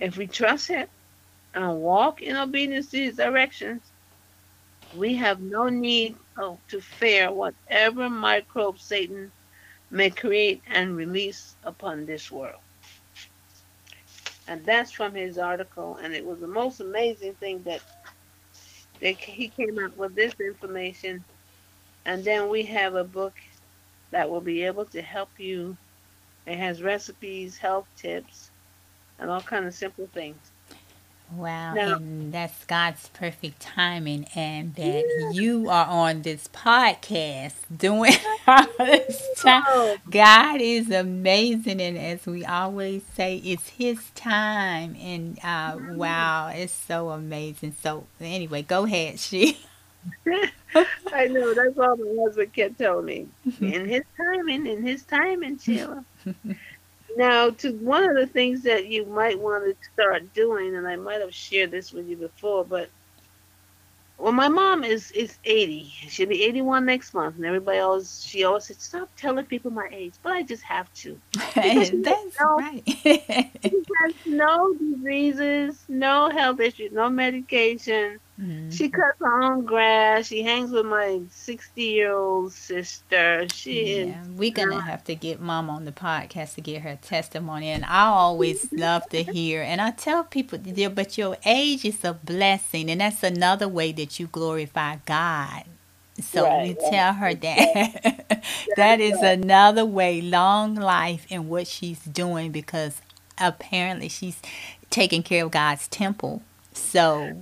If 0.00 0.16
we 0.16 0.26
trust 0.26 0.68
Him 0.68 0.88
and 1.54 1.80
walk 1.80 2.22
in 2.22 2.36
obedience 2.36 2.90
to 2.90 2.98
His 2.98 3.16
directions, 3.16 3.82
we 4.96 5.14
have 5.16 5.40
no 5.40 5.68
need 5.68 6.16
to 6.68 6.80
fear 6.80 7.30
whatever 7.32 8.08
microbe 8.08 8.78
Satan 8.78 9.30
may 9.90 10.10
create 10.10 10.62
and 10.68 10.96
release 10.96 11.56
upon 11.64 12.06
this 12.06 12.30
world. 12.30 12.60
And 14.48 14.66
that's 14.66 14.92
from 14.92 15.14
his 15.14 15.38
article, 15.38 15.98
and 16.02 16.14
it 16.14 16.26
was 16.26 16.40
the 16.40 16.48
most 16.48 16.80
amazing 16.80 17.36
thing 17.36 17.64
that 17.64 17.82
they, 19.00 19.14
he 19.14 19.50
came 19.50 19.78
up 19.84 19.96
with 19.96 20.16
this 20.16 20.34
information, 20.40 21.24
and 22.06 22.24
then 22.24 22.48
we 22.50 22.64
have 22.64 22.94
a 22.96 23.04
book 23.04 23.34
that 24.12 24.30
will 24.30 24.40
be 24.42 24.64
able 24.64 24.86
to 24.86 25.02
help 25.02 25.30
you. 25.38 25.78
It 26.46 26.58
has 26.58 26.82
recipes, 26.82 27.58
health 27.58 27.88
tips, 27.96 28.52
and 29.18 29.30
all 29.30 29.42
kind 29.42 29.66
of 29.66 29.74
simple 29.74 30.08
things. 30.14 30.47
Wow, 31.30 31.74
Now- 31.74 31.96
and 31.96 32.32
that's 32.32 32.64
God's 32.64 33.08
perfect 33.08 33.60
timing, 33.60 34.26
and 34.34 34.74
that 34.76 35.30
you 35.34 35.68
are 35.68 35.84
on 35.86 36.22
this 36.22 36.48
podcast 36.48 37.54
doing 37.76 38.14
all 38.46 38.66
this 38.78 39.22
time. 39.36 39.98
God 40.10 40.60
is 40.62 40.90
amazing, 40.90 41.82
and 41.82 41.98
as 41.98 42.24
we 42.26 42.44
always 42.46 43.02
say, 43.14 43.36
it's 43.44 43.68
His 43.68 44.10
time. 44.14 44.96
And 44.98 45.38
uh, 45.44 45.76
wow, 45.90 46.48
it's 46.48 46.72
so 46.72 47.10
amazing. 47.10 47.76
So 47.82 48.06
anyway, 48.20 48.62
go 48.62 48.84
ahead, 48.84 49.18
she. 49.20 49.58
I 51.12 51.26
know 51.26 51.52
that's 51.54 51.78
all 51.78 51.96
my 51.96 52.22
husband 52.24 52.52
kept 52.54 52.78
telling 52.78 53.04
me. 53.04 53.26
In 53.60 53.86
his 53.86 54.02
timing, 54.16 54.66
in 54.66 54.82
his 54.82 55.02
timing, 55.02 55.58
Sheila. 55.58 56.04
Now, 57.18 57.50
to 57.50 57.72
one 57.72 58.04
of 58.04 58.16
the 58.16 58.28
things 58.28 58.62
that 58.64 58.88
you 58.88 59.06
might 59.06 59.40
want 59.40 59.64
to 59.66 59.76
start 59.94 60.34
doing, 60.34 60.76
and 60.76 60.88
I 60.88 60.96
might 60.96 61.20
have 61.22 61.34
shared 61.34 61.72
this 61.72 61.92
with 61.92 62.08
you 62.08 62.16
before, 62.16 62.64
but 62.64 62.90
well, 64.18 64.32
my 64.32 64.48
mom 64.48 64.84
is 64.84 65.10
is 65.12 65.38
eighty. 65.44 65.92
She'll 66.08 66.28
be 66.28 66.44
eighty 66.44 66.62
one 66.62 66.86
next 66.86 67.14
month, 67.14 67.36
and 67.36 67.46
everybody 67.46 67.80
always 67.80 68.24
she 68.26 68.44
always 68.44 68.66
said, 68.66 68.80
"Stop 68.80 69.10
telling 69.16 69.46
people 69.46 69.72
my 69.72 69.88
age," 69.92 70.14
but 70.22 70.32
I 70.32 70.44
just 70.44 70.64
have 70.64 70.92
to. 70.94 71.20
that's 72.02 72.40
No. 72.40 72.56
right. 72.56 72.84
She 73.70 73.78
has 74.02 74.14
no 74.26 74.74
diseases, 74.74 75.84
no 75.88 76.30
health 76.30 76.60
issues, 76.60 76.92
no 76.92 77.10
medication. 77.10 78.20
Mhm. 78.40 78.72
She 78.76 78.88
cuts 78.88 79.18
her 79.20 79.42
own 79.42 79.64
grass. 79.64 80.26
She 80.26 80.42
hangs 80.42 80.70
with 80.70 80.86
my 80.86 81.20
60 81.30 81.82
year 81.82 82.12
old 82.14 82.52
sister. 82.52 83.48
She 83.48 84.04
Yeah, 84.06 84.24
we're 84.28 84.52
gonna 84.52 84.80
have 84.82 85.04
to 85.04 85.14
get 85.14 85.40
mom 85.40 85.70
on 85.70 85.84
the 85.84 85.92
podcast 85.92 86.54
to 86.54 86.60
get 86.60 86.82
her 86.82 86.96
testimony, 87.02 87.68
and 87.68 87.84
I 87.84 88.06
always 88.06 88.68
love 88.72 89.08
to 89.10 89.22
hear. 89.22 89.62
And 89.62 89.80
I 89.80 89.90
tell 89.90 90.24
people, 90.24 90.58
but 90.94 91.18
your 91.18 91.36
age 91.44 91.84
is 91.84 92.04
a 92.04 92.14
blessing, 92.14 92.90
and 92.90 93.00
that's 93.00 93.22
another 93.22 93.68
way 93.68 93.92
that 93.92 94.20
you 94.20 94.28
glorify 94.28 94.96
God. 95.06 95.64
So 96.20 96.44
Right, 96.44 96.62
we 96.62 96.68
right. 96.84 96.90
tell 96.92 97.14
her 97.14 97.34
that 97.34 98.42
that 98.76 99.00
is 99.00 99.22
another 99.22 99.84
way, 99.84 100.20
long 100.20 100.74
life 100.74 101.26
in 101.30 101.48
what 101.48 101.66
she's 101.66 102.00
doing, 102.00 102.52
because 102.52 103.00
apparently 103.38 104.08
she's 104.08 104.40
taking 104.90 105.22
care 105.22 105.44
of 105.44 105.50
God's 105.52 105.88
temple. 105.88 106.42
So. 106.78 107.32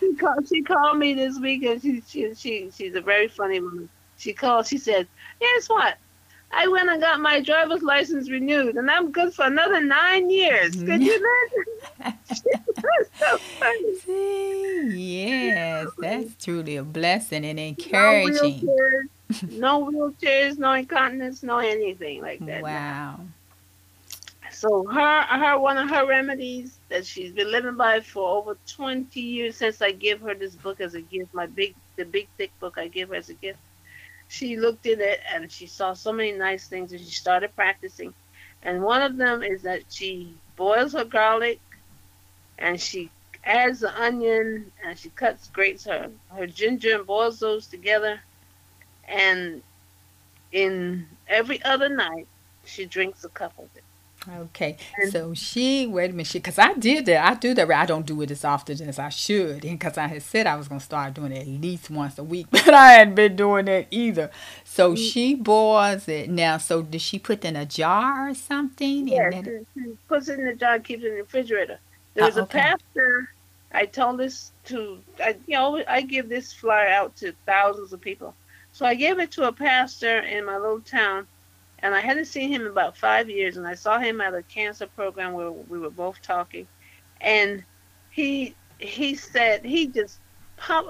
She 0.00 0.14
called, 0.14 0.48
she 0.48 0.62
called 0.62 0.98
me 0.98 1.14
this 1.14 1.38
week 1.40 1.64
and 1.64 1.82
she, 1.82 2.02
she, 2.06 2.34
she, 2.34 2.70
she's 2.74 2.94
a 2.94 3.00
very 3.00 3.28
funny 3.28 3.60
woman. 3.60 3.88
She 4.16 4.32
called, 4.32 4.66
she 4.66 4.78
said, 4.78 5.06
Guess 5.40 5.68
what? 5.68 5.98
I 6.50 6.66
went 6.66 6.88
and 6.88 7.00
got 7.00 7.20
my 7.20 7.40
driver's 7.40 7.82
license 7.82 8.30
renewed 8.30 8.76
and 8.76 8.90
I'm 8.90 9.10
good 9.12 9.34
for 9.34 9.44
another 9.44 9.80
nine 9.80 10.30
years. 10.30 10.76
Could 10.84 11.02
you 11.02 11.16
imagine? 11.16 12.18
That's 12.30 13.18
so 13.18 13.38
funny. 13.58 13.96
See, 13.98 15.26
yes, 15.26 15.88
that's 15.98 16.42
truly 16.42 16.76
a 16.76 16.84
blessing 16.84 17.44
and 17.44 17.58
encouraging. 17.58 18.64
No 18.66 18.72
wheelchairs, 18.72 19.50
no 19.58 19.84
wheelchairs, 19.84 20.58
no 20.58 20.72
incontinence, 20.72 21.42
no 21.42 21.58
anything 21.58 22.22
like 22.22 22.44
that. 22.46 22.62
Wow. 22.62 23.20
So 24.58 24.84
her 24.88 25.22
her 25.22 25.56
one 25.60 25.78
of 25.78 25.88
her 25.88 26.04
remedies 26.04 26.80
that 26.88 27.06
she's 27.06 27.30
been 27.32 27.52
living 27.52 27.76
by 27.76 28.00
for 28.00 28.28
over 28.38 28.58
twenty 28.66 29.20
years 29.20 29.56
since 29.56 29.80
I 29.80 29.92
gave 29.92 30.20
her 30.22 30.34
this 30.34 30.56
book 30.56 30.80
as 30.80 30.94
a 30.94 31.00
gift, 31.00 31.32
my 31.32 31.46
big 31.46 31.76
the 31.96 32.04
big 32.04 32.28
thick 32.36 32.50
book 32.58 32.76
I 32.76 32.88
gave 32.88 33.10
her 33.10 33.14
as 33.14 33.28
a 33.28 33.34
gift. 33.34 33.60
She 34.26 34.56
looked 34.56 34.84
in 34.86 35.00
it 35.00 35.20
and 35.32 35.52
she 35.52 35.68
saw 35.68 35.92
so 35.94 36.12
many 36.12 36.32
nice 36.32 36.66
things 36.66 36.90
and 36.92 37.00
she 37.00 37.12
started 37.12 37.54
practicing. 37.54 38.14
And 38.64 38.82
one 38.82 39.00
of 39.02 39.16
them 39.16 39.44
is 39.44 39.62
that 39.62 39.82
she 39.90 40.34
boils 40.56 40.92
her 40.94 41.04
garlic 41.04 41.60
and 42.58 42.80
she 42.80 43.12
adds 43.44 43.80
the 43.80 44.02
onion 44.02 44.72
and 44.84 44.98
she 44.98 45.10
cuts 45.10 45.48
grates 45.50 45.84
her 45.84 46.10
her 46.36 46.48
ginger 46.48 46.96
and 46.96 47.06
boils 47.06 47.38
those 47.38 47.68
together 47.68 48.20
and 49.06 49.62
in 50.52 51.06
every 51.28 51.62
other 51.62 51.88
night 51.88 52.26
she 52.64 52.86
drinks 52.86 53.24
a 53.24 53.28
cup 53.28 53.54
of 53.58 53.68
it. 53.76 53.84
Okay, 54.26 54.76
so 55.00 55.32
she 55.32 55.86
wait 55.86 56.10
a 56.10 56.12
minute, 56.12 56.26
she 56.26 56.38
because 56.38 56.58
I 56.58 56.74
did 56.74 57.06
that. 57.06 57.24
I 57.24 57.34
do 57.34 57.54
that. 57.54 57.70
I 57.70 57.86
don't 57.86 58.04
do 58.04 58.20
it 58.20 58.30
as 58.30 58.44
often 58.44 58.80
as 58.82 58.98
I 58.98 59.10
should, 59.10 59.64
and 59.64 59.78
because 59.78 59.96
I 59.96 60.06
had 60.08 60.22
said 60.22 60.46
I 60.46 60.56
was 60.56 60.66
gonna 60.68 60.80
start 60.80 61.14
doing 61.14 61.32
it 61.32 61.42
at 61.42 61.46
least 61.46 61.88
once 61.88 62.18
a 62.18 62.24
week, 62.24 62.48
but 62.50 62.68
I 62.74 62.92
hadn't 62.92 63.14
been 63.14 63.36
doing 63.36 63.66
that 63.66 63.86
either. 63.90 64.30
So 64.64 64.94
Mm. 64.94 64.96
she 64.96 65.34
boils 65.34 66.08
it 66.08 66.28
now. 66.30 66.58
So 66.58 66.82
did 66.82 67.00
she 67.00 67.18
put 67.18 67.38
it 67.38 67.48
in 67.48 67.56
a 67.56 67.64
jar 67.64 68.28
or 68.28 68.34
something? 68.34 69.08
Yes, 69.10 69.34
And 69.34 69.54
she 69.74 69.94
puts 70.08 70.28
it 70.28 70.38
in 70.38 70.46
the 70.46 70.54
jar, 70.54 70.78
keeps 70.80 71.02
it 71.04 71.08
in 71.08 71.14
the 71.14 71.22
refrigerator. 71.22 71.80
There's 72.14 72.36
Oh, 72.36 72.38
a 72.38 72.44
pastor. 72.46 73.28
I 73.72 73.86
told 73.86 74.18
this 74.18 74.52
to, 74.66 75.04
I, 75.20 75.40
you 75.46 75.56
know, 75.56 75.82
I 75.86 76.02
give 76.02 76.28
this 76.28 76.52
flyer 76.52 76.88
out 76.88 77.16
to 77.16 77.34
thousands 77.46 77.92
of 77.92 78.00
people. 78.00 78.36
So 78.72 78.86
I 78.86 78.94
gave 78.94 79.18
it 79.18 79.32
to 79.32 79.46
a 79.48 79.52
pastor 79.52 80.20
in 80.20 80.44
my 80.46 80.56
little 80.56 80.82
town, 80.82 81.28
and 81.80 81.94
I 81.94 82.00
hadn't 82.00 82.26
seen 82.26 82.50
him 82.52 82.62
in 82.62 82.68
about 82.68 82.96
five 82.96 83.30
years, 83.30 83.56
and 83.56 83.66
I 83.66 83.74
saw 83.74 83.98
him 83.98 84.20
at 84.20 84.34
a 84.34 84.42
cancer 84.42 84.86
program 84.86 85.32
where 85.32 85.50
we 85.50 85.78
were 85.78 85.90
both 85.90 86.20
talking, 86.22 86.66
and 87.20 87.64
he 88.10 88.54
he 88.78 89.14
said 89.14 89.64
he 89.64 89.88
just 89.88 90.18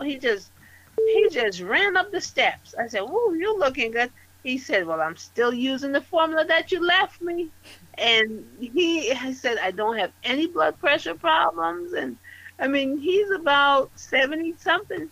he 0.02 0.18
just 0.18 0.50
he 0.96 1.28
just 1.30 1.60
ran 1.60 1.96
up 1.96 2.10
the 2.10 2.20
steps. 2.20 2.74
I 2.78 2.88
said, 2.88 3.02
"Whoa, 3.02 3.32
you're 3.34 3.58
looking 3.58 3.90
good." 3.92 4.10
He 4.42 4.58
said, 4.58 4.86
"Well, 4.86 5.00
I'm 5.00 5.16
still 5.16 5.52
using 5.52 5.92
the 5.92 6.00
formula 6.00 6.44
that 6.46 6.72
you 6.72 6.84
left 6.84 7.20
me." 7.20 7.50
and 7.98 8.44
he 8.60 9.12
I 9.12 9.32
said 9.32 9.58
I 9.62 9.72
don't 9.72 9.98
have 9.98 10.12
any 10.24 10.46
blood 10.46 10.78
pressure 10.78 11.14
problems, 11.14 11.92
and 11.92 12.16
I 12.58 12.68
mean 12.68 12.98
he's 12.98 13.30
about 13.30 13.90
seventy 13.96 14.54
something. 14.58 15.10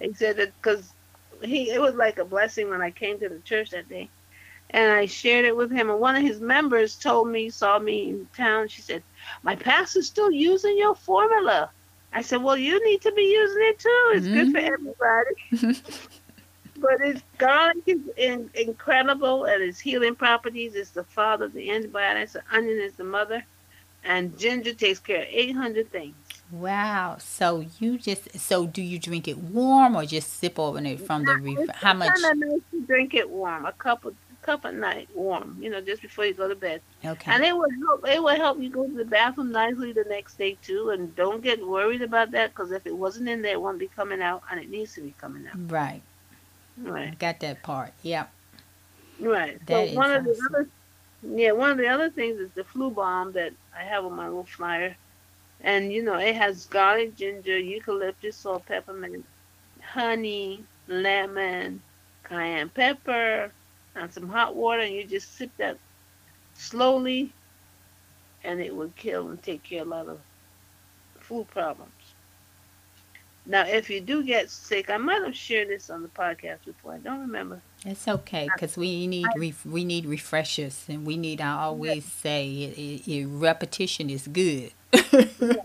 He 0.00 0.14
said 0.14 0.36
that 0.38 0.52
because 0.60 0.92
he 1.42 1.70
it 1.70 1.80
was 1.80 1.94
like 1.94 2.18
a 2.18 2.24
blessing 2.24 2.70
when 2.70 2.82
I 2.82 2.90
came 2.90 3.18
to 3.20 3.28
the 3.28 3.40
church 3.40 3.70
that 3.70 3.88
day, 3.88 4.08
and 4.72 4.90
I 4.90 5.06
shared 5.06 5.44
it 5.44 5.56
with 5.56 5.70
him. 5.70 5.90
And 5.90 6.00
one 6.00 6.16
of 6.16 6.22
his 6.22 6.40
members 6.40 6.96
told 6.96 7.28
me, 7.28 7.50
saw 7.50 7.78
me 7.78 8.10
in 8.10 8.26
town. 8.36 8.68
She 8.68 8.82
said, 8.82 9.02
"My 9.42 9.54
pastor's 9.54 10.06
still 10.06 10.30
using 10.30 10.76
your 10.78 10.94
formula." 10.94 11.70
I 12.12 12.22
said, 12.22 12.42
"Well, 12.42 12.56
you 12.56 12.82
need 12.84 13.00
to 13.02 13.12
be 13.12 13.22
using 13.22 13.62
it 13.62 13.78
too. 13.78 14.12
It's 14.14 14.26
good 14.26 14.52
for 14.52 14.60
mm-hmm. 14.60 15.64
everybody." 15.64 15.82
But 16.82 17.00
it's 17.00 17.22
garlic 17.38 17.84
is 17.86 18.00
in, 18.16 18.50
incredible 18.54 19.46
at 19.46 19.60
its 19.60 19.78
healing 19.78 20.16
properties. 20.16 20.74
It's 20.74 20.90
the 20.90 21.04
father 21.04 21.44
of 21.44 21.52
the 21.52 21.70
antibiotics. 21.70 22.32
The 22.32 22.42
onion 22.50 22.80
is 22.80 22.94
the 22.94 23.04
mother, 23.04 23.44
and 24.02 24.36
ginger 24.36 24.74
takes 24.74 24.98
care 24.98 25.22
of 25.22 25.28
eight 25.30 25.54
hundred 25.54 25.92
things. 25.92 26.16
wow. 26.50 27.18
So 27.20 27.64
you 27.78 27.98
just 27.98 28.36
so 28.36 28.66
do 28.66 28.82
you 28.82 28.98
drink 28.98 29.28
it 29.28 29.38
warm 29.38 29.94
or 29.94 30.04
just 30.06 30.40
sip 30.40 30.58
on 30.58 30.84
it 30.84 30.98
from 30.98 31.24
the 31.24 31.36
ref? 31.36 31.76
How 31.76 31.94
much? 31.94 32.10
Nice 32.20 32.60
to 32.72 32.80
drink 32.84 33.14
it 33.14 33.30
warm, 33.30 33.64
a 33.64 33.72
cup 33.72 34.04
of 34.04 34.16
cup 34.42 34.64
at 34.66 34.74
night, 34.74 35.08
warm. 35.14 35.58
You 35.60 35.70
know, 35.70 35.80
just 35.80 36.02
before 36.02 36.26
you 36.26 36.34
go 36.34 36.48
to 36.48 36.56
bed, 36.56 36.82
Okay. 37.04 37.32
and 37.32 37.44
it 37.44 37.54
will 37.56 37.70
help. 37.86 38.06
It 38.08 38.22
would 38.22 38.38
help 38.38 38.60
you 38.60 38.70
go 38.70 38.86
to 38.86 38.94
the 38.94 39.04
bathroom 39.04 39.52
nicely 39.52 39.92
the 39.92 40.04
next 40.08 40.36
day 40.38 40.56
too. 40.62 40.90
And 40.90 41.14
don't 41.16 41.42
get 41.42 41.66
worried 41.66 42.02
about 42.02 42.32
that 42.32 42.50
because 42.50 42.72
if 42.72 42.86
it 42.86 42.96
wasn't 42.96 43.28
in 43.28 43.42
there, 43.42 43.54
it 43.54 43.62
won't 43.62 43.78
be 43.78 43.88
coming 43.88 44.22
out, 44.22 44.42
and 44.50 44.60
it 44.60 44.70
needs 44.70 44.94
to 44.94 45.02
be 45.02 45.12
coming 45.12 45.46
out. 45.46 45.56
Right. 45.56 46.02
Right. 46.76 47.18
Got 47.18 47.40
that 47.40 47.62
part. 47.62 47.92
Yep. 48.02 48.30
Right. 49.18 49.58
That 49.66 49.68
so 49.68 49.84
one 49.84 50.10
is 50.10 50.12
of 50.12 50.24
the 50.24 50.36
other 50.50 50.68
Yeah, 51.22 51.52
one 51.52 51.70
of 51.70 51.78
the 51.78 51.88
other 51.88 52.10
things 52.10 52.38
is 52.38 52.52
the 52.52 52.64
flu 52.64 52.90
bomb 52.90 53.32
that 53.32 53.54
I 53.76 53.84
have 53.84 54.04
on 54.04 54.14
my 54.14 54.26
little 54.28 54.44
flyer. 54.44 54.96
And 55.60 55.92
you 55.92 56.02
know, 56.02 56.16
it 56.18 56.36
has 56.36 56.66
garlic, 56.66 57.14
ginger, 57.16 57.58
eucalyptus, 57.58 58.36
salt, 58.38 58.66
peppermint, 58.66 59.26
honey, 59.82 60.66
lemon, 60.88 61.82
cayenne 62.24 62.70
pepper, 62.70 63.52
and 63.94 64.12
some 64.12 64.28
hot 64.28 64.54
water, 64.54 64.82
and 64.82 64.94
you 64.94 65.04
just 65.04 65.36
sip 65.36 65.50
that 65.58 65.78
slowly, 66.54 67.32
and 68.44 68.60
it 68.60 68.74
will 68.74 68.92
kill 68.96 69.28
and 69.28 69.42
take 69.42 69.62
care 69.62 69.82
of 69.82 69.88
a 69.88 69.90
lot 69.90 70.08
of 70.08 70.20
food 71.20 71.48
problems. 71.48 71.90
Now, 73.44 73.66
if 73.66 73.90
you 73.90 74.00
do 74.00 74.22
get 74.22 74.50
sick, 74.50 74.88
I 74.88 74.98
might 74.98 75.22
have 75.22 75.34
shared 75.34 75.68
this 75.68 75.90
on 75.90 76.02
the 76.02 76.08
podcast 76.08 76.64
before. 76.64 76.94
I 76.94 76.98
don't 76.98 77.20
remember. 77.20 77.60
It's 77.84 78.06
okay 78.06 78.48
because 78.54 78.76
we 78.76 79.08
need 79.08 79.26
we 79.64 79.84
need 79.84 80.06
refreshers, 80.06 80.84
and 80.88 81.04
we 81.04 81.16
need. 81.16 81.40
I 81.40 81.62
always 81.62 82.04
say, 82.04 82.48
it, 82.48 82.78
it, 82.78 83.12
it, 83.12 83.26
repetition 83.26 84.10
is 84.10 84.28
good. 84.28 84.72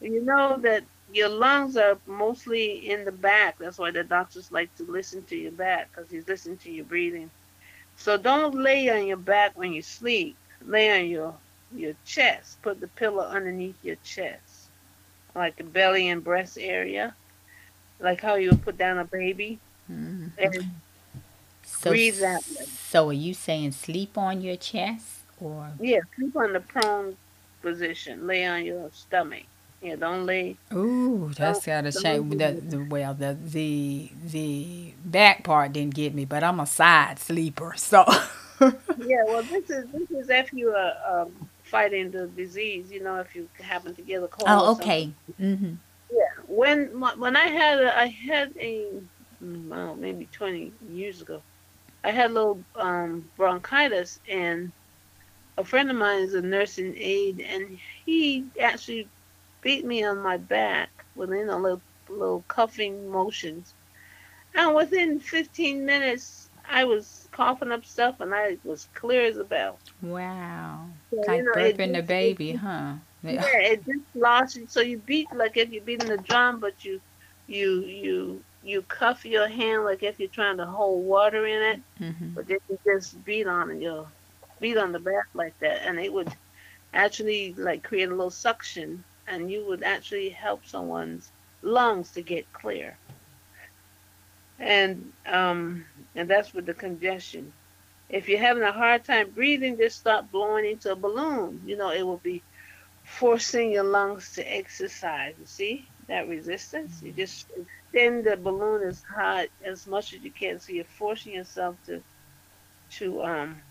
You 0.00 0.24
know 0.24 0.56
that 0.62 0.84
your 1.12 1.28
lungs 1.28 1.76
are 1.76 1.98
mostly 2.06 2.90
in 2.90 3.04
the 3.04 3.12
back. 3.12 3.58
That's 3.58 3.78
why 3.78 3.90
the 3.90 4.04
doctors 4.04 4.52
like 4.52 4.74
to 4.76 4.84
listen 4.84 5.24
to 5.24 5.36
your 5.36 5.52
back 5.52 5.90
because 5.90 6.10
he's 6.10 6.28
listening 6.28 6.58
to 6.58 6.70
your 6.70 6.84
breathing. 6.84 7.30
So 7.96 8.16
don't 8.16 8.54
lay 8.54 8.88
on 8.90 9.06
your 9.06 9.16
back 9.16 9.56
when 9.56 9.72
you 9.72 9.82
sleep. 9.82 10.36
Lay 10.64 10.90
on 10.98 11.08
your 11.08 11.34
your 11.74 11.94
chest. 12.04 12.60
Put 12.62 12.80
the 12.80 12.88
pillow 12.88 13.24
underneath 13.24 13.76
your 13.82 13.96
chest, 13.96 14.68
like 15.34 15.56
the 15.56 15.64
belly 15.64 16.08
and 16.08 16.22
breast 16.24 16.58
area, 16.60 17.14
like 18.00 18.20
how 18.20 18.34
you 18.36 18.50
would 18.50 18.62
put 18.62 18.78
down 18.78 18.98
a 18.98 19.04
baby. 19.04 19.58
Mm-hmm. 19.90 20.28
And 20.38 20.64
So, 21.64 21.90
breathe 21.90 22.18
that 22.20 22.42
way. 22.58 22.66
so 22.66 23.08
are 23.08 23.12
you 23.12 23.34
saying 23.34 23.72
sleep 23.72 24.16
on 24.18 24.40
your 24.42 24.56
chest 24.56 25.20
or? 25.40 25.72
Yeah, 25.78 26.00
sleep 26.16 26.36
on 26.36 26.52
the 26.52 26.60
prone 26.60 27.16
position. 27.62 28.26
Lay 28.26 28.46
on 28.46 28.64
your 28.64 28.90
stomach. 28.92 29.44
Yeah, 29.82 29.96
don't 29.96 30.26
lay. 30.26 30.56
Ooh, 30.74 31.30
that's 31.34 31.64
got 31.64 31.84
don't 31.84 31.92
shame. 32.02 32.28
The, 32.30 32.36
that. 32.36 32.70
the 32.70 32.78
well, 32.84 33.14
the 33.14 33.34
the 33.42 34.10
the 34.22 34.92
back 35.04 35.42
part 35.42 35.72
didn't 35.72 35.94
get 35.94 36.14
me, 36.14 36.26
but 36.26 36.44
I'm 36.44 36.60
a 36.60 36.66
side 36.66 37.18
sleeper, 37.18 37.74
so. 37.76 38.04
Yeah, 38.98 39.24
well, 39.24 39.42
this 39.42 39.70
is 39.70 39.86
this 39.90 40.10
is 40.10 40.28
if 40.28 40.52
you 40.52 40.68
are 40.74 41.22
um, 41.22 41.32
fighting 41.62 42.10
the 42.10 42.26
disease. 42.26 42.90
You 42.90 43.02
know, 43.02 43.16
if 43.16 43.34
you 43.34 43.48
happen 43.58 43.94
to 43.94 44.02
get 44.02 44.22
a 44.22 44.28
cold. 44.28 44.48
oh, 44.48 44.72
okay. 44.72 45.10
Mm-hmm. 45.40 45.72
Yeah, 46.12 46.42
when 46.46 46.94
my- 46.94 47.14
when 47.14 47.36
I 47.36 47.46
had 47.46 47.80
a, 47.80 47.98
I 47.98 48.06
had 48.08 48.52
a 48.60 48.84
mm, 49.42 49.68
well, 49.68 49.96
maybe 49.96 50.28
twenty 50.30 50.72
years 50.90 51.22
ago, 51.22 51.40
I 52.04 52.10
had 52.10 52.32
a 52.32 52.34
little 52.34 52.62
um, 52.76 53.26
bronchitis, 53.38 54.20
and 54.28 54.70
a 55.56 55.64
friend 55.64 55.90
of 55.90 55.96
mine 55.96 56.20
is 56.20 56.34
a 56.34 56.42
nursing 56.42 56.94
aide, 56.98 57.40
and 57.40 57.78
he 58.04 58.44
actually 58.60 59.08
beat 59.62 59.84
me 59.84 60.02
on 60.04 60.20
my 60.22 60.36
back 60.36 60.90
with 61.14 61.30
you 61.30 61.44
know 61.46 61.58
little 61.58 61.82
little 62.08 62.42
cuffing 62.42 63.08
motions, 63.10 63.74
and 64.54 64.74
within 64.74 65.18
fifteen 65.20 65.84
minutes 65.84 66.50
I 66.64 66.84
was 66.84 67.28
coughing 67.32 67.72
up 67.72 67.84
stuff, 67.84 68.20
and 68.20 68.34
I 68.34 68.58
was 68.64 68.86
clear 68.86 69.24
as 69.26 69.36
a 69.36 69.44
bell. 69.44 69.82
Wow. 70.02 70.90
So, 71.10 71.26
Like 71.26 71.36
you 71.36 71.44
know, 71.44 71.54
it 71.66 71.80
burping 71.80 71.92
the 71.94 72.02
baby, 72.02 72.52
huh? 72.52 72.96
yeah, 73.28 73.40
it 73.72 73.78
just 73.84 74.06
lost 74.14 74.56
you. 74.56 74.66
So 74.68 74.80
you 74.80 74.98
beat 74.98 75.28
like 75.34 75.56
if 75.56 75.70
you're 75.70 75.84
beating 75.84 76.08
the 76.08 76.18
drum, 76.18 76.60
but 76.60 76.82
you, 76.84 77.00
you, 77.46 77.82
you, 77.84 78.44
you 78.62 78.82
cuff 78.82 79.24
your 79.24 79.48
hand 79.48 79.84
like 79.84 80.02
if 80.02 80.18
you're 80.18 80.28
trying 80.32 80.58
to 80.58 80.66
hold 80.66 81.06
water 81.06 81.46
in 81.46 81.62
it, 81.74 81.80
hmm 81.98 82.34
but 82.34 82.46
then 82.48 82.58
you 82.68 82.78
just 82.86 83.22
beat 83.24 83.46
on 83.46 83.70
it, 83.70 83.80
you 83.80 84.06
beat 84.60 84.76
on 84.78 84.92
the 84.92 85.00
back 85.00 85.26
like 85.34 85.54
that, 85.60 85.82
and 85.86 85.98
it 85.98 86.12
would 86.12 86.32
actually 86.92 87.54
like 87.56 87.82
create 87.84 88.08
a 88.08 88.14
little 88.14 88.30
suction, 88.30 89.04
and 89.30 89.50
you 89.50 89.66
would 89.68 89.84
actually 89.84 90.30
help 90.30 90.66
someone's 90.66 91.32
lungs 91.62 92.12
to 92.12 92.22
get 92.22 92.52
clear. 92.52 93.00
And 94.58 95.12
um, 95.26 95.86
and 96.14 96.28
that's 96.30 96.54
with 96.54 96.66
the 96.66 96.74
congestion. 96.74 97.54
If 98.08 98.28
you're 98.28 98.40
having 98.40 98.64
a 98.64 98.72
hard 98.72 99.04
time 99.04 99.30
breathing, 99.32 99.78
just 99.78 99.98
stop 99.98 100.30
blowing 100.30 100.66
into 100.66 100.92
a 100.92 100.96
balloon. 100.96 101.62
You 101.64 101.76
know, 101.76 101.90
it 101.90 102.02
will 102.02 102.18
be 102.18 102.44
forcing 103.04 103.72
your 103.72 103.84
lungs 103.84 104.32
to 104.34 104.42
exercise. 104.42 105.34
You 105.38 105.46
see 105.46 105.90
that 106.08 106.28
resistance? 106.28 107.02
You 107.02 107.12
just 107.12 107.50
extend 107.92 108.26
the 108.26 108.36
balloon 108.36 108.86
as 108.88 109.02
high 109.16 109.48
as 109.64 109.86
much 109.86 110.12
as 110.14 110.20
you 110.22 110.32
can, 110.32 110.60
so 110.60 110.72
you're 110.72 110.84
forcing 110.98 111.34
yourself 111.34 111.76
to 111.86 112.02
to 112.98 113.22
um 113.22 113.62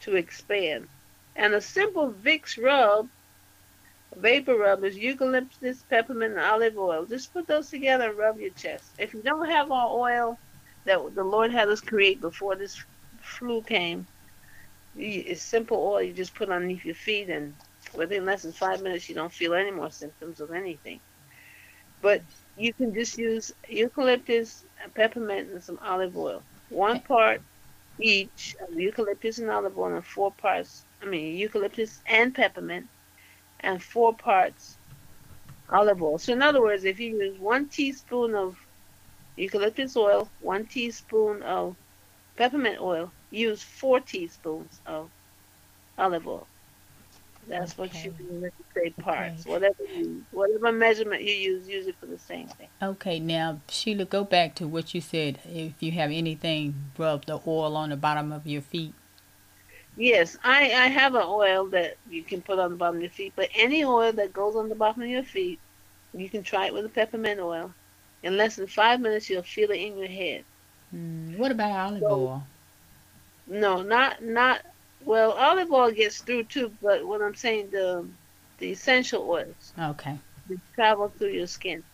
to 0.00 0.16
expand. 0.16 0.88
And 1.36 1.54
a 1.54 1.60
simple 1.60 2.12
Vicks 2.12 2.62
rub, 2.62 3.08
vapor 4.16 4.56
rub, 4.56 4.84
is 4.84 4.96
eucalyptus, 4.96 5.82
peppermint, 5.88 6.32
and 6.34 6.40
olive 6.40 6.78
oil. 6.78 7.04
Just 7.04 7.32
put 7.32 7.46
those 7.46 7.70
together 7.70 8.10
and 8.10 8.18
rub 8.18 8.38
your 8.38 8.50
chest. 8.50 8.84
If 8.98 9.14
you 9.14 9.22
don't 9.22 9.48
have 9.48 9.70
our 9.70 9.90
oil 9.90 10.38
that 10.84 11.14
the 11.14 11.24
Lord 11.24 11.50
had 11.50 11.68
us 11.68 11.80
create 11.80 12.20
before 12.20 12.56
this 12.56 12.82
flu 13.20 13.62
came, 13.62 14.06
it's 14.96 15.42
simple 15.42 15.78
oil 15.78 16.02
you 16.02 16.12
just 16.12 16.34
put 16.34 16.50
underneath 16.50 16.84
your 16.84 16.94
feet, 16.94 17.28
and 17.28 17.54
within 17.94 18.24
less 18.24 18.42
than 18.42 18.52
five 18.52 18.82
minutes, 18.82 19.08
you 19.08 19.14
don't 19.14 19.32
feel 19.32 19.54
any 19.54 19.70
more 19.70 19.90
symptoms 19.90 20.40
of 20.40 20.52
anything. 20.52 21.00
But 22.00 22.22
you 22.56 22.72
can 22.72 22.94
just 22.94 23.18
use 23.18 23.52
eucalyptus, 23.68 24.64
peppermint, 24.94 25.50
and 25.50 25.62
some 25.62 25.78
olive 25.82 26.16
oil. 26.16 26.42
One 26.68 27.00
part 27.00 27.40
each 27.98 28.56
of 28.60 28.74
eucalyptus 28.74 29.38
and 29.38 29.50
olive 29.50 29.78
oil, 29.78 29.94
and 29.94 30.04
four 30.04 30.32
parts. 30.32 30.84
I 31.02 31.06
mean, 31.06 31.36
eucalyptus 31.36 32.00
and 32.06 32.34
peppermint, 32.34 32.86
and 33.64 33.82
four 33.82 34.14
parts 34.14 34.76
olive 35.70 36.02
oil. 36.02 36.18
So, 36.18 36.32
in 36.32 36.42
other 36.42 36.60
words, 36.60 36.84
if 36.84 37.00
you 37.00 37.18
use 37.18 37.38
one 37.38 37.68
teaspoon 37.68 38.34
of 38.34 38.56
eucalyptus 39.36 39.96
oil, 39.96 40.28
one 40.40 40.66
teaspoon 40.66 41.42
of 41.42 41.76
peppermint 42.36 42.80
oil, 42.80 43.10
use 43.30 43.62
four 43.62 44.00
teaspoons 44.00 44.80
of 44.86 45.10
olive 45.98 46.26
oil. 46.26 46.46
That's 47.46 47.76
what 47.76 47.92
you 47.92 48.10
Okay. 48.10 48.22
do 48.22 48.24
when 48.40 48.42
you 48.58 48.64
say 48.74 48.90
parts. 48.90 49.42
Okay. 49.42 49.50
Whatever 49.50 49.82
you, 49.96 50.24
whatever 50.30 50.72
measurement 50.72 51.22
you 51.22 51.34
use, 51.34 51.68
use 51.68 51.86
it 51.86 51.96
for 52.00 52.06
the 52.06 52.18
same 52.18 52.48
thing. 52.48 52.68
Okay, 52.82 53.20
now 53.20 53.60
Sheila, 53.68 54.06
go 54.06 54.24
back 54.24 54.54
to 54.56 54.66
what 54.66 54.94
you 54.94 55.00
said. 55.02 55.40
If 55.44 55.82
you 55.82 55.92
have 55.92 56.10
anything, 56.10 56.74
rub 56.96 57.26
the 57.26 57.40
oil 57.46 57.76
on 57.76 57.90
the 57.90 57.96
bottom 57.96 58.32
of 58.32 58.46
your 58.46 58.62
feet. 58.62 58.94
Yes, 59.96 60.36
I, 60.42 60.62
I 60.64 60.86
have 60.88 61.14
an 61.14 61.22
oil 61.24 61.66
that 61.66 61.96
you 62.10 62.22
can 62.24 62.42
put 62.42 62.58
on 62.58 62.70
the 62.70 62.76
bottom 62.76 62.96
of 62.96 63.02
your 63.02 63.10
feet, 63.10 63.32
but 63.36 63.48
any 63.54 63.84
oil 63.84 64.12
that 64.12 64.32
goes 64.32 64.56
on 64.56 64.68
the 64.68 64.74
bottom 64.74 65.02
of 65.02 65.08
your 65.08 65.22
feet, 65.22 65.60
you 66.12 66.28
can 66.28 66.42
try 66.42 66.66
it 66.66 66.74
with 66.74 66.84
a 66.84 66.88
peppermint 66.88 67.40
oil. 67.40 67.72
In 68.22 68.36
less 68.36 68.56
than 68.56 68.66
five 68.66 69.00
minutes, 69.00 69.30
you'll 69.30 69.42
feel 69.42 69.70
it 69.70 69.76
in 69.80 69.96
your 69.98 70.08
head. 70.08 70.44
Mm, 70.94 71.36
what 71.38 71.52
about 71.52 71.70
olive 71.72 72.00
So- 72.00 72.08
oil? 72.10 72.46
No, 73.46 73.82
not 73.82 74.22
not. 74.22 74.62
Well, 75.04 75.32
olive 75.32 75.70
oil 75.70 75.90
gets 75.90 76.22
through 76.22 76.44
too, 76.44 76.72
but 76.80 77.06
what 77.06 77.20
I'm 77.20 77.34
saying 77.34 77.68
the 77.70 78.06
the 78.58 78.70
essential 78.72 79.28
oils 79.28 79.74
Okay. 79.78 80.18
that 80.48 80.58
travel 80.74 81.08
through 81.18 81.28
your 81.32 81.46
skin. 81.46 81.84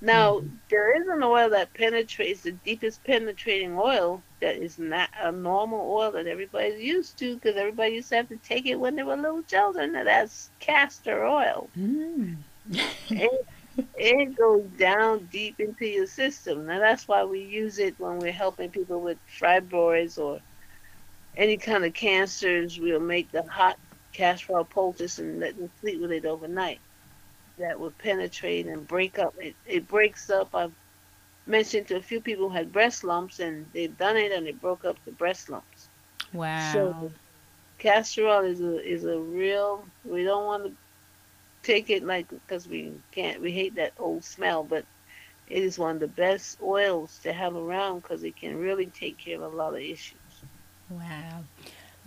Now 0.00 0.42
there 0.68 1.00
is 1.00 1.08
an 1.08 1.22
oil 1.22 1.50
that 1.50 1.72
penetrates 1.72 2.42
the 2.42 2.52
deepest 2.52 3.02
penetrating 3.04 3.78
oil 3.78 4.22
that 4.40 4.56
is 4.56 4.78
not 4.78 5.08
a 5.18 5.32
normal 5.32 5.90
oil 5.90 6.12
that 6.12 6.26
everybody's 6.26 6.82
used 6.82 7.18
to 7.18 7.34
because 7.34 7.56
everybody 7.56 7.94
used 7.94 8.10
to 8.10 8.16
have 8.16 8.28
to 8.28 8.36
take 8.36 8.66
it 8.66 8.78
when 8.78 8.96
they 8.96 9.02
were 9.02 9.16
little 9.16 9.42
children. 9.42 9.96
And 9.96 10.06
that's 10.06 10.50
castor 10.60 11.24
oil. 11.24 11.70
Mm. 11.76 12.36
it, 13.10 13.46
it 13.96 14.36
goes 14.36 14.64
down 14.78 15.28
deep 15.32 15.60
into 15.60 15.86
your 15.86 16.06
system. 16.06 16.66
Now 16.66 16.78
that's 16.78 17.08
why 17.08 17.24
we 17.24 17.40
use 17.40 17.78
it 17.78 17.98
when 17.98 18.18
we're 18.18 18.32
helping 18.32 18.70
people 18.70 19.00
with 19.00 19.18
fibroids 19.40 20.18
or 20.18 20.40
any 21.38 21.56
kind 21.56 21.86
of 21.86 21.94
cancers. 21.94 22.78
We'll 22.78 23.00
make 23.00 23.30
the 23.32 23.44
hot 23.44 23.78
castor 24.12 24.56
oil 24.58 24.64
poultice 24.64 25.18
and 25.18 25.40
let 25.40 25.56
them 25.56 25.70
sleep 25.80 26.02
with 26.02 26.12
it 26.12 26.26
overnight. 26.26 26.80
That 27.58 27.78
will 27.80 27.92
penetrate 27.92 28.66
and 28.66 28.86
break 28.86 29.18
up. 29.18 29.34
It, 29.38 29.56
it 29.64 29.86
breaks 29.88 30.30
up. 30.30 30.54
I've 30.54 30.74
mentioned 31.46 31.88
to 31.88 31.96
a 31.96 32.02
few 32.02 32.20
people 32.20 32.48
who 32.48 32.54
had 32.56 32.72
breast 32.72 33.04
lumps 33.04 33.38
and 33.40 33.70
they've 33.72 33.96
done 33.96 34.16
it 34.16 34.32
and 34.32 34.46
it 34.46 34.60
broke 34.60 34.84
up 34.84 34.98
the 35.04 35.12
breast 35.12 35.48
lumps. 35.50 35.90
Wow. 36.32 36.52
So 36.54 37.12
castor 37.78 38.26
oil 38.26 38.44
is 38.44 38.60
a 38.60 38.78
is 38.82 39.04
a 39.04 39.18
real. 39.20 39.90
We 40.04 40.24
don't 40.24 40.44
want 40.46 40.64
to 40.66 40.76
take 41.62 41.90
it 41.90 42.02
like 42.04 42.28
because 42.28 42.68
we 42.68 43.02
can't. 43.12 43.40
We 43.42 43.52
hate 43.52 43.74
that 43.76 43.94
old 43.98 44.24
smell, 44.24 44.64
but 44.64 44.86
it 45.46 45.62
is 45.62 45.78
one 45.78 45.96
of 45.96 46.00
the 46.00 46.08
best 46.08 46.58
oils 46.62 47.18
to 47.20 47.32
have 47.32 47.54
around 47.56 48.00
because 48.00 48.22
it 48.24 48.36
can 48.36 48.56
really 48.56 48.86
take 48.90 49.18
care 49.18 49.36
of 49.42 49.52
a 49.52 49.56
lot 49.56 49.74
of 49.74 49.80
issues. 49.80 50.44
Wow. 50.90 51.44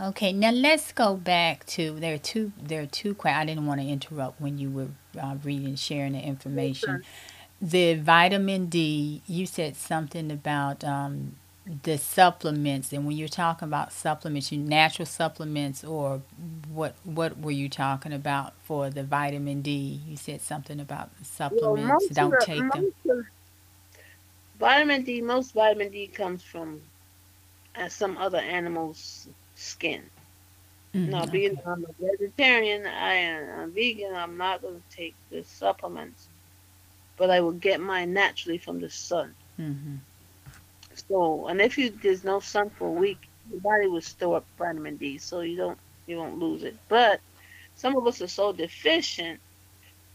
Okay, 0.02 0.32
now 0.32 0.52
let's 0.52 0.94
go 0.94 1.16
back 1.16 1.66
to 1.68 2.00
there 2.00 2.14
are 2.16 2.20
two 2.20 2.54
there 2.62 2.84
are 2.84 2.86
two 2.86 3.16
I 3.26 3.46
didn't 3.46 3.66
want 3.66 3.82
to 3.82 3.88
interrupt 3.88 4.40
when 4.40 4.58
you 4.58 4.70
were 4.70 4.88
uh, 5.22 5.36
reading 5.44 5.76
sharing 5.76 6.14
the 6.14 6.22
information. 6.22 7.04
The 7.62 7.96
vitamin 7.96 8.68
D, 8.68 9.22
you 9.28 9.46
said 9.46 9.76
something 9.76 10.32
about 10.32 10.86
um, 10.86 11.36
the 11.84 11.98
supplements, 11.98 12.94
and 12.94 13.06
when 13.06 13.18
you're 13.18 13.28
talking 13.28 13.68
about 13.68 13.92
supplements, 13.92 14.52
you 14.54 14.58
natural 14.60 15.06
supplements, 15.06 15.84
or 15.84 16.22
what 16.72 16.96
what 17.04 17.38
were 17.40 17.52
you 17.52 17.68
talking 17.68 18.14
about 18.14 18.54
for 18.64 18.90
the 18.90 19.04
vitamin 19.04 19.62
D? 19.62 20.02
You 20.08 20.16
said 20.16 20.42
something 20.42 20.80
about 20.80 21.10
supplements. 21.24 22.06
Well, 22.16 22.30
Don't 22.30 22.40
take 22.40 22.72
them. 22.72 22.94
vitamin 24.60 25.04
D, 25.04 25.22
most 25.22 25.54
vitamin 25.54 25.92
D 25.92 26.08
comes 26.08 26.42
from 26.44 26.82
uh, 27.76 27.90
some 27.90 28.18
other 28.18 28.40
animal's 28.40 29.28
skin. 29.60 30.12
Mm, 30.94 31.08
Now, 31.08 31.26
okay. 31.26 31.28
being 31.28 31.56
I'm 31.66 31.86
a 31.86 31.94
vegetarian, 32.00 32.86
I 32.86 33.14
am 33.16 33.60
I'm 33.60 33.74
vegan, 33.74 34.16
I'm 34.16 34.38
not 34.38 34.62
going 34.62 34.82
to 34.82 34.96
take 34.96 35.18
the 35.30 35.44
supplements, 35.44 36.30
but 37.18 37.30
I 37.30 37.42
will 37.42 37.54
get 37.54 37.80
mine 37.82 38.14
naturally 38.14 38.58
from 38.58 38.80
the 38.80 38.90
sun. 38.90 39.36
hmm 39.58 39.98
So, 41.10 41.48
and 41.48 41.62
if 41.62 41.78
you 41.78 41.90
there's 41.92 42.24
no 42.24 42.40
sun 42.40 42.70
for 42.70 42.88
a 42.88 42.92
week, 42.92 43.20
your 43.50 43.62
body 43.62 43.88
will 43.88 44.02
store 44.02 44.38
up 44.38 44.48
vitamin 44.58 44.98
D, 44.98 45.18
so 45.18 45.42
you 45.42 45.58
don't 45.58 45.80
you 46.06 46.18
won't 46.18 46.38
lose 46.40 46.64
it. 46.64 46.78
But 46.88 47.22
some 47.76 47.96
of 47.98 48.08
us 48.08 48.22
are 48.22 48.28
so 48.28 48.54
deficient 48.54 49.42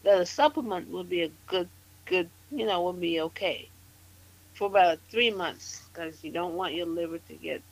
that 0.02 0.20
a 0.20 0.26
supplement 0.26 0.88
would 0.90 1.08
be 1.08 1.22
a 1.22 1.30
good 1.46 1.70
good 2.06 2.30
you 2.50 2.66
know 2.66 2.82
would 2.84 3.00
be 3.00 3.20
okay 3.20 3.70
for 4.54 4.66
about 4.68 4.98
three 5.10 5.30
months 5.30 5.88
because 5.92 6.22
you 6.24 6.32
don't 6.32 6.54
want 6.54 6.74
your 6.74 6.86
liver 6.86 7.18
to 7.18 7.36
get 7.36 7.62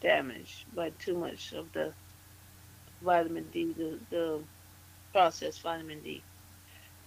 damaged 0.00 0.64
by 0.74 0.90
too 0.90 1.16
much 1.16 1.52
of 1.52 1.72
the 1.72 1.92
vitamin 3.02 3.46
D, 3.52 3.72
the 3.76 3.98
the 4.10 4.40
processed 5.12 5.62
vitamin 5.62 6.00
D. 6.02 6.22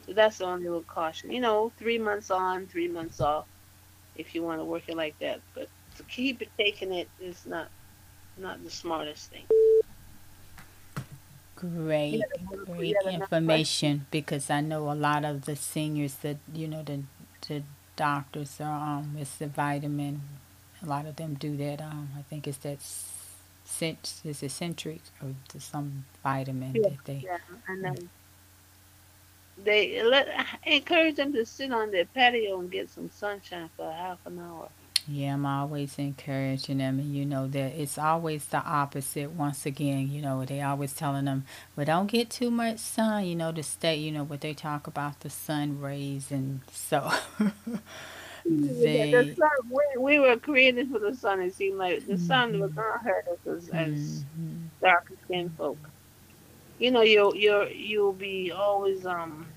So 0.05 0.13
that's 0.13 0.37
the 0.39 0.45
only 0.45 0.63
little 0.65 0.81
caution. 0.83 1.31
You 1.31 1.41
know, 1.41 1.71
three 1.77 1.97
months 1.97 2.31
on, 2.31 2.65
three 2.67 2.87
months 2.87 3.19
off 3.21 3.45
if 4.15 4.33
you 4.33 4.43
want 4.43 4.59
to 4.59 4.65
work 4.65 4.83
it 4.87 4.97
like 4.97 5.17
that. 5.19 5.41
But 5.53 5.69
to 5.97 6.03
keep 6.03 6.41
it 6.41 6.49
taking 6.57 6.93
it 6.93 7.09
is 7.21 7.45
not 7.45 7.69
not 8.37 8.63
the 8.63 8.69
smartest 8.71 9.29
thing. 9.31 9.45
Great, 11.55 12.13
You 12.13 12.21
had 12.21 12.39
another- 12.41 12.65
great 12.65 12.87
you 12.87 12.95
had 12.95 13.13
another 13.15 13.23
information 13.23 14.05
because 14.11 14.49
I 14.49 14.61
know 14.61 14.89
a 14.91 14.95
lot 14.95 15.25
of 15.25 15.43
the 15.45 15.55
seniors 15.57 16.15
that 16.15 16.37
you 16.53 16.67
know 16.67 16.83
the 16.83 17.03
the 17.47 17.63
doctors 17.97 18.61
are 18.61 18.97
um 18.99 19.17
it's 19.19 19.35
the 19.37 19.47
vitamin. 19.47 20.21
A 20.83 20.85
lot 20.85 21.05
of 21.05 21.15
them 21.17 21.35
do 21.35 21.57
that. 21.57 21.81
Um, 21.81 22.09
I 22.17 22.21
think 22.23 22.47
it's 22.47 22.57
that 22.59 22.79
cent 23.65 24.21
is 24.25 24.41
it 24.43 24.51
centric 24.51 25.01
or 25.21 25.35
to 25.49 25.59
some 25.59 26.05
vitamin 26.23 26.73
Yeah, 26.73 26.89
that 26.89 27.05
they. 27.05 27.25
Yeah, 27.25 27.37
and 27.67 27.83
then 27.83 28.09
they 29.57 30.01
let 30.03 30.27
encourage 30.65 31.15
them 31.15 31.33
to 31.33 31.45
sit 31.45 31.71
on 31.71 31.91
their 31.91 32.05
patio 32.05 32.59
and 32.59 32.71
get 32.71 32.89
some 32.89 33.09
sunshine 33.11 33.69
for 33.75 33.91
half 33.91 34.19
an 34.25 34.39
hour. 34.39 34.69
Yeah, 35.07 35.33
I'm 35.33 35.45
always 35.45 35.97
encouraging 35.97 36.77
them, 36.77 36.99
and 36.99 37.13
you 37.15 37.25
know 37.25 37.47
that 37.47 37.73
it's 37.75 37.97
always 37.97 38.45
the 38.45 38.59
opposite. 38.59 39.31
Once 39.31 39.65
again, 39.65 40.09
you 40.11 40.21
know 40.21 40.45
they 40.45 40.61
always 40.61 40.93
telling 40.93 41.25
them, 41.25 41.45
"Well, 41.75 41.85
don't 41.85 42.07
get 42.07 42.29
too 42.29 42.51
much 42.51 42.77
sun." 42.79 43.25
You 43.25 43.35
know 43.35 43.51
to 43.51 43.63
stay. 43.63 43.95
You 43.97 44.11
know 44.11 44.23
what 44.23 44.41
they 44.41 44.53
talk 44.53 44.87
about 44.87 45.21
the 45.21 45.29
sun 45.29 45.79
rays, 45.81 46.31
and 46.31 46.61
so 46.71 47.11
The, 48.45 48.51
they. 48.83 49.11
the 49.11 49.35
sun, 49.35 49.49
we, 49.71 49.83
we 49.99 50.19
were 50.19 50.37
created 50.37 50.89
for 50.91 50.99
the 50.99 51.15
sun. 51.15 51.41
It 51.41 51.53
seemed 51.55 51.77
like 51.77 52.05
the 52.07 52.17
sun 52.17 52.59
was 52.59 52.71
not 52.75 53.03
hurt 53.03 53.25
us 53.31 53.39
as, 53.47 53.69
as 53.69 54.25
Mhm. 54.39 54.69
darker 54.81 55.15
skinned 55.25 55.51
folk. 55.57 55.77
You 56.79 56.91
know, 56.91 57.01
you'll 57.01 57.35
you'll 57.35 57.67
you'll 57.69 58.13
be 58.13 58.51
always 58.51 59.05
um, 59.05 59.47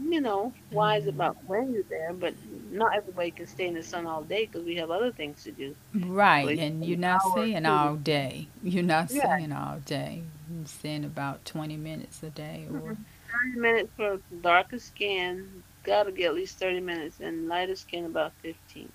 you 0.00 0.20
know, 0.20 0.52
wise 0.72 1.06
about 1.06 1.36
when 1.46 1.72
you're 1.72 1.82
there, 1.88 2.12
but 2.12 2.34
not 2.72 2.94
everybody 2.96 3.30
can 3.30 3.46
stay 3.46 3.68
in 3.68 3.74
the 3.74 3.82
sun 3.82 4.06
all 4.06 4.22
day 4.22 4.46
because 4.46 4.64
we 4.64 4.76
have 4.76 4.90
other 4.90 5.12
things 5.12 5.44
to 5.44 5.52
do. 5.52 5.74
Right, 5.94 6.46
Like 6.46 6.58
and 6.58 6.84
you're 6.84 6.98
not 6.98 7.22
saying 7.22 7.66
all 7.66 7.96
day. 7.96 8.48
You're 8.62 8.82
not 8.84 9.10
Yeah. 9.10 9.36
saying 9.36 9.52
all 9.52 9.78
day. 9.84 10.22
You're 10.52 10.66
saying 10.66 11.04
about 11.04 11.44
20 11.44 11.76
minutes 11.76 12.22
a 12.22 12.30
day, 12.30 12.66
or 12.70 12.96
Thirty 13.30 13.60
minutes 13.60 13.90
for 13.96 14.18
darker 14.42 14.78
skin. 14.78 15.62
Got 15.88 16.04
to 16.04 16.12
get 16.12 16.28
at 16.30 16.36
least 16.36 16.60
thirty 16.60 16.80
minutes, 16.80 17.20
and 17.20 17.48
lighter 17.48 17.76
skin 17.76 18.06
about 18.06 18.34
fifteen. 18.42 18.92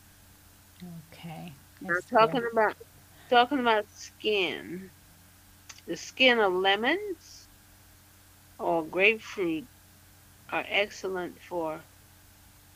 okay. 1.14 1.54
Now 1.82 2.00
talking 2.10 2.42
good. 2.42 2.52
about 2.52 2.76
talking 3.30 3.60
about 3.60 3.90
skin, 3.92 4.92
the 5.88 5.98
skin 5.98 6.40
of 6.40 6.54
lemons 6.54 7.50
or 8.60 8.86
grapefruit 8.86 9.68
are 10.50 10.66
excellent 10.68 11.42
for 11.42 11.86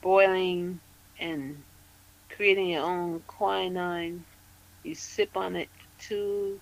boiling 0.02 0.82
and 1.20 1.66
creating 2.30 2.70
your 2.70 2.84
own 2.84 3.22
quinine. 3.28 4.26
You 4.84 4.96
sip 4.96 5.38
on 5.38 5.56
it 5.56 5.70
two 6.00 6.62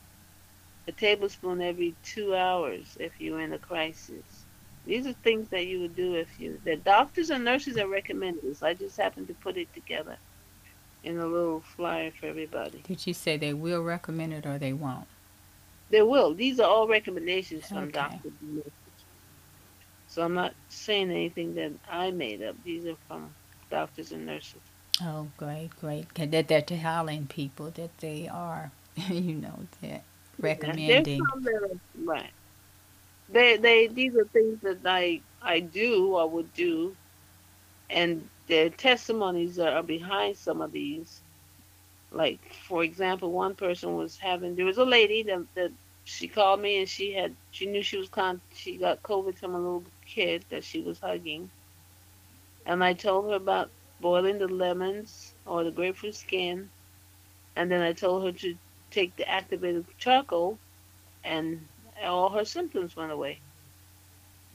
a 0.87 0.91
tablespoon 0.93 1.61
every 1.61 1.95
two 2.03 2.35
hours 2.35 2.97
if 2.99 3.19
you're 3.19 3.41
in 3.41 3.53
a 3.53 3.59
crisis. 3.59 4.44
These 4.85 5.07
are 5.07 5.13
things 5.13 5.49
that 5.49 5.65
you 5.65 5.79
would 5.81 5.95
do 5.95 6.15
if 6.15 6.39
you 6.39 6.59
the 6.63 6.75
doctors 6.75 7.29
and 7.31 7.43
nurses 7.43 7.77
have 7.77 7.89
recommended 7.89 8.43
this. 8.43 8.61
I 8.61 8.73
just 8.73 8.97
happened 8.97 9.27
to 9.27 9.33
put 9.35 9.57
it 9.57 9.73
together 9.73 10.17
in 11.03 11.19
a 11.19 11.25
little 11.25 11.61
flyer 11.75 12.11
for 12.19 12.27
everybody. 12.27 12.81
Did 12.87 13.05
you 13.07 13.13
say 13.13 13.37
they 13.37 13.53
will 13.53 13.81
recommend 13.81 14.33
it 14.33 14.45
or 14.45 14.57
they 14.57 14.73
won't? 14.73 15.07
They 15.89 16.01
will. 16.01 16.33
These 16.33 16.59
are 16.59 16.69
all 16.69 16.87
recommendations 16.87 17.67
from 17.67 17.83
Okay. 17.85 17.91
doctors 17.91 18.33
and 18.41 18.55
nurses. 18.55 18.71
So 20.07 20.23
I'm 20.23 20.33
not 20.33 20.53
saying 20.69 21.11
anything 21.11 21.55
that 21.55 21.73
I 21.91 22.11
made 22.11 22.41
up. 22.41 22.55
These 22.63 22.85
are 22.85 22.95
from 23.07 23.29
doctors 23.69 24.11
and 24.11 24.25
nurses. 24.25 24.61
Oh, 25.01 25.27
great, 25.37 25.69
great. 25.81 26.13
That 26.15 26.47
they're 26.47 26.61
telling 26.61 27.27
people 27.27 27.69
that 27.71 27.97
they 27.99 28.27
are, 28.27 28.71
you 29.09 29.35
know, 29.35 29.59
that 29.81 30.03
recommending. 30.39 31.03
There's 31.03 31.17
some 31.17 31.43
that 31.43 31.53
are, 31.53 31.79
right. 32.03 32.31
They 33.29 33.57
they 33.57 33.87
these 33.87 34.15
are 34.15 34.25
things 34.25 34.61
that 34.61 34.79
I 34.85 35.21
I 35.41 35.59
do 35.61 36.15
or 36.15 36.29
would 36.29 36.53
do, 36.53 36.95
and 37.89 38.29
their 38.47 38.69
testimonies 38.69 39.59
are, 39.59 39.71
are 39.77 39.83
behind 39.83 40.37
some 40.37 40.61
of 40.61 40.71
these. 40.71 41.21
Like 42.11 42.53
for 42.53 42.83
example, 42.83 43.31
one 43.31 43.55
person 43.55 43.95
was 43.95 44.17
having 44.17 44.55
there 44.55 44.65
was 44.65 44.77
a 44.77 44.85
lady 44.85 45.23
that 45.23 45.41
that 45.55 45.71
she 46.05 46.27
called 46.27 46.61
me 46.61 46.79
and 46.79 46.89
she 46.89 47.13
had 47.13 47.35
she 47.51 47.65
knew 47.67 47.83
she 47.83 47.97
was 47.97 48.09
con 48.09 48.41
she 48.53 48.77
got 48.77 49.03
COVID 49.03 49.37
from 49.37 49.55
a 49.55 49.59
little 49.59 49.83
kid 50.05 50.45
that 50.49 50.63
she 50.63 50.81
was 50.81 50.99
hugging, 50.99 51.49
and 52.65 52.83
I 52.83 52.93
told 52.93 53.29
her 53.29 53.35
about 53.35 53.71
boiling 54.01 54.39
the 54.39 54.47
lemons 54.47 55.33
or 55.45 55.63
the 55.63 55.71
grapefruit 55.71 56.15
skin, 56.15 56.69
and 57.55 57.71
then 57.71 57.81
I 57.81 57.93
told 57.93 58.25
her 58.25 58.31
to 58.39 58.55
take 58.91 59.15
the 59.17 59.27
activated 59.29 59.85
charcoal, 59.97 60.59
and 61.23 61.67
all 62.03 62.29
her 62.29 62.45
symptoms 62.45 62.95
went 62.95 63.11
away. 63.11 63.39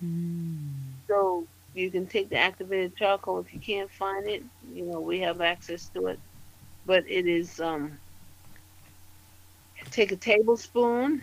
Mm. 0.05 0.69
So 1.09 1.47
you 1.75 1.91
can 1.91 2.07
take 2.07 2.29
the 2.29 2.37
activated 2.37 2.97
charcoal 2.97 3.39
if 3.39 3.53
you 3.53 3.61
can't 3.61 3.91
find 3.91 4.27
it. 4.27 4.43
You 4.73 4.85
know 4.85 5.01
we 5.01 5.21
have 5.21 5.41
access 5.41 5.89
to 5.95 6.07
it, 6.09 6.19
but 6.87 7.05
it 7.09 7.27
is 7.27 7.61
um. 7.61 7.99
Take 9.91 10.13
a 10.13 10.17
tablespoon 10.17 11.23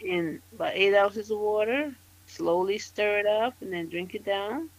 in 0.00 0.40
about 0.54 0.72
eight 0.74 0.94
ounces 0.94 1.30
of 1.30 1.38
water. 1.38 1.92
Slowly 2.26 2.78
stir 2.78 3.18
it 3.18 3.26
up 3.26 3.54
and 3.60 3.72
then 3.72 3.88
drink 3.88 4.14
it 4.14 4.24
down. 4.24 4.70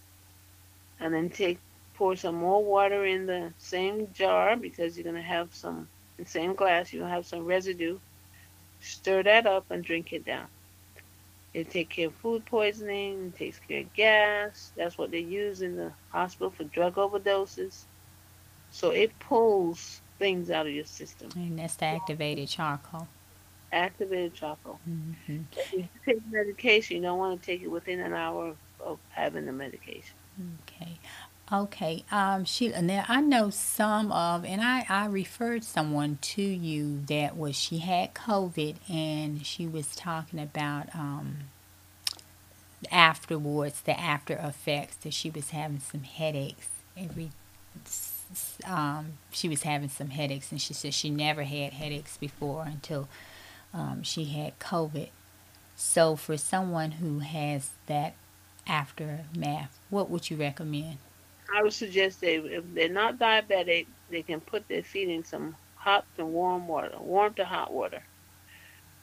And 0.99 1.13
then 1.13 1.29
take 1.29 1.59
pour 1.95 2.15
some 2.15 2.35
more 2.35 2.63
water 2.63 3.05
in 3.05 3.25
the 3.25 3.51
same 3.57 4.07
jar 4.13 4.55
because 4.55 4.97
you're 4.97 5.03
gonna 5.03 5.21
have 5.21 5.53
some 5.53 5.88
the 6.17 6.25
same 6.25 6.53
glass. 6.53 6.93
You're 6.93 7.03
gonna 7.03 7.13
have 7.13 7.25
some 7.25 7.45
residue. 7.45 7.97
Stir 8.81 9.23
that 9.23 9.45
up 9.45 9.69
and 9.71 9.83
drink 9.83 10.13
it 10.13 10.25
down. 10.25 10.47
It 11.57 11.71
takes 11.71 11.95
care 11.95 12.07
of 12.07 12.15
food 12.15 12.45
poisoning, 12.45 13.27
it 13.27 13.35
takes 13.35 13.59
care 13.59 13.81
of 13.81 13.93
gas. 13.93 14.73
That's 14.77 14.97
what 14.97 15.11
they 15.11 15.19
use 15.19 15.61
in 15.61 15.75
the 15.75 15.93
hospital 16.11 16.51
for 16.51 16.65
drug 16.65 16.95
overdoses. 16.95 17.87
So 18.69 18.91
it 18.91 19.19
pulls 19.19 20.01
things 20.19 20.49
out 20.51 20.67
of 20.67 20.73
your 20.73 20.85
system. 20.85 21.35
And 21.35 21.59
that's 21.59 21.75
the 21.75 21.85
activated 21.85 22.49
charcoal. 22.49 23.07
Activated 23.71 24.35
charcoal. 24.35 24.81
hmm 24.85 25.41
If 25.71 25.87
you 25.93 26.01
take 26.07 26.23
medication, 26.29 26.97
you 26.97 27.03
don't 27.03 27.19
want 27.19 27.41
to 27.41 27.45
take 27.45 27.61
it 27.61 27.67
within 27.71 27.99
an 27.99 28.13
hour 28.13 28.49
of, 28.49 28.59
of 28.79 28.99
having 29.09 29.45
the 29.45 29.53
medication. 29.53 30.19
Okay. 30.63 30.99
Okay. 31.51 32.03
Um, 32.11 32.43
Sheila, 32.43 32.81
now 32.81 33.05
I 33.07 33.21
know 33.21 33.49
some 33.49 34.11
of, 34.11 34.43
and 34.43 34.61
I, 34.61 34.85
I 34.89 35.05
referred 35.05 35.63
someone 35.63 36.17
to 36.21 36.41
you 36.41 37.01
that 37.07 37.37
was, 37.37 37.55
she 37.55 37.77
had 37.77 38.13
COVID 38.13 38.75
and 38.89 39.45
she 39.45 39.65
was 39.65 39.95
talking 39.95 40.39
about, 40.39 40.93
um, 40.93 41.37
afterwards, 42.91 43.79
the 43.79 43.97
after 43.97 44.33
effects 44.33 44.97
that 44.97 45.13
she 45.13 45.29
was 45.29 45.51
having 45.51 45.79
some 45.79 46.03
headaches 46.03 46.67
every, 46.97 47.31
um, 48.65 49.13
she 49.31 49.47
was 49.47 49.63
having 49.63 49.87
some 49.87 50.09
headaches 50.09 50.51
and 50.51 50.61
she 50.61 50.73
said 50.73 50.93
she 50.93 51.09
never 51.09 51.43
had 51.43 51.71
headaches 51.71 52.17
before 52.17 52.63
until, 52.63 53.07
um, 53.73 54.03
she 54.03 54.25
had 54.25 54.59
COVID. 54.59 55.09
So 55.77 56.17
for 56.17 56.35
someone 56.35 56.91
who 56.91 57.19
has 57.19 57.69
that 57.85 58.15
aftermath, 58.67 59.79
what 59.89 60.09
would 60.09 60.29
you 60.29 60.35
recommend? 60.35 60.97
I 61.53 61.63
would 61.63 61.73
suggest 61.73 62.21
they, 62.21 62.35
if 62.37 62.65
they're 62.73 62.89
not 62.89 63.19
diabetic, 63.19 63.87
they 64.09 64.23
can 64.23 64.41
put 64.41 64.67
their 64.67 64.83
feet 64.83 65.09
in 65.09 65.23
some 65.23 65.57
hot 65.75 66.05
to 66.17 66.25
warm 66.25 66.67
water, 66.67 66.91
warm 66.99 67.33
to 67.35 67.45
hot 67.45 67.73
water, 67.73 68.03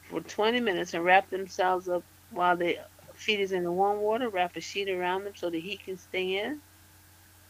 for 0.03 0.21
20 0.21 0.59
minutes 0.61 0.93
and 0.93 1.03
wrap 1.03 1.29
themselves 1.29 1.87
up 1.89 2.03
while 2.29 2.57
the 2.57 2.77
feet 3.15 3.39
is 3.39 3.51
in 3.51 3.63
the 3.63 3.71
warm 3.71 3.99
water. 4.01 4.29
Wrap 4.29 4.55
a 4.55 4.61
sheet 4.61 4.89
around 4.89 5.23
them 5.25 5.33
so 5.35 5.49
the 5.49 5.59
heat 5.61 5.83
can 5.85 5.97
stay 5.97 6.37
in. 6.43 6.61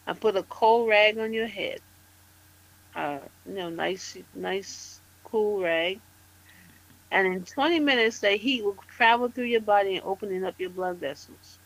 And 0.07 0.19
put 0.19 0.37
a 0.37 0.43
cold 0.43 0.89
rag 0.89 1.17
on 1.17 1.33
your 1.33 1.47
head. 1.47 1.79
Uh, 2.95 3.19
you 3.45 3.53
know, 3.55 3.69
nice, 3.69 4.17
nice, 4.33 5.01
cool 5.23 5.61
rag. 5.61 6.01
And 7.11 7.27
in 7.27 7.45
20 7.45 7.79
minutes, 7.79 8.19
the 8.19 8.31
heat 8.31 8.63
will 8.63 8.77
travel 8.97 9.29
through 9.29 9.45
your 9.45 9.61
body 9.61 9.95
and 9.97 10.05
opening 10.05 10.43
up 10.45 10.55
your 10.59 10.69
blood 10.71 10.97
vessels. 10.99 11.59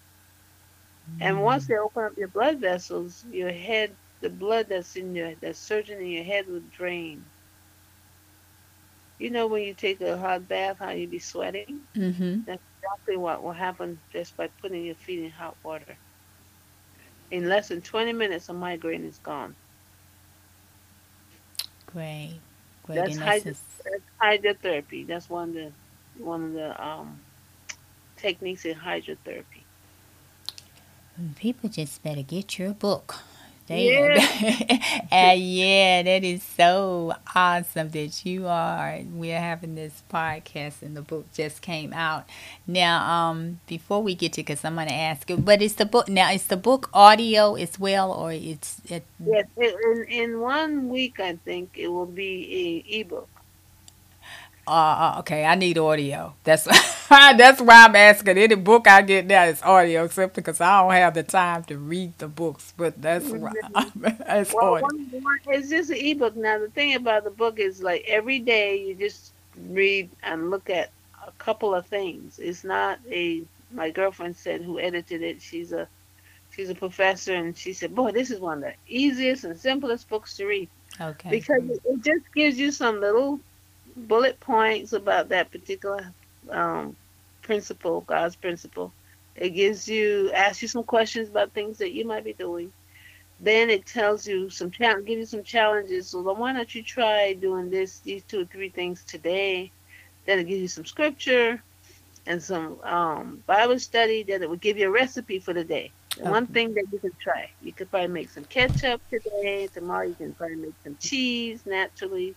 And 1.18 1.42
once 1.42 1.66
they 1.68 1.78
open 1.78 2.04
up 2.04 2.18
your 2.18 2.28
blood 2.28 2.60
vessels, 2.60 3.24
your 3.30 3.52
head, 3.52 3.96
the 4.20 4.30
blood 4.30 4.68
that's 4.70 4.96
in 4.96 5.16
your 5.16 5.36
that's 5.36 5.60
surging 5.60 6.00
in 6.00 6.08
your 6.08 6.24
head 6.24 6.48
will 6.48 6.62
drain. 6.62 7.30
You 9.20 9.30
know 9.32 9.48
when 9.48 9.64
you 9.64 9.74
take 9.74 10.02
a 10.02 10.18
hot 10.18 10.48
bath, 10.48 10.78
how 10.80 10.92
you 10.92 11.08
be 11.08 11.20
sweating? 11.20 11.76
Mm-hmm. 11.96 12.40
That's 12.46 12.62
exactly 12.78 13.18
what 13.18 13.42
will 13.44 13.52
happen 13.54 14.02
just 14.12 14.36
by 14.36 14.48
putting 14.48 14.84
your 14.86 14.96
feet 14.96 15.24
in 15.24 15.32
hot 15.32 15.58
water. 15.64 15.98
In 17.32 17.48
less 17.50 17.68
than 17.70 17.82
20 17.82 18.14
minutes, 18.14 18.50
a 18.50 18.54
migraine 18.54 19.04
is 19.06 19.18
gone. 19.20 19.56
Great. 21.86 22.40
Great. 22.84 23.04
That's, 23.04 23.18
hydro, 23.18 23.54
that's 23.54 23.64
that's 23.84 24.04
hydrotherapy. 24.22 25.06
That's 25.08 25.30
one 25.30 25.50
of 25.50 25.56
the 25.56 25.74
one 26.24 26.44
of 26.46 26.54
the 26.54 26.84
um, 26.84 27.22
techniques 28.18 28.66
in 28.66 28.76
hydrotherapy. 28.76 29.59
People 31.36 31.70
just 31.70 32.04
better 32.04 32.22
get 32.24 32.58
your 32.60 32.74
book. 32.74 33.18
They 33.68 33.90
and 35.12 35.40
yeah, 35.42 36.02
that 36.04 36.24
is 36.24 36.44
so 36.44 37.14
awesome 37.36 37.90
that 37.90 38.26
you 38.26 38.48
are. 38.48 39.00
We're 39.12 39.40
having 39.40 39.76
this 39.76 40.04
podcast 40.12 40.82
and 40.82 40.98
the 40.98 41.04
book 41.04 41.32
just 41.34 41.62
came 41.62 41.94
out. 41.94 42.26
Now, 42.68 43.08
um, 43.10 43.60
before 43.68 44.02
we 44.02 44.16
get 44.16 44.34
to, 44.34 44.42
because 44.42 44.66
I'm 44.66 44.76
gonna 44.76 44.92
ask 44.92 45.30
you, 45.30 45.38
but 45.38 45.62
it's 45.62 45.76
the 45.76 45.86
book 45.86 46.10
now. 46.10 46.32
Is 46.32 46.48
the 46.48 46.58
book 46.58 46.90
audio 46.94 47.56
as 47.56 47.80
well, 47.80 48.12
or 48.12 48.34
it's 48.34 48.82
it? 48.90 49.06
Yes, 49.20 49.48
in, 49.58 50.06
in 50.10 50.40
one 50.42 50.90
week, 50.90 51.20
I 51.20 51.38
think 51.38 51.78
it 51.78 51.88
will 51.90 52.06
be 52.08 52.84
a 52.90 53.00
ebook. 53.02 53.39
Uh, 54.70 55.16
uh, 55.16 55.20
okay, 55.20 55.46
I 55.46 55.56
need 55.56 55.78
audio. 55.80 56.36
That's 56.44 56.64
that's 57.10 57.62
why 57.62 57.86
I'm 57.86 57.96
asking. 57.96 58.38
Any 58.38 58.56
book 58.56 58.88
I 58.88 59.02
get 59.02 59.26
now 59.26 59.46
is 59.46 59.62
audio, 59.64 60.06
except 60.06 60.36
because 60.36 60.62
I 60.62 60.82
don't 60.82 60.94
have 60.94 61.16
the 61.16 61.24
time 61.24 61.64
to 61.66 61.78
read 61.78 62.18
the 62.20 62.28
books. 62.30 62.74
But 62.78 63.02
that's 63.02 63.34
why 63.34 63.54
it's 64.30 64.56
Well, 64.56 64.62
audio. 64.62 64.88
one, 64.90 65.08
one, 65.12 65.40
it's 65.48 65.70
just 65.70 65.90
an 65.92 65.98
ebook. 65.98 66.36
Now, 66.36 66.60
the 66.60 66.70
thing 66.70 66.96
about 66.96 67.24
the 67.24 67.32
book 67.32 67.60
is 67.60 67.82
like 67.82 68.06
every 68.08 68.40
day 68.40 68.86
you 68.86 68.96
just 68.96 69.34
read 69.56 70.12
and 70.24 70.50
look 70.52 70.70
at 70.70 70.92
a 71.26 71.32
couple 71.34 71.74
of 71.76 71.88
things. 71.88 72.40
It's 72.40 72.64
not 72.64 73.00
a. 73.12 73.46
My 73.72 73.92
girlfriend 73.92 74.36
said 74.38 74.62
who 74.64 74.80
edited 74.80 75.22
it. 75.24 75.42
She's 75.42 75.72
a 75.74 75.90
she's 76.52 76.70
a 76.70 76.76
professor, 76.76 77.36
and 77.36 77.58
she 77.58 77.74
said, 77.74 77.96
"Boy, 77.96 78.12
this 78.12 78.32
is 78.32 78.40
one 78.40 78.60
of 78.60 78.64
the 78.66 78.76
easiest 78.88 79.44
and 79.46 79.60
simplest 79.60 80.10
books 80.10 80.38
to 80.38 80.46
read 80.46 80.70
Okay. 81.02 81.30
because 81.30 81.62
it 81.70 81.82
just 82.04 82.26
gives 82.36 82.58
you 82.60 82.72
some 82.72 83.00
little 83.02 83.42
bullet 83.96 84.40
points 84.40 84.94
about 84.94 85.30
that 85.30 85.52
particular 85.52 86.14
um, 86.50 86.96
principle, 87.42 88.02
God's 88.02 88.36
principle. 88.36 88.92
It 89.36 89.52
gives 89.52 89.88
you, 89.88 90.32
asks 90.34 90.62
you 90.62 90.68
some 90.68 90.84
questions 90.84 91.30
about 91.30 91.52
things 91.52 91.78
that 91.78 91.94
you 91.94 92.06
might 92.06 92.24
be 92.24 92.34
doing. 92.34 92.74
Then 93.40 93.70
it 93.70 93.86
tells 93.86 94.28
you 94.28 94.50
some, 94.50 94.70
challenge, 94.70 95.08
give 95.08 95.20
you 95.20 95.26
some 95.26 95.44
challenges. 95.44 96.08
So 96.08 96.22
then 96.24 96.38
why 96.38 96.52
don't 96.54 96.74
you 96.76 96.84
try 96.84 97.34
doing 97.34 97.70
this, 97.70 98.00
these 98.00 98.24
two 98.24 98.42
or 98.42 98.46
three 98.46 98.70
things 98.70 99.04
today? 99.04 99.72
Then 100.26 100.40
it 100.40 100.44
gives 100.44 100.62
you 100.62 100.68
some 100.68 100.86
scripture 100.86 101.64
and 102.26 102.44
some 102.44 102.82
um, 102.84 103.42
Bible 103.48 103.80
study. 103.80 104.24
Then 104.24 104.44
it 104.44 104.50
will 104.50 104.58
give 104.58 104.78
you 104.78 104.88
a 104.88 104.92
recipe 104.92 105.40
for 105.40 105.54
the 105.54 105.64
day. 105.64 105.92
And 106.20 106.32
One 106.32 106.48
thing 106.48 106.74
that 106.74 106.86
you 106.92 107.00
can 107.00 107.14
try, 107.22 107.50
you 107.62 107.72
could 107.72 107.90
probably 107.90 108.10
make 108.10 108.30
some 108.30 108.44
ketchup 108.44 109.02
today. 109.10 109.70
Tomorrow 109.74 110.08
you 110.08 110.16
can 110.16 110.34
probably 110.34 110.58
make 110.58 110.74
some 110.84 110.98
cheese 111.00 111.62
naturally. 111.66 112.36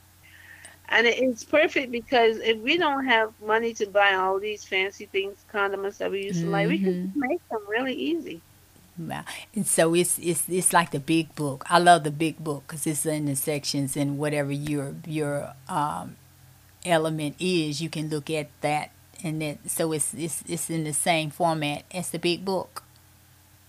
And 0.93 1.07
it's 1.07 1.43
perfect 1.43 1.90
because 1.90 2.36
if 2.36 2.59
we 2.59 2.76
don't 2.76 3.07
have 3.07 3.32
money 3.43 3.72
to 3.74 3.86
buy 3.86 4.12
all 4.12 4.38
these 4.38 4.62
fancy 4.62 5.07
things, 5.07 5.38
condiments 5.51 5.97
that 5.99 6.11
we 6.11 6.24
used 6.24 6.43
to 6.43 6.47
like, 6.47 6.68
we 6.68 6.78
can 6.78 7.11
make 7.16 7.49
them 7.49 7.62
really 7.66 7.95
easy. 7.95 8.43
Wow. 8.99 9.24
And 9.55 9.66
so 9.66 9.95
it's 9.95 10.18
it's 10.18 10.47
it's 10.51 10.74
like 10.74 10.90
the 10.90 11.01
big 11.01 11.34
book. 11.34 11.64
I 11.70 11.78
love 11.78 12.05
the 12.05 12.11
big 12.11 12.45
book 12.45 12.64
because 12.66 12.86
it's 12.86 13.07
in 13.07 13.24
the 13.24 13.36
sections 13.36 13.97
and 13.97 14.18
whatever 14.18 14.53
your 14.53 14.95
your 15.07 15.55
um, 15.66 16.16
element 16.84 17.36
is, 17.40 17.80
you 17.80 17.88
can 17.88 18.11
look 18.11 18.28
at 18.28 18.49
that 18.61 18.90
and 19.24 19.40
that. 19.40 19.70
So 19.70 19.93
it's 19.93 20.12
it's 20.12 20.45
it's 20.47 20.68
in 20.68 20.84
the 20.84 20.93
same 20.93 21.30
format 21.30 21.84
as 21.90 22.11
the 22.11 22.18
big 22.18 22.45
book. 22.45 22.82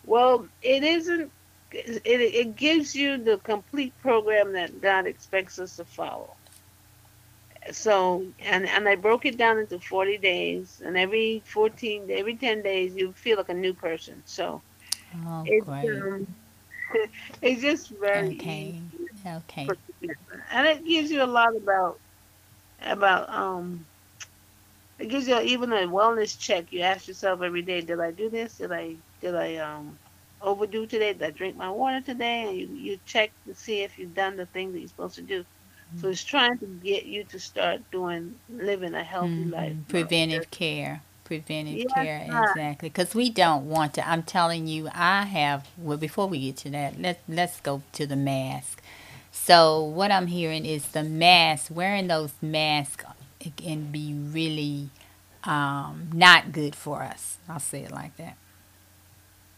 Well, 0.05 0.45
it 0.61 0.84
isn't. 0.84 1.32
It, 1.71 2.01
it 2.05 2.55
gives 2.57 2.93
you 2.93 3.17
the 3.17 3.38
complete 3.38 3.93
program 4.01 4.51
that 4.53 4.82
God 4.82 5.07
expects 5.07 5.57
us 5.57 5.78
to 5.78 5.86
follow. 5.86 6.36
So, 7.72 8.34
and 8.39 8.68
and 8.68 8.88
I 8.88 8.95
broke 8.95 9.26
it 9.26 9.38
down 9.38 9.57
into 9.59 9.80
40 9.80 10.18
days, 10.18 10.82
and 10.84 10.97
every 10.97 11.43
14, 11.45 12.09
every 12.11 12.38
10 12.38 12.61
days, 12.64 12.95
you 12.95 13.14
feel 13.14 13.38
like 13.38 13.49
a 13.49 13.53
new 13.53 13.74
person. 13.74 14.24
So 14.26 14.64
Oh, 15.14 15.45
it's 15.45 15.70
um, 15.84 16.28
it's 17.41 17.61
just 17.61 17.91
very 17.99 18.36
Okay. 18.41 18.78
Okay. 19.28 19.76
and 20.51 20.68
it 20.68 20.86
gives 20.86 21.11
you 21.11 21.24
a 21.24 21.26
lot 21.26 21.55
about 21.55 21.99
about 22.82 23.30
um. 23.30 23.88
It 24.99 25.07
gives 25.09 25.28
you 25.28 25.39
even 25.39 25.72
a 25.74 25.88
wellness 25.88 26.38
check. 26.38 26.72
You 26.72 26.82
ask 26.82 27.07
yourself 27.07 27.41
every 27.41 27.61
day: 27.64 27.82
Did 27.82 27.99
I 27.99 28.11
do 28.11 28.30
this? 28.30 28.57
Did 28.57 28.72
I 28.72 28.97
did 29.20 29.36
I 29.36 29.55
um 29.57 29.99
overdo 30.41 30.86
today? 30.88 31.14
Did 31.14 31.24
I 31.24 31.32
drink 31.32 31.55
my 31.55 31.70
water 31.72 32.01
today? 32.01 32.47
And 32.47 32.57
you 32.57 32.68
you 32.74 32.97
check 33.05 33.34
to 33.45 33.53
see 33.55 33.82
if 33.82 33.97
you've 33.97 34.14
done 34.14 34.36
the 34.38 34.45
thing 34.47 34.72
that 34.72 34.80
you're 34.80 34.88
supposed 34.88 35.16
to 35.16 35.24
do. 35.24 35.45
So 35.96 36.10
it's 36.10 36.24
trying 36.24 36.60
to 36.60 36.68
get 36.68 37.06
you 37.06 37.26
to 37.26 37.39
start 37.39 37.89
doing 37.91 38.39
living 38.50 38.94
a 38.96 39.04
healthy 39.04 39.46
Mhm. 39.46 39.46
life. 39.46 39.78
Preventive 39.88 40.50
care. 40.52 41.02
Preventive 41.24 41.88
Yes, 41.88 41.88
care, 41.88 42.26
exactly. 42.28 42.89
Because 42.89 43.16
we 43.16 43.30
don't 43.30 43.66
want 43.70 43.94
to. 43.96 44.08
I'm 44.08 44.24
telling 44.24 44.68
you, 44.68 44.89
I 44.94 45.24
have. 45.26 45.68
Well, 45.78 45.98
before 45.98 46.28
we 46.28 46.39
get 46.39 46.58
to 46.58 46.70
that, 46.72 47.00
let 47.00 47.22
let's 47.28 47.60
go 47.62 47.82
to 47.94 48.06
the 48.06 48.16
mask. 48.16 48.82
So 49.32 49.82
what 49.84 50.12
I'm 50.12 50.28
hearing 50.28 50.66
is 50.66 50.89
the 50.89 51.04
mask. 51.04 51.72
Wearing 51.74 52.08
those 52.08 52.34
masks 52.41 53.06
it 53.39 53.56
can 53.58 53.91
be 53.91 54.14
really 54.14 54.89
um, 55.44 56.10
not 56.14 56.52
good 56.52 56.76
for 56.76 57.02
us. 57.04 57.38
I'll 57.50 57.60
say 57.60 57.84
it 57.84 57.91
like 57.91 58.16
that. 58.18 58.38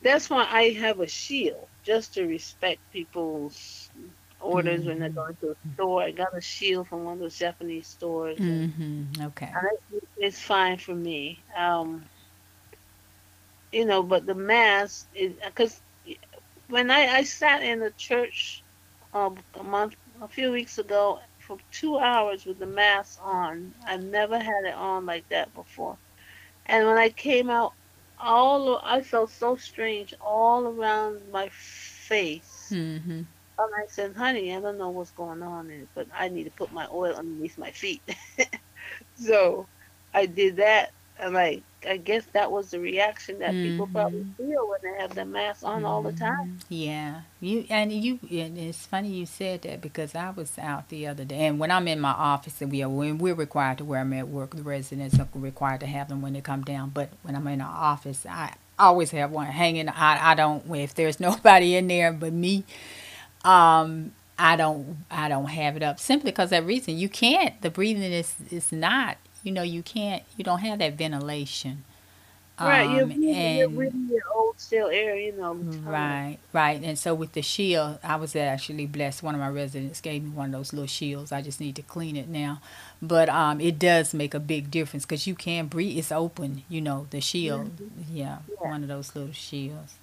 That's 0.02 0.30
why 0.30 0.46
I 0.50 0.70
have 0.72 1.00
a 1.00 1.08
shield 1.08 1.70
just 1.84 2.14
to 2.14 2.26
respect 2.26 2.82
people's 2.92 3.85
orders 4.46 4.86
when 4.86 5.00
they're 5.00 5.10
Mhm. 5.10 5.16
going 5.16 5.36
to 5.42 5.52
a 5.52 5.56
store. 5.76 6.04
I 6.04 6.12
got 6.12 6.38
a 6.38 6.42
shield 6.42 6.88
from 6.88 7.04
one 7.04 7.16
of 7.16 7.20
those 7.20 7.38
Japanese 7.38 7.90
stores. 7.90 8.46
and- 8.48 8.68
hmm 8.72 9.22
Okay. 9.22 9.58
It's 10.18 10.40
fine 10.42 10.78
for 10.78 10.96
me. 10.96 11.46
Um, 11.56 12.10
you 13.72 13.86
know, 13.86 14.04
but 14.04 14.26
the 14.26 14.36
mask 14.36 15.08
is 15.14 15.34
because 15.46 15.82
when 16.68 16.90
I, 16.92 17.08
I 17.18 17.24
sat 17.24 17.64
in 17.64 17.80
the 17.80 17.92
church 17.92 18.64
um, 19.14 19.38
a 19.54 19.64
month, 19.64 19.96
a 20.22 20.28
few 20.28 20.52
weeks 20.52 20.78
ago 20.78 21.20
for 21.40 21.58
two 21.72 21.98
hours 21.98 22.46
with 22.46 22.60
the 22.60 22.68
mask 22.68 23.18
on, 23.22 23.74
I 23.86 23.98
never 23.98 24.38
had 24.40 24.66
it 24.66 24.74
on 24.76 25.06
like 25.06 25.28
that 25.30 25.54
before. 25.54 26.00
And 26.66 26.86
when 26.88 26.98
I 26.98 27.10
came 27.10 27.50
out, 27.50 27.74
all 28.18 28.80
I 28.84 29.02
felt 29.02 29.32
so 29.32 29.56
strange 29.56 30.14
all 30.22 30.66
around 30.68 31.30
my 31.32 31.50
face. 31.52 32.78
hmm 32.78 33.28
And 33.58 33.70
I 33.78 33.86
said, 33.88 34.16
honey, 34.16 34.56
I 34.56 34.60
don't 34.62 34.78
know 34.78 34.90
what's 34.90 35.12
going 35.12 35.42
on, 35.42 35.70
in 35.72 35.82
it, 35.84 35.90
but 35.96 36.08
I 36.14 36.30
need 36.30 36.46
to 36.46 36.52
put 36.52 36.72
my 36.72 36.88
oil 36.92 37.16
underneath 37.16 37.58
my 37.58 37.72
feet. 37.72 38.04
so 39.16 39.68
I 40.14 40.26
did 40.26 40.58
that. 40.58 40.92
And 41.18 41.38
I, 41.38 41.64
I 41.88 41.98
guess 41.98 42.26
that 42.34 42.52
was 42.52 42.72
the 42.72 42.80
reaction 42.80 43.40
that 43.40 43.62
people 43.62 43.88
probably 43.88 44.22
Mhm. 44.22 44.36
feel 44.38 44.68
when 44.70 44.80
they 44.84 45.02
have 45.02 45.16
the 45.16 45.26
mask 45.26 45.64
on 45.64 45.86
all 45.86 46.04
the 46.04 46.12
time. 46.14 46.64
Yeah, 46.70 47.22
you 47.40 47.66
and 47.70 47.92
you. 47.92 48.20
And 48.32 48.58
it's 48.58 48.86
funny 48.88 49.10
you 49.10 49.26
said 49.28 49.62
that 49.64 49.82
because 49.82 50.16
I 50.16 50.32
was 50.32 50.58
out 50.58 50.90
the 50.90 51.06
other 51.08 51.24
day, 51.26 51.46
and 51.46 51.60
when 51.60 51.70
I'm 51.72 51.88
in 51.88 52.00
my 52.00 52.12
office, 52.12 52.60
and 52.62 52.72
we 52.72 52.82
are 52.82 52.90
when 52.90 53.20
we're 53.20 53.36
required 53.36 53.78
to 53.80 53.86
wear 53.86 54.02
them 54.04 54.14
at 54.14 54.28
work, 54.30 54.56
the 54.56 54.64
residents 54.64 55.20
are 55.20 55.28
required 55.36 55.82
to 55.82 55.86
have 55.88 56.10
them 56.10 56.22
when 56.24 56.34
they 56.34 56.42
come 56.42 56.64
down. 56.64 56.90
But 56.90 57.10
when 57.22 57.36
I'm 57.36 57.48
in 57.48 57.60
the 57.60 57.66
office, 57.66 58.26
I 58.26 58.56
always 58.80 59.12
have 59.12 59.32
one 59.32 59.48
hanging. 59.48 59.90
I 59.90 60.32
I 60.32 60.36
don't 60.36 60.64
if 60.76 60.96
there's 60.96 61.20
nobody 61.22 61.76
in 61.76 61.88
there 61.88 62.12
but 62.12 62.34
me. 62.34 62.64
Um, 63.46 64.12
I 64.38 64.56
don't 64.58 64.98
I 65.10 65.30
don't 65.30 65.46
have 65.48 65.78
it 65.78 65.84
up 65.84 66.00
simply 66.00 66.32
because 66.32 66.50
that 66.50 66.66
reason 66.66 66.98
you 66.98 67.08
can't. 67.10 67.60
The 67.62 67.70
breathing 67.70 68.12
is 68.12 68.36
is 68.52 68.72
not. 68.72 69.18
You 69.44 69.52
know 69.52 69.64
you 69.64 69.84
can't. 69.84 70.24
You 70.38 70.44
don't 70.44 70.60
have 70.60 70.80
that 70.80 70.94
ventilation 70.98 71.84
right, 72.60 72.90
you're, 72.90 73.04
Um, 73.04 73.10
breathing- 73.10 73.58
you're 73.58 73.70
breathing 73.70 74.10
your 74.10 74.22
old 74.34 74.58
stale 74.60 74.88
air, 74.88 75.18
you 75.18 75.34
know. 75.34 75.54
the. 75.56 75.78
Right, 75.80 76.38
right. 76.54 76.82
And 76.82 76.98
so 76.98 77.14
with 77.14 77.34
the 77.34 77.42
shield, 77.42 78.00
I 78.02 78.16
was 78.16 78.34
actually 78.36 78.86
blessed. 78.86 79.22
One 79.24 79.36
of 79.36 79.42
my 79.42 79.50
residents 79.50 80.00
gave 80.00 80.24
me 80.24 80.30
one 80.30 80.48
of 80.48 80.52
those 80.54 80.72
little 80.72 80.88
shields. 80.88 81.34
I 81.34 81.42
just 81.42 81.60
need 81.60 81.76
to 81.76 81.82
clean 81.82 82.16
it 82.16 82.30
now. 82.30 82.62
But 83.02 83.28
um, 83.28 83.60
it 83.60 83.78
does 83.78 84.14
make 84.14 84.34
a 84.34 84.40
big 84.40 84.72
difference 84.72 85.04
because 85.06 85.28
you 85.28 85.36
can 85.36 85.68
breathe. 85.68 85.98
It's 85.98 86.14
open, 86.14 86.64
you 86.70 86.80
know, 86.80 87.08
the 87.10 87.20
shield. 87.20 87.72
Yeah, 88.10 88.38
Yeah. 88.50 88.70
one 88.72 88.84
of 88.84 88.88
those 88.88 89.14
little 89.16 89.34
shields. 89.34 89.96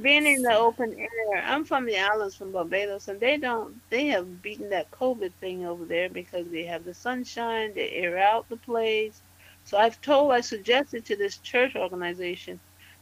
Being 0.00 0.26
in 0.26 0.42
the 0.42 0.54
open 0.54 0.94
air, 0.98 1.42
I'm 1.44 1.64
from 1.64 1.86
the 1.86 1.98
islands, 1.98 2.34
from 2.36 2.52
Barbados, 2.52 3.08
and 3.08 3.20
they 3.20 3.36
don't. 3.36 3.80
They 3.90 4.06
have 4.06 4.40
beaten 4.42 4.68
that 4.70 4.90
COVID 4.90 5.34
thing 5.40 5.64
over 5.64 5.84
there 5.84 6.08
because 6.08 6.50
they 6.50 6.64
have 6.64 6.84
the 6.84 6.94
sunshine. 6.94 7.74
They 7.74 7.90
air 7.90 8.16
out 8.18 8.48
the 8.48 8.56
place. 8.56 9.22
So 9.64 9.76
I've 9.78 10.00
told, 10.00 10.32
I 10.32 10.40
suggested 10.40 11.04
to 11.06 11.16
this 11.16 11.38
church 11.38 11.74
organization 11.76 12.60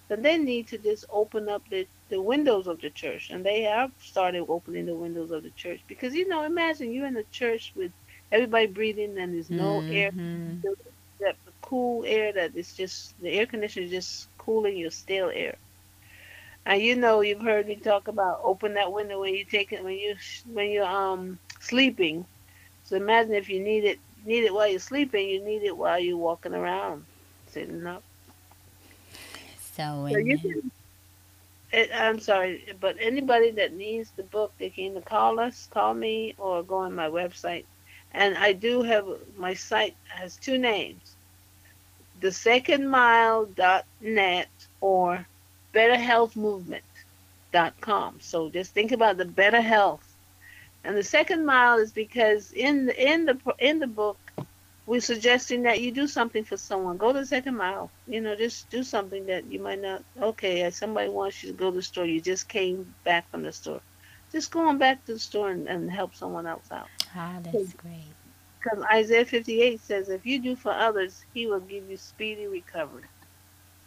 that 0.09 0.23
they 0.23 0.37
need 0.39 0.69
to 0.69 0.79
just 0.79 1.05
open 1.11 1.49
up 1.49 1.63
the 1.69 1.89
the 2.09 2.21
windows 2.23 2.67
of 2.67 2.81
the 2.81 2.91
church, 2.91 3.31
and 3.31 3.45
they 3.45 3.63
have 3.63 3.93
started 3.99 4.45
opening 4.49 4.87
the 4.87 4.97
windows 4.97 5.31
of 5.31 5.43
the 5.43 5.51
church 5.51 5.83
because 5.89 6.15
you 6.15 6.29
know, 6.29 6.43
imagine 6.45 6.91
you're 6.93 7.07
in 7.07 7.17
a 7.17 7.25
church 7.25 7.73
with 7.75 7.93
everybody 8.33 8.67
breathing 8.67 9.19
and 9.19 9.35
there's 9.35 9.51
no 9.51 9.83
air, 9.89 10.11
Mhm. 10.13 10.65
that 11.21 11.37
cool 11.63 12.05
air 12.07 12.33
that 12.33 12.55
is 12.57 12.75
just 12.75 13.15
the 13.21 13.31
air 13.31 13.47
conditioner 13.47 13.85
is 13.87 13.91
just 13.91 14.29
cooling 14.39 14.77
your 14.77 14.91
stale 14.91 15.31
air. 15.35 15.57
And 16.67 16.83
you 16.83 16.97
know, 16.97 17.21
you've 17.21 17.43
heard 17.43 17.67
me 17.67 17.77
talk 17.77 18.09
about 18.09 18.41
open 18.43 18.75
that 18.75 18.93
window 18.93 19.21
when 19.21 19.35
you 19.35 19.45
take 19.45 19.73
it 19.73 19.85
when 19.85 19.95
you 19.95 20.17
when 20.47 20.71
you're 20.71 20.85
um 20.85 21.39
sleeping. 21.61 22.27
So 22.83 22.97
imagine 22.97 23.35
if 23.35 23.49
you 23.49 23.63
need 23.63 23.85
it 23.85 24.01
need 24.25 24.45
it 24.45 24.55
while 24.55 24.69
you're 24.69 24.79
sleeping, 24.81 25.29
you 25.29 25.45
need 25.45 25.63
it 25.63 25.77
while 25.77 25.99
you're 25.99 26.19
walking 26.19 26.55
around, 26.55 27.07
sitting 27.47 27.87
up. 27.87 28.05
So, 29.59 30.07
So 30.09 30.19
you 30.19 30.39
can. 30.39 30.71
It, 31.73 31.91
I'm 31.93 32.19
sorry, 32.21 32.65
but 32.81 32.97
anybody 33.01 33.51
that 33.53 33.73
needs 33.73 34.13
the 34.13 34.23
book, 34.25 34.55
they 34.59 34.71
can 34.71 34.85
either 34.85 35.01
call 35.03 35.41
us, 35.41 35.67
call 35.67 35.95
me, 35.95 36.35
or 36.39 36.63
go 36.63 36.77
on 36.77 36.95
my 36.95 37.09
website. 37.09 37.67
And 38.13 38.37
I 38.37 38.53
do 38.53 38.83
have 38.83 39.07
my 39.37 39.55
site 39.55 39.97
has 40.09 40.39
two 40.39 40.59
names: 40.59 41.17
the 42.15 42.29
secondmile.net 42.29 44.69
or 44.81 45.29
betterhealthmovement.com. 45.75 48.21
So 48.21 48.51
just 48.51 48.73
think 48.73 48.93
about 48.93 49.17
the 49.17 49.25
better 49.25 49.61
health. 49.61 50.07
And 50.85 50.97
the 50.97 51.03
second 51.03 51.45
mile 51.47 51.79
is 51.79 51.93
because 51.93 52.53
in 52.53 52.87
the 52.87 53.13
in 53.13 53.25
the 53.25 53.39
in 53.59 53.79
the 53.81 53.87
book 53.87 54.19
we're 54.87 55.01
suggesting 55.01 55.63
that 55.63 55.81
you 55.81 55.93
do 55.93 56.07
something 56.07 56.45
for 56.45 56.57
someone. 56.57 56.99
Go 56.99 57.13
the 57.13 57.25
second 57.25 57.57
mile. 57.57 57.91
You 58.07 58.21
know, 58.21 58.37
just 58.37 58.69
do 58.69 58.83
something 58.83 59.27
that 59.27 59.51
you 59.51 59.61
might 59.61 59.81
not. 59.81 60.03
Okay, 60.21 60.71
somebody 60.71 61.09
wants 61.09 61.43
you 61.43 61.53
to 61.53 61.57
go 61.57 61.71
to 61.71 61.77
the 61.77 61.83
store. 61.83 62.05
You 62.05 62.21
just 62.21 62.49
came 62.49 62.95
back 63.03 63.31
from 63.31 63.43
the 63.43 63.53
store. 63.53 63.81
Just 64.31 64.51
go 64.51 64.69
on 64.69 64.79
back 64.79 65.05
to 65.07 65.15
the 65.15 65.19
store 65.19 65.51
and, 65.51 65.69
and 65.69 65.91
help 65.91 66.15
someone 66.15 66.47
else 66.47 66.71
out. 66.71 66.89
ah, 67.17 67.39
that's 67.43 67.73
great. 67.75 68.13
Because 68.59 68.85
Isaiah 68.93 69.25
58 69.25 69.81
says, 69.81 70.09
if 70.09 70.27
you 70.27 70.41
do 70.41 70.57
for 70.57 70.73
others, 70.73 71.25
he 71.35 71.47
will 71.47 71.61
give 71.61 71.89
you 71.89 71.97
speedy 71.97 72.47
recovery. 72.47 73.05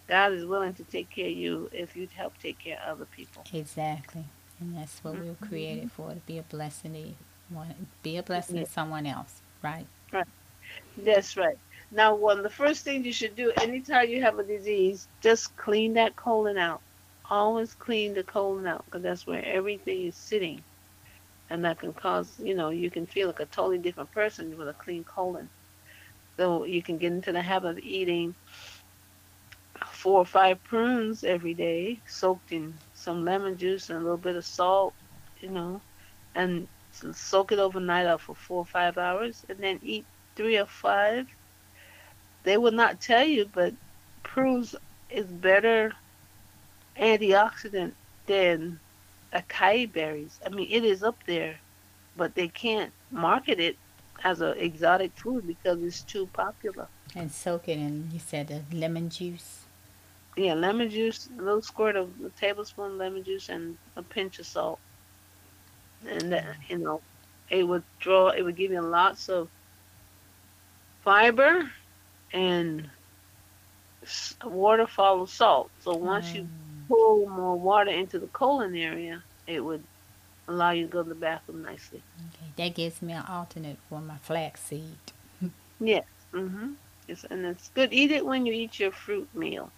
God 0.08 0.34
is 0.34 0.46
willing 0.46 0.74
to 0.76 0.84
take 0.84 1.10
care 1.10 1.28
of 1.28 1.34
you 1.34 1.70
if 1.74 1.96
you 1.96 2.08
help 2.16 2.38
take 2.42 2.60
care 2.60 2.80
of 2.86 2.98
other 2.98 3.06
people. 3.06 3.44
Exactly. 3.54 4.26
And 4.60 4.76
that's 4.76 5.04
what 5.04 5.14
we 5.14 5.28
were 5.28 5.34
mm-hmm. 5.34 5.46
created 5.46 5.92
for 5.92 6.10
to 6.10 6.16
be 6.26 6.38
a 6.38 6.44
blessing 6.44 6.94
to 6.94 7.54
one, 7.54 7.88
be 8.04 8.18
a 8.18 8.24
blessing 8.24 8.58
Yeah. 8.58 8.64
to 8.64 8.70
someone 8.70 9.06
else, 9.06 9.42
right? 9.62 9.88
That's 10.98 11.38
right. 11.38 11.58
Now, 11.92 12.16
one 12.16 12.38
of 12.38 12.44
the 12.44 12.50
first 12.50 12.84
things 12.84 13.06
you 13.06 13.14
should 13.14 13.36
do 13.36 13.52
anytime 13.62 14.10
you 14.10 14.22
have 14.22 14.40
a 14.40 14.44
disease, 14.44 15.08
just 15.22 15.56
clean 15.56 15.94
that 15.94 16.16
colon 16.16 16.58
out. 16.58 16.82
Always 17.30 17.74
clean 17.74 18.14
the 18.14 18.24
colon 18.24 18.68
out 18.68 18.84
because 18.86 19.04
that's 19.04 19.28
where 19.28 19.44
everything 19.46 20.08
is 20.08 20.16
sitting. 20.16 20.62
And 21.50 21.64
that 21.64 21.80
can 21.80 21.94
cause, 21.94 22.34
you 22.40 22.56
know, 22.56 22.70
you 22.70 22.90
can 22.90 23.06
feel 23.06 23.28
like 23.28 23.40
a 23.40 23.46
totally 23.46 23.78
different 23.78 24.12
person 24.12 24.58
with 24.58 24.68
a 24.68 24.74
clean 24.74 25.04
colon. 25.06 25.50
So 26.36 26.66
you 26.66 26.82
can 26.84 26.98
get 26.98 27.14
into 27.14 27.32
the 27.32 27.42
habit 27.42 27.78
of 27.78 27.80
eating 27.80 28.36
four 29.98 30.20
or 30.20 30.26
five 30.26 30.64
prunes 30.64 31.24
every 31.24 31.56
day, 31.56 32.00
soaked 32.08 32.52
in 32.52 32.72
some 32.94 33.26
lemon 33.26 33.58
juice 33.58 33.90
and 33.90 33.98
a 33.98 34.02
little 34.02 34.16
bit 34.16 34.36
of 34.36 34.46
salt, 34.46 34.94
you 35.42 35.50
know, 35.50 35.82
and 36.36 36.68
soak 37.14 37.52
it 37.52 37.58
overnight 37.58 38.06
out 38.06 38.22
for 38.22 38.36
four 38.36 38.60
or 38.60 38.66
five 38.66 39.00
hours, 39.00 39.44
and 39.50 39.58
then 39.58 39.80
eat 39.82 40.06
three 40.36 40.56
or 40.56 40.68
five. 40.68 41.26
They 42.44 42.58
will 42.58 42.72
not 42.72 43.02
tell 43.02 43.26
you, 43.26 43.50
but 43.52 43.74
prunes 44.22 44.76
is 45.10 45.26
better 45.26 45.94
antioxidant 46.96 47.94
than 48.28 48.80
acai 49.34 49.92
berries. 49.92 50.40
I 50.46 50.50
mean, 50.50 50.68
it 50.70 50.84
is 50.84 51.02
up 51.02 51.18
there, 51.26 51.60
but 52.16 52.36
they 52.36 52.50
can't 52.50 52.94
market 53.10 53.60
it 53.60 53.78
as 54.24 54.42
an 54.42 54.60
exotic 54.60 55.12
food 55.16 55.48
because 55.48 55.82
it's 55.82 56.04
too 56.04 56.28
popular. 56.34 56.88
And 57.16 57.32
soak 57.32 57.68
it 57.68 57.80
in, 57.80 58.12
you 58.14 58.20
said, 58.20 58.48
the 58.50 58.62
lemon 58.78 59.10
juice. 59.10 59.57
Yeah, 60.38 60.54
lemon 60.54 60.90
juice, 60.90 61.28
a 61.38 61.42
little 61.42 61.62
squirt 61.62 61.96
of 61.96 62.10
a 62.24 62.30
tablespoon 62.30 62.92
of 62.92 62.98
lemon 62.98 63.24
juice, 63.24 63.50
and 63.50 63.78
a 63.96 64.04
pinch 64.04 64.40
of 64.40 64.46
salt, 64.46 64.80
and 66.08 66.32
that, 66.32 66.46
you 66.70 66.78
know, 66.78 67.02
it 67.50 67.64
would 67.64 67.84
draw. 68.00 68.30
It 68.30 68.44
would 68.44 68.56
give 68.56 68.72
you 68.72 68.82
lots 68.82 69.30
of 69.30 69.50
fiber, 71.04 71.70
and 72.34 72.90
s- 74.04 74.36
water 74.44 74.88
follows 74.88 75.32
salt. 75.34 75.72
So 75.82 75.96
once 75.96 76.36
you 76.36 76.48
pull 76.88 77.28
more 77.28 77.56
water 77.58 77.92
into 77.92 78.20
the 78.20 78.28
colon 78.28 78.76
area, 78.76 79.24
it 79.48 79.60
would 79.62 79.84
allow 80.48 80.72
you 80.72 80.86
to 80.86 80.92
go 80.92 81.04
to 81.04 81.10
the 81.10 81.16
bathroom 81.16 81.64
nicely. 81.64 82.02
Okay, 82.30 82.52
that 82.58 82.76
gives 82.76 83.02
me 83.02 83.14
an 83.14 83.26
alternate 83.28 83.78
for 83.90 84.02
my 84.02 84.18
flaxseed. 84.18 84.98
Yes. 85.80 86.06
Mhm. 86.34 86.76
It's, 87.08 87.24
and 87.26 87.46
it's 87.46 87.70
good. 87.70 87.94
Eat 87.94 88.12
it 88.12 88.26
when 88.26 88.46
you 88.46 88.54
eat 88.54 88.80
your 88.80 88.92
fruit 88.92 89.30
meal. 89.36 89.72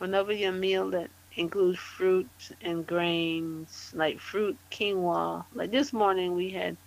Whenever 0.00 0.32
your 0.32 0.52
meal 0.52 0.90
that 0.92 1.10
includes 1.36 1.78
fruit 1.78 2.30
and 2.62 2.86
grains, 2.86 3.92
like 3.94 4.18
fruit, 4.20 4.58
quinoa. 4.72 5.44
Like 5.54 5.70
this 5.70 5.92
morning, 5.92 6.34
we 6.34 6.50
had 6.50 6.78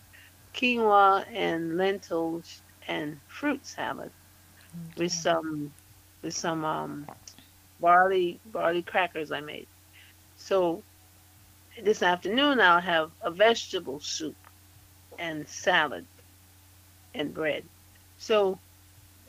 quinoa 0.55 1.26
and 1.32 1.78
lentils 1.78 2.64
and 2.88 3.22
fruit 3.28 3.66
salad 3.68 4.11
with 4.97 5.11
some 5.11 5.74
with 6.24 6.36
some 6.36 6.66
um, 6.66 7.07
barley 7.80 8.41
barley 8.45 8.84
crackers 8.84 9.32
I 9.32 9.41
made. 9.41 9.68
So 10.36 10.84
this 11.84 12.01
afternoon, 12.03 12.59
I'll 12.61 12.82
have 12.82 13.11
a 13.22 13.32
vegetable 13.32 13.99
soup 14.01 14.38
and 15.20 15.47
salad 15.47 16.07
and 17.14 17.34
bread. 17.34 17.70
So 18.18 18.59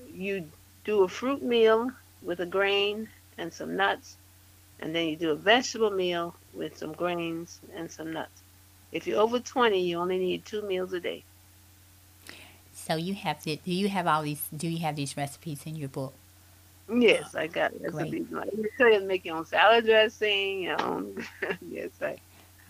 you 0.09 0.51
do 0.85 1.05
a 1.05 1.09
fruit 1.09 1.43
meal 1.43 1.91
with 2.23 2.41
a 2.41 2.47
grain 2.47 3.09
and 3.39 3.53
some 3.53 3.77
nuts, 3.77 4.17
and 4.81 4.95
then 4.95 5.09
you 5.09 5.17
do 5.17 5.31
a 5.31 5.37
vegetable 5.37 5.91
meal 5.91 6.35
with 6.53 6.77
some 6.79 6.93
grains 6.93 7.61
and 7.75 7.91
some 7.91 8.13
nuts. 8.13 8.43
If 8.93 9.07
you're 9.07 9.21
over 9.21 9.41
20, 9.41 9.81
you 9.81 9.99
only 9.99 10.19
need 10.19 10.45
two 10.45 10.63
meals 10.63 10.93
a 10.93 11.01
day. 11.01 11.25
So 12.73 12.97
you 12.97 13.15
have 13.15 13.41
to, 13.43 13.57
do 13.57 13.73
you 13.73 13.89
have 13.89 14.07
all 14.07 14.23
these, 14.23 14.47
do 14.55 14.69
you 14.69 14.79
have 14.81 14.97
these 14.97 15.17
recipes 15.17 15.63
in 15.65 15.77
your 15.77 15.89
book? 15.89 16.13
Yes, 16.93 17.35
I 17.35 17.47
got 17.47 17.73
oh, 17.73 17.85
it. 17.85 17.93
Great. 17.93 18.11
the 18.11 18.19
reason 18.19 18.37
why. 18.37 18.45
You 18.57 18.69
tell 18.77 18.93
you 18.93 19.01
to 19.01 19.05
make 19.07 19.25
your 19.25 19.37
own 19.37 19.47
salad 19.47 19.87
dressing, 19.87 20.63
your 20.63 20.81
own. 20.83 21.25
yes, 21.71 21.91
I. 22.01 22.19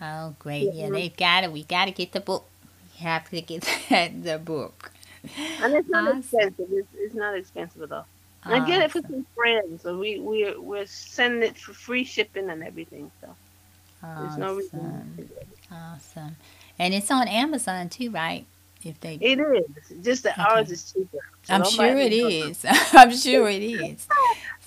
Oh, 0.01 0.35
great. 0.39 0.73
Yeah, 0.73 0.89
they've 0.89 1.15
got 1.15 1.43
it. 1.43 1.51
We 1.51 1.63
got 1.63 1.85
to 1.85 1.91
get 1.91 2.11
the 2.11 2.19
book. 2.19 2.45
You 2.97 3.07
have 3.07 3.29
to 3.29 3.41
get 3.41 3.67
that, 3.89 4.23
the 4.23 4.37
book. 4.37 4.91
And 5.61 5.73
it's 5.73 5.89
not 5.89 6.07
Awesome. 6.07 6.19
expensive. 6.19 6.67
It's, 6.71 6.87
it's 6.95 7.15
not 7.15 7.35
expensive 7.35 7.81
at 7.81 7.91
all. 7.91 8.07
I 8.45 8.65
get 8.65 8.81
it 8.81 8.95
um, 8.95 9.01
for 9.01 9.01
some 9.09 9.25
friends, 9.35 9.81
so 9.83 9.97
we 9.97 10.19
we're 10.19 10.59
we're 10.59 10.85
sending 10.85 11.43
it 11.49 11.57
for 11.57 11.73
free 11.73 12.03
shipping 12.03 12.49
and 12.49 12.63
everything. 12.63 13.11
So 13.21 13.35
there's 14.03 14.37
no 14.37 14.55
reason. 14.55 15.29
Awesome. 15.71 15.93
Awesome. 15.93 16.35
And 16.77 16.93
it's 16.93 17.09
on 17.09 17.27
Amazon 17.27 17.89
too, 17.89 18.11
right? 18.11 18.45
If 18.83 18.99
they, 18.99 19.15
It 19.19 19.39
is 19.39 20.03
just 20.03 20.23
that 20.23 20.37
Okay. 20.37 20.47
ours 20.47 20.69
is 20.69 20.91
cheaper. 20.93 21.17
So 21.41 21.53
I'm 21.55 21.63
sure 21.65 21.85
it 21.97 22.11
no- 22.63 22.69
I'm 22.93 23.15
sure 23.17 23.47
it 23.49 23.63
is. 23.63 24.07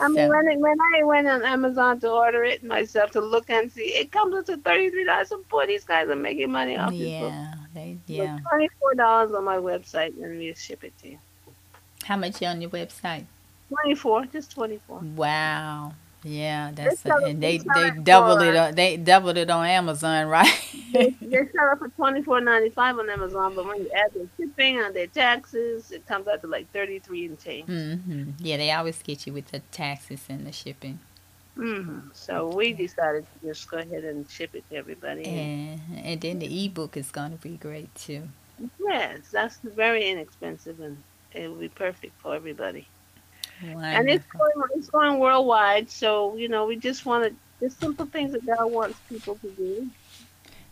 I 0.00 0.08
mean, 0.08 0.16
So- 0.16 0.28
when, 0.28 0.48
it, 0.48 0.58
when 0.58 0.76
I 0.96 1.04
went 1.04 1.28
on 1.28 1.44
Amazon 1.44 2.00
to 2.00 2.10
order 2.10 2.42
it 2.42 2.64
myself 2.64 3.12
to 3.12 3.20
look 3.20 3.48
and 3.48 3.70
see, 3.70 3.82
it 3.94 4.10
comes 4.10 4.34
up 4.34 4.46
to 4.46 4.56
thirty 4.56 4.90
three 4.90 5.04
dollars. 5.04 5.28
So 5.28 5.40
boy, 5.48 5.66
these 5.68 5.84
guys 5.84 6.08
are 6.08 6.16
making 6.16 6.50
money 6.50 6.76
off 6.76 6.90
this 6.90 6.98
book. 7.20 7.30
Yeah, 7.32 7.54
they, 7.74 7.96
yeah. 8.08 8.38
Twenty 8.48 8.68
four 8.80 8.94
dollars 8.94 9.30
on 9.32 9.44
my 9.44 9.58
website, 9.58 10.20
and 10.20 10.36
we 10.36 10.52
ship 10.54 10.82
it 10.82 10.98
to 11.02 11.10
you. 11.10 11.18
How 12.02 12.16
much 12.16 12.42
on 12.42 12.60
your 12.60 12.70
website? 12.70 13.26
Twenty 13.68 13.94
four, 13.94 14.24
just 14.26 14.50
twenty 14.52 14.78
four. 14.86 15.00
Wow. 15.00 15.92
Yeah, 16.24 16.72
that's 16.74 17.04
it- 17.06 17.12
and 17.26 17.40
they 17.42 17.58
they 17.58 17.64
they 17.74 17.90
doubled 17.90 18.42
it. 18.42 18.56
On, 18.56 18.74
they 18.74 18.96
doubled 18.96 19.36
it 19.36 19.50
on 19.50 19.64
Amazon, 19.66 20.26
right? 20.36 20.52
they 20.92 21.14
sell 21.30 21.72
it 21.72 21.78
for 21.78 21.88
twenty 21.90 22.22
four 22.22 22.40
ninety 22.40 22.70
five 22.70 22.98
on 22.98 23.08
Amazon, 23.10 23.54
but 23.54 23.66
when 23.66 23.78
you 23.78 23.90
add 23.94 24.12
the 24.14 24.28
shipping 24.38 24.80
and 24.80 24.94
their 24.94 25.06
taxes, 25.06 25.90
it 25.92 26.06
comes 26.06 26.26
out 26.28 26.40
to 26.42 26.46
like 26.48 26.70
thirty 26.72 26.98
three 26.98 27.26
and 27.26 27.38
change. 27.38 27.66
hmm 27.68 28.30
Yeah, 28.40 28.56
they 28.56 28.70
always 28.72 29.02
get 29.02 29.26
you 29.26 29.32
with 29.32 29.48
the 29.48 29.60
taxes 29.70 30.22
and 30.28 30.46
the 30.46 30.52
shipping. 30.52 30.98
hmm 31.56 32.00
So 32.14 32.48
we 32.54 32.72
decided 32.72 33.26
to 33.26 33.48
just 33.48 33.70
go 33.70 33.78
ahead 33.78 34.04
and 34.04 34.28
ship 34.30 34.50
it 34.54 34.64
to 34.70 34.76
everybody. 34.76 35.24
And 35.24 35.80
and 36.04 36.20
then 36.20 36.38
the 36.40 36.64
ebook 36.66 36.96
is 36.96 37.10
going 37.10 37.32
to 37.32 37.38
be 37.38 37.56
great 37.56 37.94
too. 37.94 38.28
Yes, 38.80 39.28
that's 39.30 39.58
very 39.62 40.08
inexpensive 40.08 40.80
and 40.80 40.96
it 41.32 41.48
will 41.48 41.56
be 41.60 41.68
perfect 41.68 42.20
for 42.20 42.34
everybody. 42.34 42.88
Wonderful. 43.60 43.96
And 43.98 44.08
it's 44.10 44.26
going 44.38 44.68
it's 44.74 44.90
going 44.90 45.18
worldwide, 45.18 45.90
so 45.90 46.36
you 46.36 46.48
know 46.48 46.66
we 46.66 46.76
just 46.76 47.06
want 47.06 47.24
to 47.24 47.36
just 47.66 47.80
simple 47.80 48.06
things 48.06 48.32
that 48.32 48.46
God 48.46 48.72
wants 48.72 48.98
people 49.08 49.36
to 49.36 49.50
do. 49.52 49.90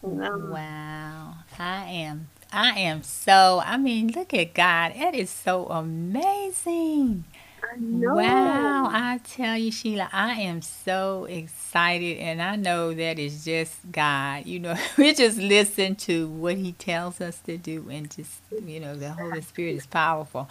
And, 0.03 0.24
um, 0.24 0.53
Wow, 0.53 1.34
I 1.59 1.84
am. 1.87 2.28
I 2.53 2.78
am 2.80 3.03
so. 3.03 3.62
I 3.64 3.76
mean, 3.76 4.09
look 4.09 4.34
at 4.34 4.55
God. 4.55 4.95
That 4.97 5.14
is 5.14 5.30
so 5.30 5.66
amazing. 5.66 7.24
I 7.62 7.76
know. 7.78 8.14
Wow, 8.14 8.89
I 8.93 9.20
tell 9.24 9.57
you, 9.59 9.72
Sheila, 9.72 10.09
I 10.12 10.32
am 10.43 10.62
so 10.62 11.24
excited, 11.26 12.18
and 12.18 12.43
I 12.43 12.57
know 12.57 12.95
that 12.95 13.18
is 13.18 13.45
just 13.45 13.76
God. 13.93 14.47
You 14.47 14.61
know, 14.61 14.76
we 14.99 15.14
just 15.14 15.39
listen 15.39 15.97
to 15.97 16.28
what 16.28 16.57
He 16.57 16.72
tells 16.72 17.20
us 17.20 17.39
to 17.41 17.59
do, 17.59 17.89
and 17.91 18.11
just 18.11 18.41
you 18.64 18.80
know, 18.80 18.97
the 18.97 19.11
Holy 19.12 19.41
Spirit 19.43 19.76
is 19.76 19.87
powerful. 19.87 20.49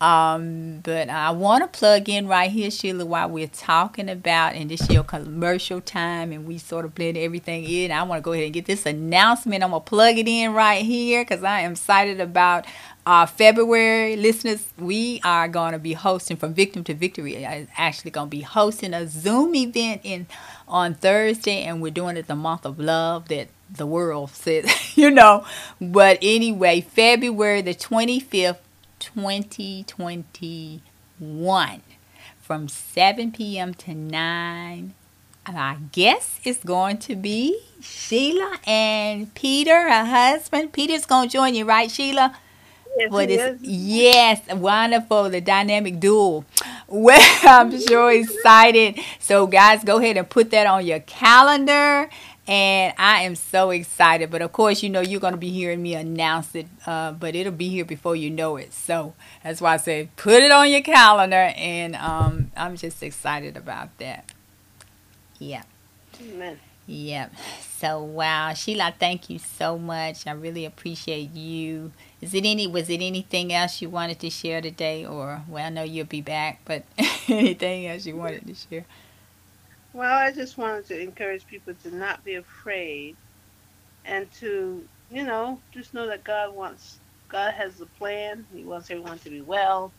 Um, 0.00 0.80
but 0.82 1.10
I 1.10 1.30
want 1.32 1.62
to 1.62 1.78
plug 1.78 2.08
in 2.08 2.26
right 2.26 2.50
here, 2.50 2.70
Sheila, 2.70 3.04
while 3.04 3.28
we're 3.28 3.48
talking 3.48 4.08
about, 4.08 4.54
and 4.54 4.70
this 4.70 4.80
is 4.80 4.90
your 4.90 5.04
commercial 5.04 5.80
time, 5.82 6.32
and 6.32 6.46
we 6.46 6.56
sort 6.56 6.86
of 6.86 6.94
blend 6.94 7.18
everything 7.18 7.64
in. 7.64 7.92
I 7.92 8.02
want 8.04 8.20
to 8.20 8.22
go 8.24 8.32
ahead 8.32 8.46
and 8.46 8.54
get 8.54 8.64
this 8.64 8.86
announcement. 8.86 9.62
I'm 9.62 9.70
gonna 9.70 9.80
plug 9.80 10.16
it 10.16 10.26
in 10.26 10.54
right 10.54 10.82
here 10.84 11.22
because 11.22 11.44
I 11.44 11.60
am 11.60 11.72
excited 11.72 12.18
about 12.18 12.64
uh, 13.04 13.26
February 13.26 14.16
listeners. 14.16 14.66
We 14.78 15.20
are 15.24 15.48
going 15.48 15.72
to 15.72 15.78
be 15.78 15.92
hosting 15.94 16.36
from 16.36 16.54
Victim 16.54 16.84
to 16.84 16.94
Victory. 16.94 17.34
is 17.34 17.68
Actually, 17.76 18.10
going 18.12 18.28
to 18.28 18.30
be 18.30 18.42
hosting 18.42 18.94
a 18.94 19.06
Zoom 19.06 19.54
event 19.54 20.00
in 20.04 20.26
on 20.68 20.94
Thursday, 20.94 21.62
and 21.64 21.82
we're 21.82 21.90
doing 21.90 22.16
it 22.16 22.26
the 22.26 22.36
month 22.36 22.64
of 22.64 22.78
love 22.78 23.28
that 23.28 23.48
the 23.70 23.86
world 23.86 24.30
says, 24.30 24.66
you 24.96 25.10
know. 25.10 25.44
But 25.80 26.18
anyway, 26.22 26.80
February 26.80 27.62
the 27.62 27.74
25th. 27.74 28.58
2021 29.00 31.82
from 32.40 32.68
7 32.68 33.32
p.m. 33.32 33.74
to 33.74 33.94
9. 33.94 34.94
I 35.46 35.76
guess 35.90 36.38
it's 36.44 36.62
going 36.62 36.98
to 36.98 37.16
be 37.16 37.58
Sheila 37.80 38.58
and 38.66 39.34
Peter, 39.34 39.88
her 39.88 40.04
husband. 40.04 40.72
Peter's 40.72 41.06
going 41.06 41.28
to 41.28 41.32
join 41.32 41.54
you, 41.54 41.64
right, 41.64 41.90
Sheila? 41.90 42.36
Yes, 42.96 43.12
it 43.12 43.30
is. 43.30 43.58
yes, 43.62 44.40
wonderful, 44.52 45.30
the 45.30 45.40
dynamic 45.40 46.00
duel. 46.00 46.44
Well, 46.92 47.20
I'm 47.44 47.80
sure 47.80 48.10
excited. 48.10 48.98
So, 49.20 49.46
guys, 49.46 49.84
go 49.84 49.98
ahead 49.98 50.16
and 50.16 50.28
put 50.28 50.50
that 50.50 50.66
on 50.66 50.84
your 50.84 50.98
calendar. 50.98 52.10
And 52.50 52.92
I 52.98 53.22
am 53.22 53.36
so 53.36 53.70
excited. 53.70 54.28
But 54.28 54.42
of 54.42 54.52
course, 54.52 54.82
you 54.82 54.90
know, 54.90 55.00
you're 55.00 55.20
going 55.20 55.34
to 55.34 55.38
be 55.38 55.50
hearing 55.50 55.80
me 55.82 55.94
announce 55.94 56.52
it, 56.56 56.66
uh, 56.84 57.12
but 57.12 57.36
it'll 57.36 57.52
be 57.52 57.68
here 57.68 57.84
before 57.84 58.16
you 58.16 58.28
know 58.28 58.56
it. 58.56 58.72
So 58.72 59.14
that's 59.44 59.60
why 59.60 59.74
I 59.74 59.76
say 59.76 60.08
put 60.16 60.42
it 60.42 60.50
on 60.50 60.68
your 60.68 60.82
calendar. 60.82 61.52
And 61.56 61.94
um, 61.94 62.50
I'm 62.56 62.76
just 62.76 63.04
excited 63.04 63.56
about 63.56 63.96
that. 63.98 64.32
Yeah. 65.38 65.62
Amen. 66.20 66.58
Yep. 66.88 67.32
So 67.78 68.02
wow, 68.02 68.52
Sheila, 68.52 68.92
thank 68.98 69.30
you 69.30 69.38
so 69.38 69.78
much. 69.78 70.26
I 70.26 70.32
really 70.32 70.64
appreciate 70.64 71.32
you. 71.32 71.92
Is 72.20 72.34
it 72.34 72.44
any 72.44 72.66
was 72.66 72.90
it 72.90 73.00
anything 73.00 73.52
else 73.52 73.80
you 73.80 73.88
wanted 73.88 74.18
to 74.20 74.28
share 74.30 74.60
today 74.60 75.06
or 75.06 75.42
well 75.48 75.64
I 75.64 75.68
know 75.68 75.84
you'll 75.84 76.06
be 76.06 76.20
back, 76.20 76.62
but 76.64 76.82
anything 77.28 77.86
else 77.86 78.06
you 78.06 78.16
wanted 78.16 78.44
to 78.48 78.54
share? 78.54 78.86
Well, 79.92 80.18
I 80.18 80.32
just 80.32 80.58
wanted 80.58 80.86
to 80.88 81.00
encourage 81.00 81.46
people 81.46 81.74
to 81.82 81.94
not 81.94 82.24
be 82.24 82.36
afraid 82.36 83.16
and 84.04 84.30
to, 84.34 84.88
you 85.10 85.24
know, 85.24 85.60
just 85.72 85.94
know 85.94 86.06
that 86.08 86.24
God 86.24 86.54
wants, 86.54 87.00
God 87.28 87.54
has 87.54 87.80
a 87.80 87.86
plan. 87.86 88.46
He 88.54 88.64
wants 88.64 88.90
everyone 88.90 89.18
to 89.20 89.30
be 89.30 89.42
well. 89.42 89.92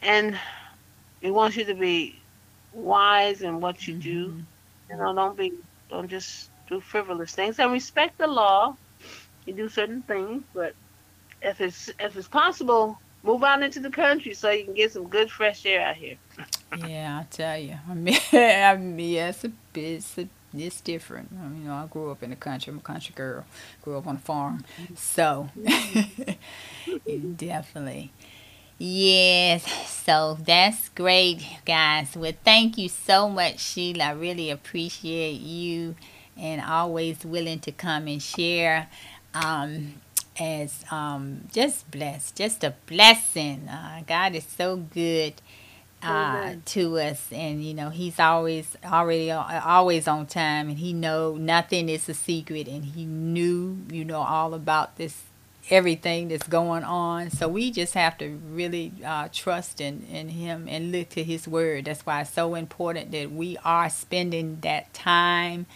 And 0.00 0.38
He 1.20 1.30
wants 1.30 1.56
you 1.56 1.64
to 1.66 1.74
be 1.74 2.20
wise 2.72 3.42
in 3.42 3.60
what 3.60 3.86
you 3.88 3.94
do. 3.96 4.28
Mhm. 4.32 4.46
You 4.90 4.96
know, 4.96 5.14
don't 5.14 5.36
be, 5.38 5.54
don't 5.90 6.08
just 6.08 6.50
do 6.68 6.80
frivolous 6.80 7.34
things 7.34 7.58
and 7.58 7.72
respect 7.72 8.18
the 8.18 8.26
law. 8.28 8.76
You 9.46 9.54
do 9.54 9.68
certain 9.68 10.02
things, 10.02 10.44
but 10.54 10.74
if 11.42 11.60
it's, 11.60 11.90
if 12.00 12.16
it's 12.16 12.28
possible, 12.28 12.98
move 13.22 13.44
out 13.44 13.62
into 13.62 13.80
the 13.80 13.90
country 13.90 14.34
so 14.34 14.50
you 14.50 14.64
can 14.64 14.74
get 14.74 14.92
some 14.92 15.08
good 15.08 15.30
fresh 15.30 15.66
air 15.66 15.82
out 15.86 15.96
here. 15.96 16.16
Yeah, 16.76 17.20
I 17.22 17.26
tell 17.30 17.58
you. 17.58 17.76
I 17.88 17.94
mean, 17.94 18.18
I 18.32 18.76
mean 18.76 19.10
yeah, 19.14 19.28
it's 19.30 19.44
a 19.44 19.52
it's, 19.74 20.18
a, 20.18 20.28
it's 20.54 20.80
different. 20.80 21.30
I 21.32 21.48
mean, 21.48 21.62
you 21.62 21.68
know, 21.68 21.74
I 21.74 21.86
grew 21.86 22.10
up 22.10 22.22
in 22.22 22.30
the 22.30 22.36
country. 22.36 22.70
I'm 22.72 22.78
a 22.78 22.82
country 22.82 23.12
girl. 23.16 23.44
Grew 23.82 23.98
up 23.98 24.06
on 24.06 24.16
a 24.16 24.20
farm, 24.20 24.64
so 24.94 25.48
definitely. 27.36 28.12
Yes, 28.78 29.64
so 29.90 30.38
that's 30.44 30.88
great, 30.90 31.42
guys. 31.66 32.16
Well, 32.16 32.32
thank 32.44 32.78
you 32.78 32.88
so 32.88 33.28
much, 33.28 33.60
Sheila. 33.60 34.04
I 34.04 34.12
really 34.12 34.50
appreciate 34.50 35.40
you 35.40 35.96
and 36.36 36.62
always 36.62 37.24
willing 37.24 37.60
to 37.60 37.72
come 37.72 38.08
and 38.08 38.22
share. 38.22 38.88
Um, 39.34 39.94
as 40.38 40.84
um, 40.90 41.42
just 41.52 41.90
blessed, 41.90 42.36
just 42.36 42.64
a 42.64 42.74
blessing. 42.86 43.68
Uh, 43.68 44.02
God 44.06 44.34
is 44.34 44.44
so 44.46 44.76
good 44.76 45.34
uh, 46.02 46.54
to 46.66 46.98
us, 46.98 47.28
and 47.32 47.64
you 47.64 47.74
know 47.74 47.90
He's 47.90 48.18
always 48.18 48.76
already 48.84 49.30
uh, 49.30 49.60
always 49.64 50.08
on 50.08 50.26
time, 50.26 50.68
and 50.68 50.78
He 50.78 50.92
know 50.92 51.36
nothing 51.36 51.88
is 51.88 52.08
a 52.08 52.14
secret, 52.14 52.68
and 52.68 52.84
He 52.84 53.04
knew 53.04 53.78
you 53.90 54.04
know 54.04 54.20
all 54.20 54.54
about 54.54 54.96
this 54.96 55.22
everything 55.68 56.28
that's 56.28 56.48
going 56.48 56.84
on. 56.84 57.30
So 57.30 57.48
we 57.48 57.70
just 57.70 57.94
have 57.94 58.18
to 58.18 58.28
really 58.50 58.92
uh, 59.04 59.28
trust 59.32 59.80
in, 59.80 60.04
in 60.10 60.30
Him 60.30 60.66
and 60.68 60.92
look 60.92 61.10
to 61.10 61.22
His 61.22 61.46
Word. 61.46 61.84
That's 61.84 62.04
why 62.04 62.22
it's 62.22 62.30
so 62.30 62.54
important 62.54 63.12
that 63.12 63.30
we 63.30 63.56
are 63.64 63.90
spending 63.90 64.58
that 64.62 64.92
time 64.94 65.66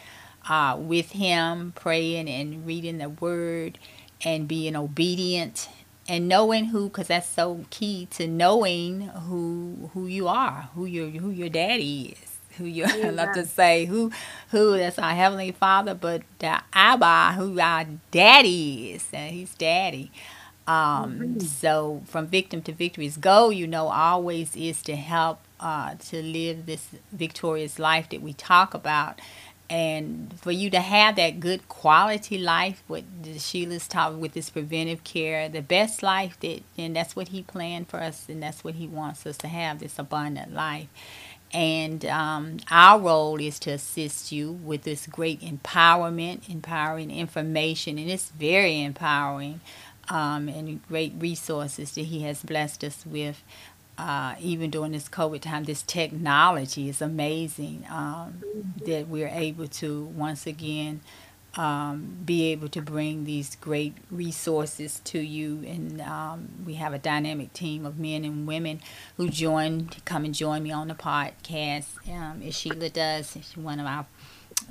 uh, 0.49 0.77
with 0.79 1.12
Him, 1.12 1.72
praying 1.77 2.29
and 2.29 2.66
reading 2.66 2.99
the 2.99 3.09
Word 3.09 3.79
and 4.25 4.49
being 4.49 4.75
obedient 4.75 5.68
and 6.09 6.28
knowing 6.28 6.66
who 6.66 6.88
because 6.88 7.09
that's 7.09 7.28
so 7.28 7.64
key 7.70 8.07
to 8.12 8.26
knowing 8.26 9.02
who 9.02 9.90
who 9.94 10.07
you 10.07 10.28
are 10.28 10.68
who 10.74 10.84
your 10.86 11.09
who 11.09 11.30
your 11.30 11.48
daddy 11.48 12.16
is 12.22 12.36
who 12.59 12.64
you 12.64 12.84
I 13.02 13.11
love 13.11 13.32
to 13.32 13.44
say 13.46 13.86
who 13.86 14.11
who 14.50 14.76
that's 14.76 14.98
our 14.98 15.12
heavenly 15.12 15.52
father 15.52 15.94
but 15.94 16.22
the 16.38 16.61
abba 16.72 17.32
who 17.38 17.59
our 17.61 17.84
daddy 18.11 18.92
is 18.92 19.07
and 19.12 19.32
he's 19.34 19.55
daddy. 19.55 20.11
Um 20.66 21.38
so 21.40 22.02
from 22.07 22.26
victim 22.26 22.62
to 22.62 22.72
victory's 22.72 23.18
goal 23.18 23.52
you 23.52 23.66
know 23.66 23.88
always 23.88 24.57
is 24.57 24.80
to 24.82 24.96
help 24.96 25.40
uh 25.61 25.94
to 25.96 26.22
live 26.22 26.64
this 26.66 26.88
victorious 27.12 27.78
life 27.78 28.09
that 28.11 28.22
we 28.22 28.32
talk 28.32 28.72
about 28.72 29.20
and 29.75 30.39
for 30.41 30.53
you 30.53 30.70
to 30.70 30.81
have 30.81 31.16
that 31.16 31.41
good 31.41 31.68
quality 31.68 32.39
life 32.39 32.85
what 32.87 33.03
sheila's 33.39 33.89
talking 33.89 34.20
with 34.20 34.33
this 34.33 34.49
preventive 34.49 35.03
care 35.03 35.49
the 35.49 35.61
best 35.61 36.01
life 36.01 36.39
that 36.39 36.62
and 36.79 36.95
that's 36.95 37.16
what 37.16 37.29
he 37.29 37.43
planned 37.43 37.89
for 37.89 37.99
us 37.99 38.29
and 38.29 38.41
that's 38.41 38.62
what 38.62 38.75
he 38.75 38.87
wants 38.87 39.27
us 39.27 39.37
to 39.37 39.49
have 39.49 39.81
this 39.81 39.99
abundant 39.99 40.53
life. 40.55 40.89
And 41.53 42.05
um, 42.07 42.57
our 42.70 42.99
role 42.99 43.41
is 43.41 43.59
to 43.61 43.70
assist 43.70 44.33
you 44.33 44.53
with 44.53 44.83
this 44.83 45.07
great 45.07 45.41
empowerment 45.41 46.49
empowering 46.49 47.11
information 47.11 47.99
and 47.99 48.11
it's 48.11 48.31
very 48.31 48.83
empowering 48.83 49.61
um, 50.09 50.49
and 50.49 50.87
great 50.87 51.14
resources 51.18 51.93
that 51.93 52.03
he 52.03 52.22
has 52.22 52.43
blessed 52.43 52.85
us 52.85 53.05
with 53.07 53.43
uh, 53.97 54.34
even 54.40 54.70
during 54.70 54.92
this 54.92 55.09
COVID 55.09 55.40
time, 55.40 55.64
this 55.64 55.82
technology 55.82 56.88
is 56.88 57.01
amazing 57.01 57.86
um, 57.90 58.42
that 58.84 59.09
we're 59.09 59.28
able 59.28 59.68
to 59.68 60.05
once 60.05 60.47
again 60.47 61.01
um, 61.57 62.18
be 62.24 62.51
able 62.51 62.68
to 62.68 62.82
bring 62.82 63.24
these 63.24 63.57
great 63.57 63.95
resources 64.11 65.01
to 65.05 65.18
you. 65.20 65.62
And 65.66 66.01
um, 66.01 66.49
we 66.66 66.74
have 66.74 66.92
a 66.92 66.99
dynamic 66.99 67.53
team 67.53 67.86
of 67.86 67.99
men 67.99 68.24
and 68.24 68.47
women 68.47 68.80
who 69.16 69.28
join, 69.28 69.90
come 70.05 70.24
and 70.24 70.34
join 70.34 70.62
me 70.62 70.72
on 70.72 70.88
the 70.88 70.95
podcast, 70.95 71.86
um, 72.09 72.42
as 72.42 72.57
Sheila 72.57 72.90
does. 72.90 73.32
She's 73.32 73.57
one 73.57 73.80
of 73.80 73.86
our 73.86 74.07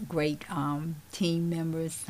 great 0.08 0.50
um, 0.52 0.98
team 1.12 1.50
members. 1.50 2.06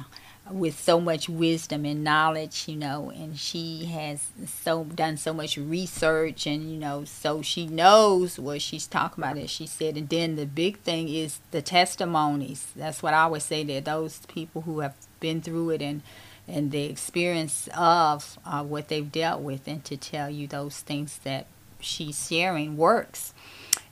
With 0.52 0.78
so 0.78 1.00
much 1.00 1.30
wisdom 1.30 1.86
and 1.86 2.04
knowledge, 2.04 2.68
you 2.68 2.76
know, 2.76 3.12
and 3.12 3.38
she 3.38 3.86
has 3.86 4.28
so 4.46 4.84
done 4.84 5.16
so 5.16 5.34
much 5.34 5.58
research 5.58 6.46
and 6.46 6.70
you 6.72 6.78
know, 6.78 7.06
so 7.06 7.42
she 7.42 7.66
knows 7.66 8.38
what 8.38 8.62
she's 8.62 8.86
talking 8.86 9.24
about 9.24 9.38
as 9.38 9.50
she 9.50 9.66
said. 9.66 9.96
And 9.98 10.10
then 10.10 10.36
the 10.36 10.46
big 10.46 10.80
thing 10.80 11.08
is 11.08 11.40
the 11.52 11.62
testimonies. 11.62 12.68
That's 12.76 13.02
what 13.02 13.14
I 13.14 13.24
always 13.24 13.44
say 13.44 13.64
that 13.64 13.86
those 13.86 14.20
people 14.28 14.64
who 14.64 14.80
have 14.80 14.96
been 15.20 15.42
through 15.42 15.72
it 15.72 15.82
and 15.82 16.02
and 16.46 16.72
the 16.72 16.84
experience 16.84 17.70
of 17.74 18.38
uh, 18.46 18.64
what 18.64 18.90
they've 18.90 19.12
dealt 19.12 19.42
with 19.42 19.66
and 19.66 19.84
to 19.86 19.96
tell 19.96 20.30
you 20.30 20.46
those 20.46 20.82
things 20.82 21.20
that 21.24 21.46
she's 21.80 22.28
sharing 22.28 22.76
works 22.76 23.34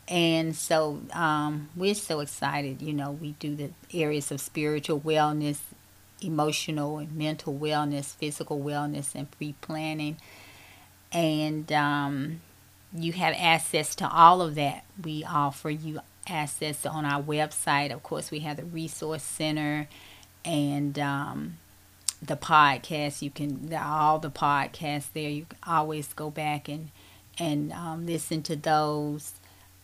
and 0.07 0.53
so 0.53 1.01
um, 1.13 1.69
we're 1.77 1.95
so 1.95 2.19
excited 2.19 2.81
you 2.81 2.91
know 2.91 3.11
we 3.11 3.31
do 3.33 3.55
the 3.55 3.69
areas 3.93 4.31
of 4.31 4.41
spiritual 4.41 4.99
wellness 4.99 5.59
emotional 6.21 6.97
and 6.97 7.13
mental 7.13 7.53
wellness, 7.53 8.15
physical 8.15 8.59
wellness, 8.59 9.15
and 9.15 9.29
pre 9.31 9.53
planning. 9.61 10.17
And 11.11 11.71
um, 11.71 12.41
you 12.93 13.13
have 13.13 13.33
access 13.37 13.95
to 13.95 14.09
all 14.09 14.41
of 14.41 14.55
that. 14.55 14.85
We 15.03 15.23
offer 15.23 15.69
you 15.69 15.99
access 16.27 16.85
on 16.85 17.05
our 17.05 17.21
website. 17.21 17.91
Of 17.91 18.03
course, 18.03 18.31
we 18.31 18.39
have 18.39 18.57
the 18.57 18.65
Resource 18.65 19.23
Center 19.23 19.87
and 20.45 20.97
um, 20.99 21.57
the 22.21 22.37
podcast. 22.37 23.21
You 23.21 23.31
can, 23.31 23.73
all 23.73 24.19
the 24.19 24.31
podcasts 24.31 25.07
there, 25.13 25.29
you 25.29 25.45
can 25.45 25.59
always 25.67 26.13
go 26.13 26.29
back 26.29 26.69
and, 26.69 26.89
and 27.37 27.71
um, 27.73 28.05
listen 28.05 28.41
to 28.43 28.55
those. 28.55 29.33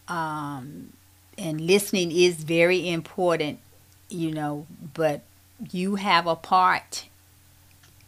Um, 0.08 0.94
and 1.38 1.62
listening 1.62 2.12
is 2.12 2.44
very 2.44 2.90
important, 2.90 3.60
you 4.10 4.32
know, 4.32 4.66
but 4.94 5.22
you 5.72 5.96
have 5.96 6.28
a 6.28 6.36
part 6.36 7.06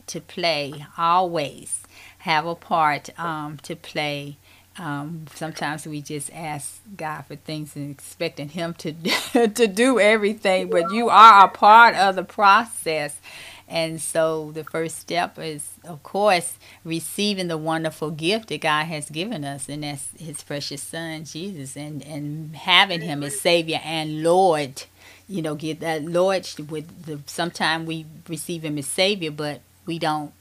to 0.08 0.22
play 0.22 0.86
always 0.98 1.82
have 2.20 2.46
a 2.46 2.56
part 2.56 3.10
um, 3.20 3.58
to 3.58 3.76
play 3.76 4.38
um, 4.80 5.26
sometimes 5.36 5.86
we 5.86 6.02
just 6.02 6.32
ask 6.34 6.80
God 6.96 7.26
for 7.26 7.36
things 7.36 7.76
and 7.76 7.92
expecting 7.92 8.50
Him 8.50 8.74
to 8.76 8.94
to 9.48 9.68
do 9.68 10.00
everything, 10.00 10.70
but 10.70 10.92
you 10.92 11.10
are 11.10 11.46
a 11.46 11.50
part 11.50 11.96
of 11.96 12.16
the 12.16 12.24
process. 12.24 13.20
And 13.68 14.02
so 14.02 14.52
the 14.52 14.64
first 14.64 14.98
step 14.98 15.38
is, 15.38 15.74
of 15.84 16.02
course, 16.02 16.58
receiving 16.84 17.50
the 17.50 17.58
wonderful 17.58 18.10
gift 18.10 18.50
that 18.50 18.62
God 18.62 18.86
has 18.86 19.10
given 19.10 19.44
us, 19.44 19.70
and 19.70 19.84
that's 19.84 20.08
His 20.18 20.42
precious 20.42 20.82
Son, 20.82 21.26
Jesus, 21.26 21.76
and, 21.76 22.02
and 22.04 22.56
having 22.56 23.02
Him 23.02 23.22
as 23.22 23.40
Savior 23.40 23.82
and 23.84 24.24
Lord 24.24 24.84
you 25.30 25.42
know, 25.44 25.56
get 25.56 25.80
that 25.82 26.04
Lord 26.04 26.48
with 26.70 27.06
the 27.06 27.20
sometimes 27.28 27.88
we 27.88 28.06
receive 28.28 28.66
him 28.66 28.78
as 28.78 28.88
savior, 28.88 29.32
but 29.32 29.62
we 29.86 30.00
don't 30.00 30.34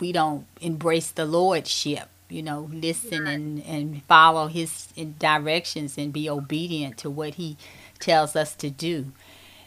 we 0.00 0.10
don't 0.12 0.46
embrace 0.60 1.10
the 1.10 1.26
lordship. 1.26 2.08
You 2.30 2.42
know, 2.42 2.70
listen 2.72 3.26
and 3.26 3.62
and 3.64 4.02
follow 4.04 4.48
his 4.48 4.88
directions 5.18 5.98
and 5.98 6.12
be 6.12 6.30
obedient 6.30 6.96
to 6.98 7.10
what 7.10 7.34
he 7.34 7.56
tells 8.00 8.34
us 8.34 8.54
to 8.56 8.70
do. 8.70 9.12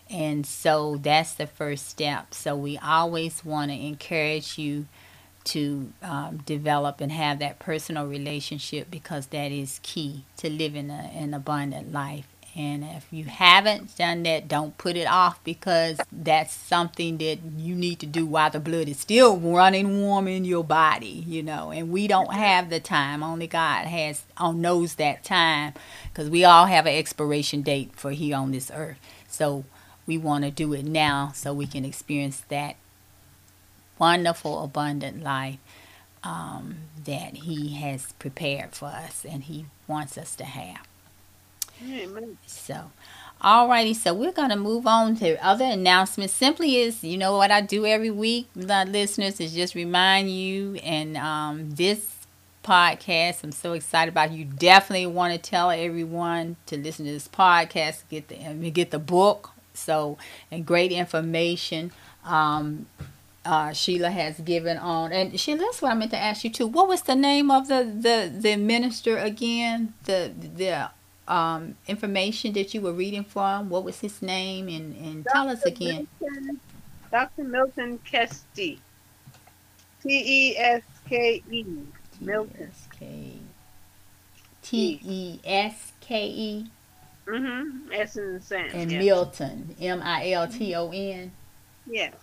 And 0.10 0.46
so 0.46 0.98
that's 0.98 1.34
the 1.34 1.48
first 1.48 1.88
step. 1.88 2.34
So 2.34 2.56
we 2.56 2.78
always 2.78 3.46
want 3.46 3.72
to 3.72 3.78
encourage 3.78 4.58
you 4.58 4.88
to 5.46 5.94
um, 6.02 6.38
develop 6.46 7.02
and 7.02 7.12
have 7.12 7.40
that 7.40 7.60
personal 7.60 8.08
relationship 8.08 8.90
because 8.90 9.28
that 9.28 9.52
is 9.52 9.80
key 9.84 10.24
to 10.38 10.50
living 10.50 10.90
a, 10.90 11.12
an 11.16 11.34
abundant 11.34 11.92
life. 11.92 12.28
And 12.58 12.86
if 12.86 13.08
you 13.12 13.26
haven't 13.26 13.98
done 13.98 14.24
that, 14.24 14.48
don't 14.48 14.78
put 14.78 14.96
it 14.96 15.08
off 15.08 15.44
because 15.44 16.00
that's 16.10 16.54
something 16.54 17.18
that 17.18 17.40
you 17.58 17.76
need 17.76 18.00
to 18.00 18.06
do 18.06 18.26
while 18.26 18.50
the 18.50 18.62
blood 18.62 18.88
is 18.88 18.98
still 18.98 19.38
running 19.38 20.00
warm 20.00 20.30
in 20.30 20.46
your 20.46 20.64
body, 20.64 21.26
you 21.28 21.44
know. 21.44 21.72
And 21.72 21.92
we 21.92 22.08
don't 22.08 22.34
have 22.34 22.70
the 22.70 22.80
time. 22.80 23.24
Only 23.24 23.48
God 23.48 23.88
has 23.88 24.24
on 24.38 24.56
uh, 24.56 24.58
knows 24.58 24.96
that 24.96 25.26
time 25.26 25.74
because 26.12 26.30
we 26.30 26.46
all 26.46 26.68
have 26.68 26.86
an 26.86 26.96
expiration 26.96 27.62
date 27.62 27.92
for 27.96 28.12
here 28.12 28.38
on 28.38 28.52
this 28.52 28.72
earth. 28.74 29.00
So 29.28 29.66
we 30.08 30.18
want 30.18 30.46
to 30.46 30.52
do 30.52 30.72
it 30.72 30.86
now 30.86 31.34
so 31.36 31.54
we 31.54 31.68
can 31.68 31.84
experience 31.84 32.42
that 32.48 32.78
wonderful, 34.00 34.64
abundant 34.64 35.22
life 35.22 35.60
um, 36.24 36.78
that 37.04 37.36
He 37.36 37.74
has 37.76 38.14
prepared 38.14 38.72
for 38.74 38.86
us 38.86 39.26
and 39.26 39.44
He 39.44 39.66
wants 39.88 40.18
us 40.18 40.36
to 40.38 40.46
have. 40.46 40.88
Amen. 41.84 42.38
So, 42.46 42.92
alrighty, 43.42 43.96
so 43.96 44.14
we're 44.14 44.32
gonna 44.32 44.56
move 44.56 44.88
on 44.88 45.16
to 45.18 45.36
other 45.46 45.66
announcements. 45.66 46.34
Simply 46.34 46.78
is, 46.78 47.04
you 47.04 47.18
know 47.18 47.36
what 47.38 47.52
I 47.52 47.62
do 47.62 47.86
every 47.86 48.12
week, 48.12 48.48
my 48.56 48.84
listeners, 48.86 49.40
is 49.40 49.54
just 49.54 49.76
remind 49.76 50.32
you 50.32 50.76
and 50.76 51.18
um, 51.18 51.72
this 51.72 52.16
podcast. 52.64 53.44
I'm 53.44 53.52
so 53.52 53.74
excited 53.74 54.12
about. 54.14 54.32
You 54.32 54.46
definitely 54.46 55.08
want 55.08 55.34
to 55.34 55.40
tell 55.40 55.70
everyone 55.70 56.56
to 56.68 56.78
listen 56.78 57.06
to 57.06 57.12
this 57.12 57.28
podcast, 57.28 58.04
get 58.10 58.30
the 58.30 58.72
get 58.72 58.92
the 58.92 59.00
book. 59.00 59.52
So 59.74 60.18
and 60.52 60.66
great 60.66 60.92
information. 60.94 61.92
Um, 62.24 62.86
uh, 63.46 63.74
Sheila 63.74 64.10
has 64.10 64.40
given 64.40 64.78
on, 64.78 65.12
and 65.14 65.40
Sheila, 65.40 65.60
that's 65.60 65.82
what 65.82 65.92
I 65.92 65.96
meant 65.96 66.12
to 66.12 66.18
ask 66.18 66.44
you 66.44 66.50
too. 66.50 66.68
What 66.68 66.88
was 66.88 67.04
the 67.04 67.16
name 67.16 67.52
of 67.52 67.68
the 67.68 67.84
the 67.84 68.32
the 68.36 68.56
minister 68.56 69.18
again? 69.18 69.94
The 70.06 70.32
the 70.36 70.90
um, 71.28 71.76
information 71.88 72.54
that 72.54 72.74
you 72.74 72.82
were 72.82 72.94
reading 72.94 73.24
from? 73.24 73.70
What 73.70 73.84
was 73.84 74.00
his 74.00 74.22
name? 74.22 74.68
And, 74.68 74.96
and 74.96 75.26
tell 75.32 75.50
us 75.50 75.64
again. 75.64 76.08
Milton, 76.22 76.60
Dr. 77.12 77.44
Milton 77.44 78.00
Teske. 78.10 78.46
T 78.56 78.80
E 80.04 80.58
S 80.58 80.84
K 81.10 81.44
E. 81.52 81.66
Milton. 82.20 82.72
T 84.62 85.00
E 85.04 85.40
S 85.44 85.94
K 86.00 86.28
E. 86.28 86.68
Mm-hmm. 87.26 87.92
S 87.92 88.18
in 88.18 88.34
the 88.34 88.42
sense. 88.42 88.74
And 88.74 88.92
yes. 88.92 89.04
Milton. 89.04 89.76
M 89.80 90.02
I 90.04 90.32
L 90.32 90.48
T 90.48 90.76
O 90.76 90.92
N. 90.92 91.32
Yes. 91.88 92.14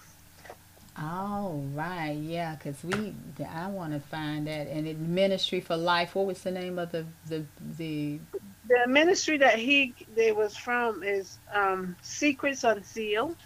All 0.99 1.65
right, 1.75 2.19
yeah, 2.21 2.55
because 2.55 2.85
we 2.85 3.15
I 3.51 3.67
want 3.69 3.95
to 3.95 4.01
find 4.01 4.47
that 4.47 4.69
and 4.69 4.87
it 4.87 4.99
Ministry 4.99 5.61
for 5.61 5.77
Life. 5.77 6.15
What 6.15 6.27
was 6.27 6.43
the 6.43 6.51
name 6.51 6.79
of 6.79 6.93
the 6.93 7.07
the 7.29 7.45
the 7.79 8.21
the 8.69 8.87
ministry 8.87 9.39
that 9.39 9.59
he 9.59 9.95
they 10.15 10.33
was 10.33 10.57
from 10.57 11.03
is 11.03 11.39
um, 11.53 11.97
Secrets 12.03 12.65
Unsealed. 12.65 13.37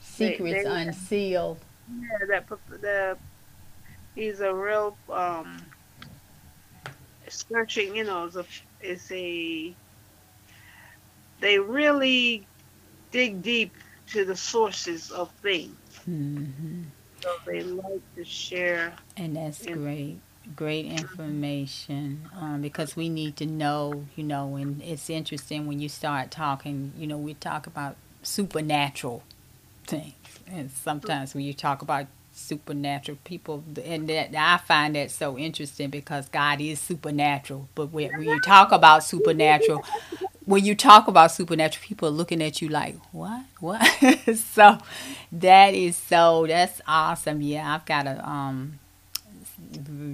Secrets 0.00 0.64
they, 0.64 0.70
they, 0.70 0.82
Unsealed. 0.82 1.58
Yeah, 2.00 2.26
that 2.28 2.48
the 2.80 3.18
he's 4.14 4.40
a 4.40 4.54
real 4.54 4.96
um, 5.10 5.62
searching. 7.28 7.94
You 7.94 8.04
know, 8.04 8.24
is 8.24 8.36
a 8.36 8.46
is 8.80 9.10
a 9.12 9.74
they 11.40 11.58
really 11.58 12.46
dig 13.10 13.42
deep 13.42 13.74
to 14.08 14.24
the 14.24 14.36
sources 14.36 15.10
of 15.10 15.30
things. 15.42 15.76
Mm-hmm. 16.08 16.82
So 17.20 17.30
they 17.46 17.62
like 17.62 18.14
to 18.16 18.24
share. 18.24 18.92
And 19.16 19.36
that's 19.36 19.64
great 19.64 20.20
great 20.56 20.86
information 20.86 22.28
um, 22.38 22.60
because 22.60 22.96
we 22.96 23.08
need 23.08 23.36
to 23.36 23.46
know, 23.46 24.06
you 24.16 24.24
know, 24.24 24.56
and 24.56 24.82
it's 24.82 25.08
interesting 25.08 25.66
when 25.66 25.80
you 25.80 25.88
start 25.88 26.30
talking, 26.30 26.92
you 26.96 27.06
know, 27.06 27.16
we 27.16 27.34
talk 27.34 27.66
about 27.66 27.96
supernatural 28.22 29.22
things. 29.86 30.14
And 30.46 30.70
sometimes 30.70 31.34
when 31.34 31.44
you 31.44 31.54
talk 31.54 31.82
about 31.82 32.06
supernatural 32.32 33.18
people, 33.24 33.62
and 33.84 34.08
that, 34.08 34.34
I 34.36 34.56
find 34.58 34.96
that 34.96 35.10
so 35.10 35.38
interesting 35.38 35.90
because 35.90 36.28
God 36.28 36.60
is 36.60 36.80
supernatural. 36.80 37.68
But 37.74 37.92
when, 37.92 38.10
when 38.12 38.24
you 38.24 38.40
talk 38.40 38.72
about 38.72 39.04
supernatural, 39.04 39.84
when 40.44 40.64
you 40.64 40.74
talk 40.74 41.08
about 41.08 41.30
supernatural, 41.30 41.84
people 41.84 42.08
are 42.08 42.12
looking 42.12 42.42
at 42.42 42.60
you 42.60 42.68
like, 42.68 42.96
what? 43.12 43.44
What? 43.60 43.84
so 44.36 44.78
that 45.30 45.74
is 45.74 45.96
so, 45.96 46.46
that's 46.46 46.80
awesome. 46.86 47.40
Yeah, 47.42 47.74
I've 47.74 47.84
got 47.84 48.06
a, 48.06 48.28
um, 48.28 48.78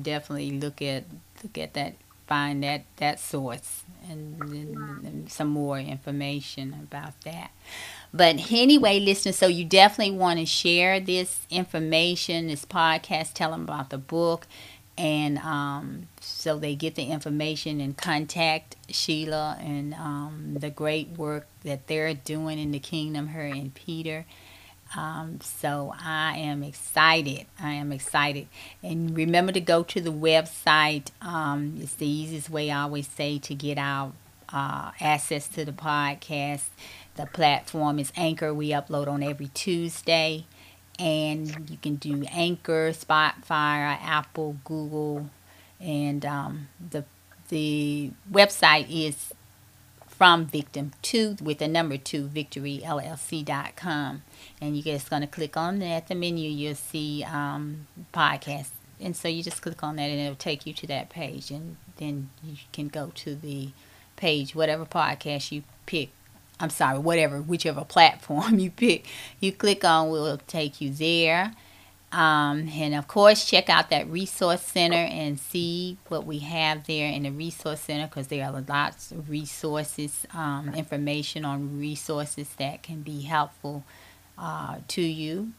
definitely 0.03 0.53
look 0.53 0.82
at 0.82 1.05
look 1.42 1.59
at 1.59 1.74
that 1.74 1.94
find 2.26 2.62
that 2.62 2.84
that 2.96 3.18
source 3.18 3.84
and, 4.11 4.40
and, 4.42 5.05
and, 5.07 5.32
some 5.32 5.49
more 5.49 5.78
information 5.78 6.74
about 6.74 7.18
that. 7.22 7.51
But 8.12 8.53
anyway 8.53 9.01
listeners 9.01 9.36
so 9.36 9.46
you 9.46 9.64
definitely 9.64 10.16
want 10.16 10.38
to 10.38 10.46
share 10.46 11.01
this 11.01 11.46
information 11.51 12.46
this 12.49 12.64
podcast 12.64 13.32
tell 13.34 13.51
them 13.51 13.62
about 13.62 13.90
the 13.90 13.99
book 13.99 14.46
and 14.99 15.38
um, 15.38 16.09
so 16.20 16.59
they 16.59 16.74
get 16.74 16.96
the 16.96 17.05
information 17.05 17.80
and 17.80 17.96
contact 17.96 18.76
sheila 18.90 19.57
and 19.61 19.94
um, 19.94 20.57
the 20.59 20.70
great 20.70 21.11
work 21.11 21.46
that 21.62 21.86
they're 21.86 22.12
doing 22.14 22.59
in 22.59 22.72
the 22.72 22.78
kingdom 22.78 23.28
her 23.28 23.44
and 23.44 23.74
peter 23.74 24.26
um, 24.97 25.41
so 25.41 25.95
I 25.99 26.36
am 26.39 26.62
excited. 26.62 27.47
I 27.61 27.72
am 27.74 27.93
excited. 27.93 28.49
And 28.82 29.16
remember 29.16 29.53
to 29.53 29.61
go 29.61 29.82
to 29.84 30.01
the 30.01 30.12
website. 30.12 31.11
Um, 31.20 31.76
it's 31.80 31.95
the 31.95 32.07
easiest 32.09 32.51
way 32.51 32.70
I 32.70 32.82
always 32.82 33.07
say 33.09 33.39
to 33.41 33.55
get 33.55 33.78
our 33.78 34.12
uh, 34.51 34.93
access 35.01 35.47
to 35.49 35.64
the 35.64 35.72
podcast. 35.72 36.64
The 37.16 37.26
platform 37.26 37.99
is 37.99 38.12
Anchor. 38.16 38.55
We 38.55 38.70
upload 38.70 39.09
on 39.09 39.22
every 39.22 39.49
Tuesday. 39.49 40.47
and 40.99 41.70
you 41.70 41.76
can 41.80 41.97
do 41.97 42.24
Anchor, 42.32 42.91
Spotify, 42.93 43.99
Apple, 44.03 44.57
Google, 44.64 45.30
and 45.80 46.24
um, 46.26 46.68
the 46.91 47.05
the 47.51 48.11
website 48.30 48.86
is 48.91 49.32
from 50.18 50.44
victim 50.46 50.90
two 51.00 51.36
with 51.40 51.58
the 51.58 51.68
number 51.68 51.96
two 51.96 52.26
victoryllc.com 52.26 54.22
and 54.60 54.76
you 54.76 54.82
just 54.82 55.08
going 55.08 55.22
to 55.22 55.28
click 55.28 55.56
on 55.56 55.78
that. 55.78 56.08
The 56.08 56.16
menu 56.16 56.50
you'll 56.50 56.74
see 56.74 57.24
um, 57.24 57.86
podcast. 58.12 58.70
And 59.00 59.14
so 59.14 59.28
you 59.28 59.44
just 59.44 59.62
click 59.62 59.84
on 59.84 59.94
that 59.94 60.10
and 60.10 60.18
it'll 60.18 60.34
take 60.34 60.66
you 60.66 60.74
to 60.74 60.88
that 60.88 61.08
page. 61.08 61.52
And 61.52 61.76
then 61.98 62.30
you 62.42 62.56
can 62.72 62.88
go 62.88 63.12
to 63.14 63.36
the 63.36 63.70
page 64.16 64.56
whatever 64.56 64.84
podcast 64.84 65.52
you 65.52 65.62
pick. 65.86 66.10
I'm 66.58 66.70
sorry 66.70 66.98
whatever 66.98 67.40
whichever 67.40 67.84
platform 67.84 68.58
you 68.58 68.72
pick. 68.72 69.06
You 69.38 69.52
click 69.52 69.84
on 69.84 70.10
will 70.10 70.38
take 70.48 70.80
you 70.80 70.92
there 70.92 71.54
um, 72.11 72.68
and 72.72 72.94
of 72.94 73.06
course, 73.06 73.44
check 73.44 73.68
out 73.68 73.90
that 73.90 74.09
resource 74.09 74.62
center 74.62 74.96
and 74.96 75.38
see 75.38 75.98
what 76.09 76.24
we 76.24 76.38
have 76.38 76.86
there 76.86 77.11
in 77.11 77.24
the 77.24 77.30
resource 77.30 77.80
center 77.80 78.06
because 78.06 78.28
there 78.28 78.46
are 78.46 78.64
lots 78.66 79.12
of 79.12 79.28
resources, 79.28 80.26
um, 80.32 80.72
information 80.74 81.44
on 81.44 81.78
resources 81.78 82.48
that 82.59 82.82
can 82.82 83.02
be 83.02 83.22
helpful 83.22 83.84
uh, 84.38 84.76
to 84.88 85.02
you. 85.02 85.52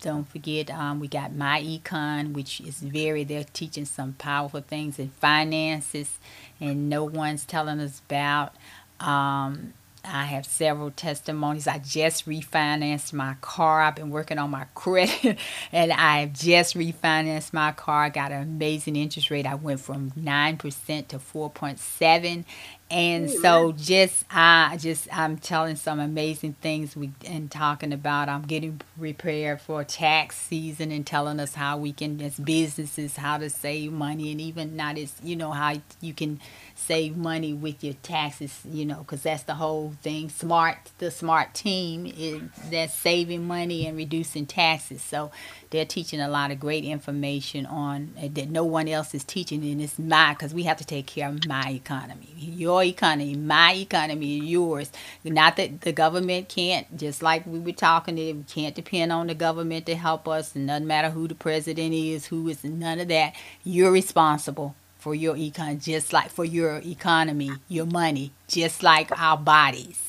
Don't 0.00 0.28
forget, 0.28 0.70
um, 0.70 1.00
we 1.00 1.08
got 1.08 1.34
My 1.34 1.60
Econ, 1.60 2.32
which 2.32 2.60
is 2.60 2.78
very, 2.80 3.22
they're 3.24 3.44
teaching 3.44 3.84
some 3.84 4.14
powerful 4.14 4.60
things 4.60 4.98
in 4.98 5.10
finances 5.10 6.18
and 6.60 6.88
no 6.88 7.04
one's 7.04 7.44
telling 7.44 7.80
us 7.80 8.00
about. 8.08 8.54
Um, 9.00 9.74
I 10.06 10.24
have 10.24 10.46
several 10.46 10.90
testimonies. 10.90 11.66
I 11.66 11.78
just 11.78 12.26
refinanced 12.26 13.12
my 13.12 13.36
car. 13.40 13.82
I've 13.82 13.96
been 13.96 14.10
working 14.10 14.38
on 14.38 14.50
my 14.50 14.66
credit 14.74 15.38
and 15.72 15.92
I 15.92 16.20
have 16.20 16.32
just 16.32 16.74
refinanced 16.74 17.52
my 17.52 17.72
car. 17.72 18.04
I 18.04 18.08
got 18.08 18.32
an 18.32 18.42
amazing 18.42 18.96
interest 18.96 19.30
rate. 19.30 19.46
I 19.46 19.54
went 19.54 19.80
from 19.80 20.12
9% 20.12 21.08
to 21.08 21.18
4.7 21.18 22.44
and 22.88 23.28
so 23.28 23.72
just 23.72 24.24
I 24.30 24.76
just 24.80 25.08
I'm 25.12 25.38
telling 25.38 25.74
some 25.74 25.98
amazing 25.98 26.54
things 26.60 26.94
we 26.94 27.10
and 27.26 27.50
talking 27.50 27.92
about. 27.92 28.28
I'm 28.28 28.42
getting 28.42 28.80
prepared 28.96 29.60
for 29.60 29.82
tax 29.82 30.36
season 30.36 30.92
and 30.92 31.04
telling 31.04 31.40
us 31.40 31.54
how 31.54 31.78
we 31.78 31.92
can 31.92 32.20
as 32.22 32.38
businesses 32.38 33.16
how 33.16 33.38
to 33.38 33.50
save 33.50 33.92
money 33.92 34.30
and 34.30 34.40
even 34.40 34.76
not 34.76 34.98
as 34.98 35.14
you 35.24 35.34
know 35.34 35.50
how 35.50 35.74
you 36.00 36.14
can 36.14 36.38
save 36.76 37.16
money 37.16 37.52
with 37.52 37.82
your 37.82 37.94
taxes 38.02 38.60
you 38.64 38.84
know 38.84 38.98
because 38.98 39.22
that's 39.24 39.42
the 39.42 39.54
whole 39.54 39.94
thing. 40.02 40.28
Smart 40.28 40.76
the 40.98 41.10
smart 41.10 41.54
team 41.54 42.06
is 42.06 42.42
that's 42.70 42.94
saving 42.94 43.48
money 43.48 43.86
and 43.86 43.96
reducing 43.96 44.46
taxes. 44.46 45.02
So 45.02 45.32
they're 45.70 45.84
teaching 45.84 46.20
a 46.20 46.28
lot 46.28 46.52
of 46.52 46.60
great 46.60 46.84
information 46.84 47.66
on 47.66 48.12
uh, 48.16 48.28
that 48.32 48.48
no 48.48 48.64
one 48.64 48.86
else 48.86 49.12
is 49.12 49.24
teaching 49.24 49.64
and 49.64 49.82
it's 49.82 49.98
my 49.98 50.34
because 50.34 50.54
we 50.54 50.62
have 50.64 50.76
to 50.76 50.84
take 50.84 51.06
care 51.06 51.28
of 51.28 51.46
my 51.48 51.70
economy. 51.70 52.28
Your 52.36 52.75
economy 52.84 53.34
my 53.34 53.74
economy 53.74 54.38
yours. 54.38 54.90
Not 55.24 55.56
that 55.56 55.82
the 55.82 55.92
government 55.92 56.48
can't 56.48 56.96
just 56.96 57.22
like 57.22 57.46
we 57.46 57.58
were 57.58 57.72
talking 57.72 58.16
we 58.16 58.44
can't 58.48 58.74
depend 58.74 59.12
on 59.12 59.26
the 59.26 59.34
government 59.34 59.86
to 59.86 59.96
help 59.96 60.28
us 60.28 60.54
and 60.54 60.68
doesn't 60.68 60.86
matter 60.86 61.10
who 61.10 61.28
the 61.28 61.34
president 61.34 61.94
is 61.94 62.26
who 62.26 62.48
is 62.48 62.64
none 62.64 63.00
of 63.00 63.08
that. 63.08 63.34
You're 63.64 63.92
responsible 63.92 64.74
for 64.98 65.14
your 65.14 65.34
econ 65.36 65.82
just 65.82 66.12
like 66.12 66.30
for 66.30 66.44
your 66.44 66.78
economy 66.84 67.50
your 67.68 67.86
money 67.86 68.32
just 68.48 68.82
like 68.82 69.16
our 69.20 69.36
bodies. 69.36 70.02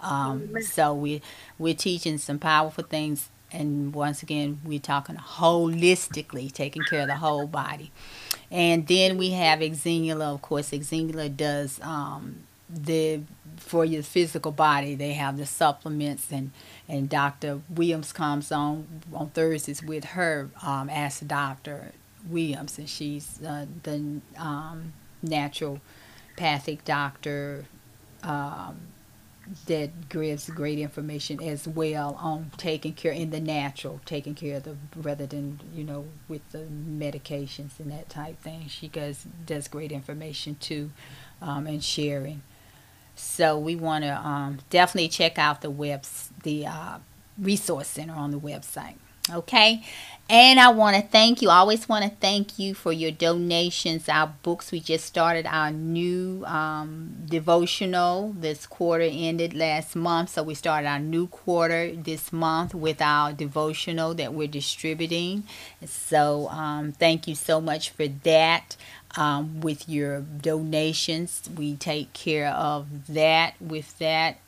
Um, 0.00 0.62
so 0.62 0.94
we 0.94 1.22
we're 1.58 1.74
teaching 1.74 2.18
some 2.18 2.38
powerful 2.38 2.84
things 2.84 3.28
and 3.52 3.94
once 3.94 4.22
again 4.22 4.60
we're 4.64 4.78
talking 4.78 5.16
holistically 5.16 6.50
taking 6.52 6.82
care 6.82 7.02
of 7.02 7.08
the 7.08 7.16
whole 7.16 7.46
body 7.46 7.90
and 8.50 8.86
then 8.86 9.16
we 9.16 9.30
have 9.30 9.60
Xenula 9.60 10.34
of 10.34 10.42
course 10.42 10.70
Xenula 10.70 11.34
does 11.36 11.80
um, 11.82 12.40
the 12.68 13.22
for 13.56 13.84
your 13.84 14.02
physical 14.02 14.52
body 14.52 14.94
they 14.94 15.12
have 15.12 15.36
the 15.36 15.44
supplements 15.46 16.30
and 16.32 16.50
and 16.88 17.08
dr 17.08 17.60
williams 17.68 18.12
comes 18.12 18.50
on 18.52 18.86
on 19.12 19.28
thursdays 19.30 19.82
with 19.82 20.04
her 20.04 20.48
um, 20.62 20.88
as 20.88 21.20
dr 21.20 21.92
williams 22.28 22.78
and 22.78 22.88
she's 22.88 23.40
uh, 23.42 23.66
the 23.82 24.20
um, 24.38 24.92
naturopathic 25.24 26.84
doctor 26.84 27.64
um, 28.22 28.76
that 29.66 30.08
gives 30.08 30.48
great 30.50 30.78
information 30.78 31.42
as 31.42 31.66
well 31.66 32.16
on 32.20 32.50
taking 32.56 32.92
care 32.92 33.12
in 33.12 33.30
the 33.30 33.40
natural, 33.40 34.00
taking 34.04 34.34
care 34.34 34.56
of 34.56 34.64
the 34.64 34.76
rather 34.96 35.26
than 35.26 35.60
you 35.74 35.84
know 35.84 36.06
with 36.28 36.48
the 36.52 36.58
medications 36.58 37.78
and 37.78 37.90
that 37.90 38.08
type 38.08 38.40
thing. 38.40 38.66
She 38.68 38.88
does 38.88 39.26
does 39.46 39.68
great 39.68 39.92
information 39.92 40.56
too, 40.56 40.90
um, 41.42 41.66
and 41.66 41.82
sharing. 41.82 42.42
So 43.16 43.58
we 43.58 43.76
want 43.76 44.04
to 44.04 44.16
um, 44.16 44.58
definitely 44.70 45.08
check 45.08 45.38
out 45.38 45.60
the 45.60 45.70
webs 45.70 46.30
the 46.42 46.66
uh, 46.66 46.98
resource 47.38 47.88
center 47.88 48.14
on 48.14 48.30
the 48.30 48.40
website. 48.40 48.96
Okay, 49.28 49.84
and 50.30 50.60
I 50.60 50.68
want 50.68 50.94
to 50.94 51.02
thank 51.02 51.42
you. 51.42 51.50
I 51.50 51.56
always 51.56 51.88
want 51.88 52.04
to 52.04 52.10
thank 52.10 52.56
you 52.56 52.72
for 52.72 52.92
your 52.92 53.10
donations. 53.10 54.08
Our 54.08 54.32
books, 54.44 54.70
we 54.70 54.78
just 54.78 55.04
started 55.04 55.44
our 55.44 55.72
new 55.72 56.44
um, 56.46 57.16
devotional. 57.26 58.32
This 58.38 58.64
quarter 58.64 59.08
ended 59.10 59.54
last 59.54 59.96
month. 59.96 60.30
So 60.30 60.44
we 60.44 60.54
started 60.54 60.86
our 60.86 61.00
new 61.00 61.26
quarter 61.26 61.90
this 61.96 62.32
month 62.32 62.76
with 62.76 63.02
our 63.02 63.32
devotional 63.32 64.14
that 64.14 64.32
we're 64.32 64.46
distributing. 64.46 65.42
So 65.84 66.48
um, 66.50 66.92
thank 66.92 67.26
you 67.26 67.34
so 67.34 67.60
much 67.60 67.90
for 67.90 68.06
that. 68.06 68.76
Um, 69.16 69.60
with 69.60 69.88
your 69.88 70.20
donations, 70.20 71.50
we 71.56 71.74
take 71.74 72.12
care 72.12 72.46
of 72.46 73.08
that 73.08 73.54
with 73.60 73.98
that 73.98 74.38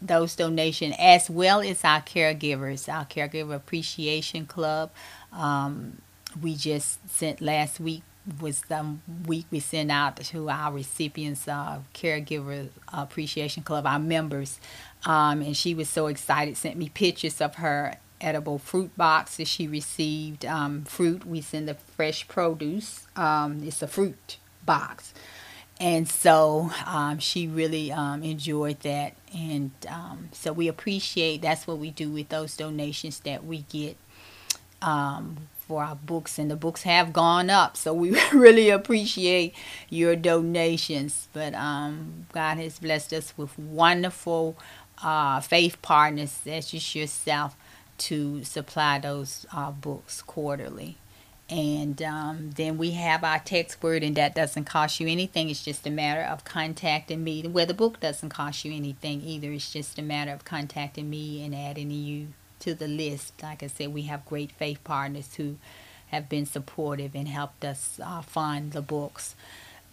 those 0.00 0.36
donations 0.36 0.94
as 0.98 1.28
well 1.28 1.60
as 1.60 1.84
our 1.84 2.00
caregivers, 2.00 2.92
our 2.92 3.04
caregiver 3.04 3.54
appreciation 3.54 4.46
club. 4.46 4.90
Um, 5.32 5.98
we 6.40 6.54
just 6.54 7.08
sent 7.10 7.40
last 7.40 7.80
week 7.80 8.02
was 8.40 8.60
the 8.62 8.96
week 9.26 9.46
we 9.50 9.60
sent 9.60 9.90
out 9.90 10.16
to 10.16 10.50
our 10.50 10.72
recipients, 10.72 11.48
uh, 11.48 11.80
caregiver 11.94 12.68
appreciation 12.92 13.62
club, 13.62 13.86
our 13.86 13.98
members, 13.98 14.60
um, 15.06 15.40
and 15.40 15.56
she 15.56 15.74
was 15.74 15.88
so 15.88 16.08
excited. 16.08 16.56
Sent 16.56 16.76
me 16.76 16.90
pictures 16.90 17.40
of 17.40 17.56
her 17.56 17.96
edible 18.20 18.58
fruit 18.58 18.94
box 18.96 19.36
that 19.36 19.48
she 19.48 19.66
received. 19.66 20.44
Um, 20.44 20.84
fruit, 20.84 21.24
we 21.24 21.40
send 21.40 21.68
the 21.68 21.74
fresh 21.74 22.28
produce. 22.28 23.06
Um, 23.16 23.62
it's 23.64 23.80
a 23.80 23.88
fruit 23.88 24.36
box 24.66 25.14
and 25.80 26.08
so 26.08 26.70
um, 26.86 27.18
she 27.18 27.46
really 27.46 27.92
um, 27.92 28.22
enjoyed 28.22 28.80
that 28.80 29.14
and 29.34 29.70
um, 29.88 30.28
so 30.32 30.52
we 30.52 30.68
appreciate 30.68 31.42
that's 31.42 31.66
what 31.66 31.78
we 31.78 31.90
do 31.90 32.10
with 32.10 32.28
those 32.28 32.56
donations 32.56 33.20
that 33.20 33.44
we 33.44 33.58
get 33.70 33.96
um, 34.82 35.36
for 35.60 35.82
our 35.82 35.96
books 35.96 36.38
and 36.38 36.50
the 36.50 36.56
books 36.56 36.82
have 36.82 37.12
gone 37.12 37.50
up 37.50 37.76
so 37.76 37.92
we 37.92 38.18
really 38.32 38.70
appreciate 38.70 39.54
your 39.90 40.16
donations 40.16 41.28
but 41.32 41.54
um, 41.54 42.26
god 42.32 42.56
has 42.58 42.78
blessed 42.78 43.12
us 43.12 43.34
with 43.36 43.58
wonderful 43.58 44.56
uh, 45.02 45.40
faith 45.40 45.80
partners 45.82 46.40
that's 46.44 46.70
just 46.70 46.94
yourself 46.94 47.56
to 47.98 48.42
supply 48.44 48.98
those 48.98 49.46
uh, 49.52 49.70
books 49.70 50.22
quarterly 50.22 50.96
and 51.50 52.02
um, 52.02 52.50
then 52.56 52.76
we 52.76 52.90
have 52.90 53.24
our 53.24 53.38
text 53.38 53.82
word, 53.82 54.02
and 54.02 54.16
that 54.16 54.34
doesn't 54.34 54.64
cost 54.64 55.00
you 55.00 55.08
anything. 55.08 55.48
It's 55.48 55.64
just 55.64 55.86
a 55.86 55.90
matter 55.90 56.20
of 56.20 56.44
contacting 56.44 57.24
me. 57.24 57.42
Where 57.42 57.64
the 57.64 57.72
book 57.72 58.00
doesn't 58.00 58.28
cost 58.28 58.66
you 58.66 58.74
anything 58.74 59.22
either. 59.22 59.50
It's 59.52 59.72
just 59.72 59.98
a 59.98 60.02
matter 60.02 60.30
of 60.30 60.44
contacting 60.44 61.08
me 61.08 61.42
and 61.42 61.54
adding 61.54 61.90
you 61.90 62.28
to 62.60 62.74
the 62.74 62.88
list. 62.88 63.34
Like 63.42 63.62
I 63.62 63.68
said, 63.68 63.92
we 63.92 64.02
have 64.02 64.24
great 64.26 64.52
faith 64.52 64.82
partners 64.84 65.34
who 65.34 65.56
have 66.08 66.28
been 66.28 66.46
supportive 66.46 67.14
and 67.14 67.28
helped 67.28 67.64
us 67.64 68.00
uh, 68.02 68.22
find 68.22 68.72
the 68.72 68.82
books. 68.82 69.34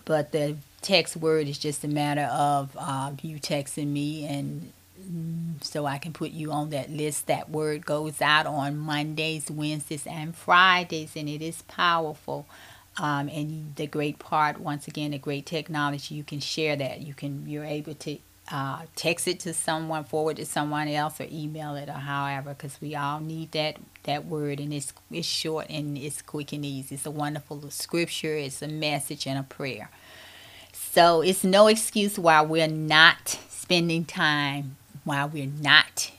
But 0.06 0.32
the 0.32 0.58
text 0.82 1.18
word 1.18 1.48
is 1.48 1.58
just 1.58 1.84
a 1.84 1.88
matter 1.88 2.30
of 2.32 2.76
uh, 2.80 3.12
you 3.22 3.40
texting 3.40 3.88
me 3.88 4.26
and 4.26 4.72
so 5.62 5.86
I 5.86 5.98
can 5.98 6.14
put 6.14 6.32
you 6.32 6.52
on 6.52 6.70
that 6.70 6.90
list. 6.90 7.28
That 7.28 7.50
word 7.50 7.86
goes 7.86 8.22
out 8.22 8.46
on 8.46 8.78
Mondays, 8.78 9.52
Wednesdays, 9.52 10.08
and 10.08 10.36
Fridays, 10.36 11.16
and 11.16 11.28
it 11.30 11.42
is 11.42 11.62
powerful. 11.64 12.46
Um, 12.98 13.28
and 13.28 13.76
the 13.76 13.88
great 13.88 14.20
part, 14.20 14.60
once 14.60 14.88
again, 14.88 15.12
the 15.12 15.18
great 15.18 15.46
technology, 15.46 16.16
you 16.16 16.24
can 16.24 16.40
share 16.40 16.76
that. 16.78 17.02
You 17.02 17.14
can, 17.14 17.48
you're 17.48 17.66
able 17.66 17.94
to 17.96 18.18
uh, 18.52 18.84
text 18.96 19.28
it 19.28 19.40
to 19.42 19.54
someone, 19.54 20.04
forward 20.04 20.38
to 20.38 20.46
someone 20.46 20.88
else, 20.88 21.20
or 21.20 21.28
email 21.32 21.76
it, 21.76 21.90
or 21.90 21.94
however, 21.94 22.50
because 22.52 22.80
we 22.82 22.96
all 22.96 23.20
need 23.20 23.52
that 23.54 23.78
that 24.04 24.26
word, 24.26 24.60
and 24.60 24.74
it's 24.74 24.94
it's 25.12 25.28
short 25.28 25.68
and 25.70 25.98
it's 25.98 26.22
quick 26.22 26.54
and 26.54 26.64
easy. 26.66 26.96
It's 26.96 27.06
a 27.06 27.12
wonderful 27.12 27.70
scripture. 27.72 28.36
It's 28.36 28.62
a 28.62 28.68
message 28.68 29.26
and 29.28 29.40
a 29.40 29.44
prayer. 29.44 29.90
So 30.74 31.22
it's 31.22 31.44
no 31.44 31.68
excuse 31.68 32.18
why 32.20 32.42
we're 32.42 32.68
not 32.68 33.40
spending 33.50 34.06
time 34.06 34.78
while 35.04 35.28
we're 35.28 35.46
not 35.46 36.12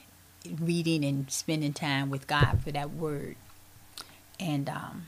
reading 0.59 1.03
and 1.03 1.29
spending 1.31 1.73
time 1.73 2.09
with 2.09 2.27
God 2.27 2.59
for 2.63 2.71
that 2.71 2.91
word 2.91 3.35
and 4.39 4.69
um, 4.69 5.07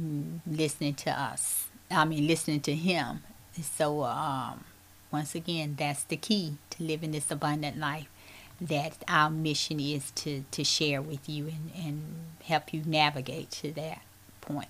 mm, 0.00 0.40
listening 0.46 0.94
to 0.94 1.10
us. 1.10 1.66
I 1.90 2.04
mean, 2.04 2.26
listening 2.26 2.60
to 2.62 2.74
Him. 2.74 3.22
So, 3.60 4.04
um, 4.04 4.64
once 5.10 5.34
again, 5.34 5.76
that's 5.78 6.02
the 6.04 6.16
key 6.16 6.58
to 6.70 6.82
living 6.82 7.12
this 7.12 7.30
abundant 7.30 7.78
life. 7.78 8.08
That 8.60 9.04
our 9.06 9.30
mission 9.30 9.78
is 9.78 10.10
to, 10.12 10.44
to 10.50 10.64
share 10.64 11.00
with 11.00 11.28
you 11.28 11.46
and, 11.46 11.70
and 11.76 12.02
help 12.42 12.74
you 12.74 12.82
navigate 12.84 13.52
to 13.52 13.72
that 13.72 14.02
point. 14.40 14.68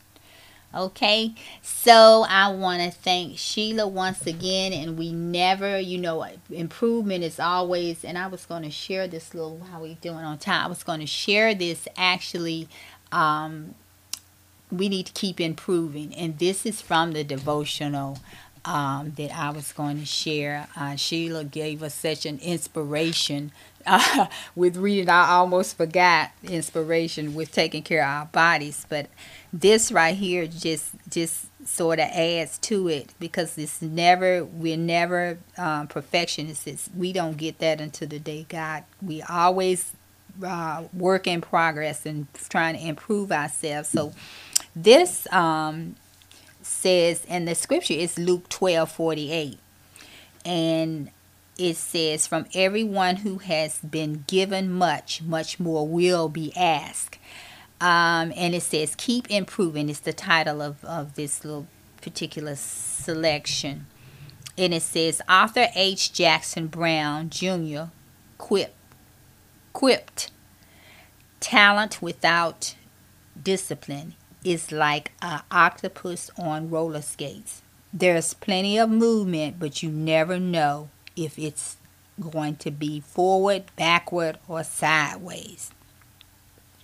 Okay, 0.74 1.34
so 1.62 2.26
I 2.28 2.50
want 2.50 2.82
to 2.82 2.90
thank 2.90 3.38
Sheila 3.38 3.88
once 3.88 4.26
again, 4.26 4.74
and 4.74 4.98
we 4.98 5.12
never, 5.12 5.80
you 5.80 5.96
know, 5.96 6.26
improvement 6.50 7.24
is 7.24 7.40
always. 7.40 8.04
And 8.04 8.18
I 8.18 8.26
was 8.26 8.44
going 8.44 8.64
to 8.64 8.70
share 8.70 9.08
this 9.08 9.32
little 9.32 9.60
how 9.72 9.80
we 9.80 9.94
doing 9.94 10.18
on 10.18 10.36
time. 10.36 10.66
I 10.66 10.68
was 10.68 10.82
going 10.82 11.00
to 11.00 11.06
share 11.06 11.54
this 11.54 11.88
actually. 11.96 12.68
Um, 13.10 13.76
we 14.70 14.90
need 14.90 15.06
to 15.06 15.12
keep 15.14 15.40
improving, 15.40 16.14
and 16.14 16.38
this 16.38 16.66
is 16.66 16.82
from 16.82 17.12
the 17.12 17.24
devotional 17.24 18.18
um, 18.64 19.12
that 19.16 19.36
I 19.36 19.50
was 19.50 19.72
going 19.72 19.98
to 19.98 20.06
share. 20.06 20.68
Uh, 20.76 20.96
Sheila 20.96 21.44
gave 21.44 21.82
us 21.82 21.94
such 21.94 22.26
an 22.26 22.38
inspiration 22.38 23.52
uh, 23.86 24.26
with 24.54 24.76
reading. 24.76 25.08
I 25.08 25.30
almost 25.30 25.76
forgot 25.76 26.30
inspiration 26.42 27.34
with 27.34 27.52
taking 27.52 27.82
care 27.82 28.02
of 28.02 28.08
our 28.08 28.26
bodies, 28.26 28.86
but 28.88 29.08
this 29.52 29.90
right 29.90 30.16
here 30.16 30.46
just 30.46 30.90
just 31.08 31.46
sort 31.66 31.98
of 31.98 32.06
adds 32.06 32.58
to 32.58 32.88
it 32.88 33.12
because 33.18 33.58
it's 33.58 33.82
never 33.82 34.44
we're 34.44 34.76
never 34.76 35.38
um, 35.56 35.86
perfectionists. 35.86 36.66
It's, 36.66 36.90
we 36.96 37.12
don't 37.12 37.36
get 37.36 37.58
that 37.58 37.80
until 37.80 38.08
the 38.08 38.18
day 38.18 38.46
God. 38.48 38.84
We 39.02 39.22
always 39.22 39.92
uh, 40.44 40.84
work 40.92 41.26
in 41.26 41.40
progress 41.40 42.06
and 42.06 42.26
trying 42.48 42.76
to 42.76 42.86
improve 42.86 43.32
ourselves. 43.32 43.88
So 43.88 44.12
this 44.74 45.30
um, 45.32 45.96
says, 46.68 47.24
and 47.28 47.48
the 47.48 47.54
scripture 47.54 47.94
is 47.94 48.18
Luke 48.18 48.48
twelve 48.48 48.90
forty 48.92 49.32
eight, 49.32 49.58
and 50.44 51.10
it 51.58 51.76
says, 51.76 52.26
"From 52.26 52.46
everyone 52.54 53.16
who 53.16 53.38
has 53.38 53.78
been 53.78 54.24
given 54.26 54.70
much, 54.70 55.22
much 55.22 55.58
more 55.58 55.86
will 55.86 56.28
be 56.28 56.52
asked." 56.56 57.18
Um, 57.80 58.32
and 58.36 58.54
it 58.54 58.62
says, 58.62 58.94
Keep 58.96 59.30
Improving. 59.30 59.88
It's 59.88 60.00
the 60.00 60.12
title 60.12 60.60
of, 60.60 60.84
of 60.84 61.14
this 61.14 61.44
little 61.44 61.66
particular 62.00 62.56
selection. 62.56 63.86
And 64.56 64.74
it 64.74 64.82
says, 64.82 65.22
author 65.28 65.68
H. 65.74 66.12
Jackson 66.12 66.66
Brown 66.66 67.30
Jr. 67.30 67.84
Quip, 68.36 68.74
quipped, 69.72 70.30
Talent 71.38 72.02
without 72.02 72.74
discipline 73.40 74.14
is 74.48 74.72
like 74.72 75.12
an 75.20 75.42
octopus 75.50 76.30
on 76.38 76.70
roller 76.70 77.02
skates. 77.02 77.60
There's 77.92 78.32
plenty 78.34 78.78
of 78.78 78.88
movement, 78.88 79.58
but 79.58 79.82
you 79.82 79.90
never 79.90 80.38
know 80.38 80.88
if 81.16 81.38
it's 81.38 81.76
going 82.18 82.56
to 82.56 82.70
be 82.70 83.00
forward, 83.00 83.64
backward, 83.76 84.38
or 84.48 84.64
sideways. 84.64 85.70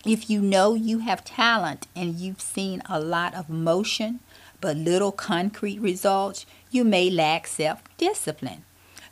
If 0.05 0.29
you 0.29 0.43
know 0.43 0.75
you 0.75 0.99
have 0.99 1.25
talent 1.25 1.87
and 1.97 2.17
you've 2.17 2.43
seen 2.43 2.83
a 2.89 3.01
lot 3.01 3.35
of 3.35 3.49
motion 3.49 4.21
but 4.61 4.77
little 4.77 5.13
concrete 5.13 5.79
results, 5.79 6.47
you 6.71 6.85
may 6.85 7.11
lack 7.11 7.47
self 7.47 7.83
discipline. 7.99 8.65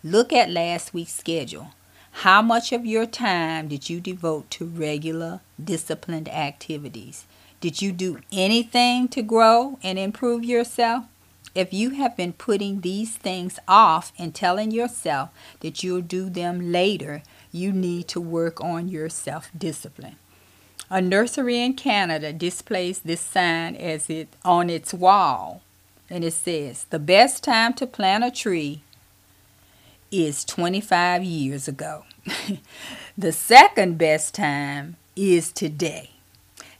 Look 0.02 0.32
at 0.32 0.50
last 0.50 0.94
week's 0.94 1.14
schedule. 1.14 1.72
How 2.26 2.42
much 2.42 2.72
of 2.72 2.84
your 2.86 3.06
time 3.06 3.68
did 3.68 3.88
you 3.88 4.00
devote 4.00 4.50
to 4.52 4.66
regular, 4.66 5.40
disciplined 5.62 6.28
activities? 6.28 7.26
Did 7.62 7.80
you 7.80 7.92
do 7.92 8.18
anything 8.32 9.06
to 9.10 9.22
grow 9.22 9.78
and 9.84 9.96
improve 9.96 10.44
yourself? 10.44 11.04
If 11.54 11.72
you 11.72 11.90
have 11.90 12.16
been 12.16 12.32
putting 12.32 12.80
these 12.80 13.16
things 13.16 13.60
off 13.68 14.12
and 14.18 14.34
telling 14.34 14.72
yourself 14.72 15.30
that 15.60 15.80
you'll 15.80 16.00
do 16.00 16.28
them 16.28 16.72
later, 16.72 17.22
you 17.52 17.70
need 17.70 18.08
to 18.08 18.20
work 18.20 18.60
on 18.60 18.88
your 18.88 19.08
self 19.08 19.48
discipline. 19.56 20.16
A 20.90 21.00
nursery 21.00 21.60
in 21.60 21.74
Canada 21.74 22.32
displays 22.32 22.98
this 22.98 23.20
sign 23.20 23.76
as 23.76 24.10
it 24.10 24.26
on 24.44 24.68
its 24.68 24.92
wall, 24.92 25.62
and 26.10 26.24
it 26.24 26.32
says, 26.32 26.86
"The 26.90 26.98
best 26.98 27.44
time 27.44 27.74
to 27.74 27.86
plant 27.86 28.24
a 28.24 28.32
tree 28.32 28.82
is 30.10 30.44
25 30.44 31.22
years 31.22 31.68
ago. 31.68 32.06
the 33.16 33.30
second 33.30 33.98
best 33.98 34.34
time 34.34 34.96
is 35.14 35.52
today. 35.52 36.11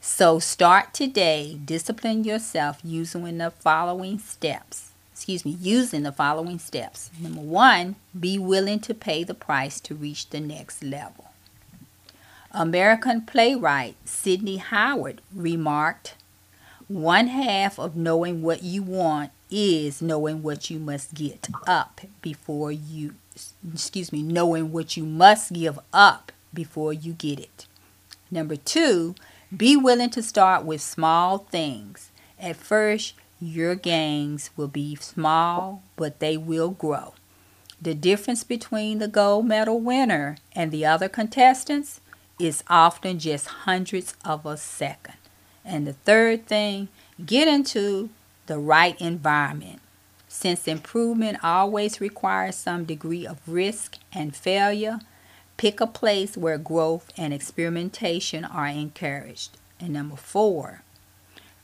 So 0.05 0.41
start 0.41 0.95
today, 0.95 1.61
discipline 1.65 2.25
yourself 2.25 2.81
using 2.83 3.39
the 3.39 3.53
following 3.53 4.19
steps. 4.19 4.91
Excuse 5.13 5.45
me, 5.45 5.53
using 5.53 6.03
the 6.03 6.11
following 6.11 6.59
steps. 6.59 7.09
Number 7.21 7.41
1, 7.41 7.95
be 8.19 8.37
willing 8.37 8.81
to 8.81 8.95
pay 8.95 9.23
the 9.23 9.33
price 9.33 9.79
to 9.83 9.95
reach 9.95 10.29
the 10.31 10.41
next 10.41 10.83
level. 10.83 11.27
American 12.51 13.21
playwright 13.21 13.95
Sidney 14.05 14.57
Howard 14.57 15.21
remarked, 15.33 16.17
One 16.89 17.29
half 17.29 17.79
of 17.79 17.95
knowing 17.95 18.43
what 18.43 18.65
you 18.65 18.83
want 18.83 19.31
is 19.53 20.03
knowing 20.03 20.43
what 20.43 20.69
you 20.69 20.81
must 20.81 21.15
get 21.15 21.47
up 21.65 22.01
before 22.21 22.73
you, 22.73 23.15
excuse 23.73 24.13
me, 24.13 24.25
knowing 24.25 24.73
what 24.73 24.97
you 24.97 25.05
must 25.05 25.53
give 25.53 25.79
up 25.93 26.33
before 26.53 26.93
you 26.93 27.13
get 27.13 27.39
it. 27.39 27.67
Number 28.33 28.57
two, 28.57 29.15
be 29.55 29.77
willing 29.77 30.11
to 30.11 30.23
start 30.23 30.65
with 30.65 30.81
small 30.81 31.39
things. 31.39 32.11
At 32.41 32.57
first, 32.57 33.15
your 33.41 33.75
gains 33.75 34.51
will 34.57 34.69
be 34.69 34.95
small, 34.97 35.83
but 35.97 36.21
they 36.21 36.37
will 36.37 36.71
grow. 36.71 37.15
The 37.81 37.95
difference 37.95 38.45
between 38.45 38.99
the 38.99 39.09
gold 39.09 39.47
medal 39.47 39.81
winner 39.81 40.37
and 40.53 40.71
the 40.71 40.87
other 40.87 41.09
contestants 41.09 42.01
is 42.39 42.63
often 42.69 43.19
just 43.19 43.47
hundreds 43.47 44.15
of 44.25 44.47
a 44.47 44.57
second. 44.57 45.15
And 45.65 45.87
the 45.87 45.93
third 45.93 46.47
thing, 46.47 46.89
get 47.25 47.49
into 47.49 48.11
the 48.47 48.59
right 48.59 49.01
environment. 49.01 49.81
Since 50.29 50.67
improvement 50.67 51.39
always 51.45 52.01
requires 52.01 52.57
some 52.57 52.85
degree 52.85 53.27
of 53.27 53.39
risk 53.47 53.99
and 54.13 54.35
failure, 54.35 55.01
pick 55.57 55.81
a 55.81 55.87
place 55.87 56.37
where 56.37 56.59
growth 56.59 57.11
and 57.17 57.33
experimentation 57.33 58.45
are 58.45 58.69
encouraged. 58.69 59.57
And 59.79 59.93
number 59.93 60.17
four, 60.17 60.83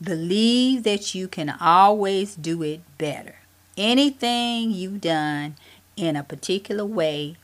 believe 0.01 0.83
that 0.83 1.13
you 1.15 1.27
can 1.27 1.49
always 1.49 2.35
do 2.35 2.63
it 2.63 2.81
better. 2.97 3.35
Anything 3.77 4.71
you've 4.71 5.01
done 5.01 5.55
in 5.95 6.15
a 6.15 6.23
particular 6.23 6.85
way 6.85 7.37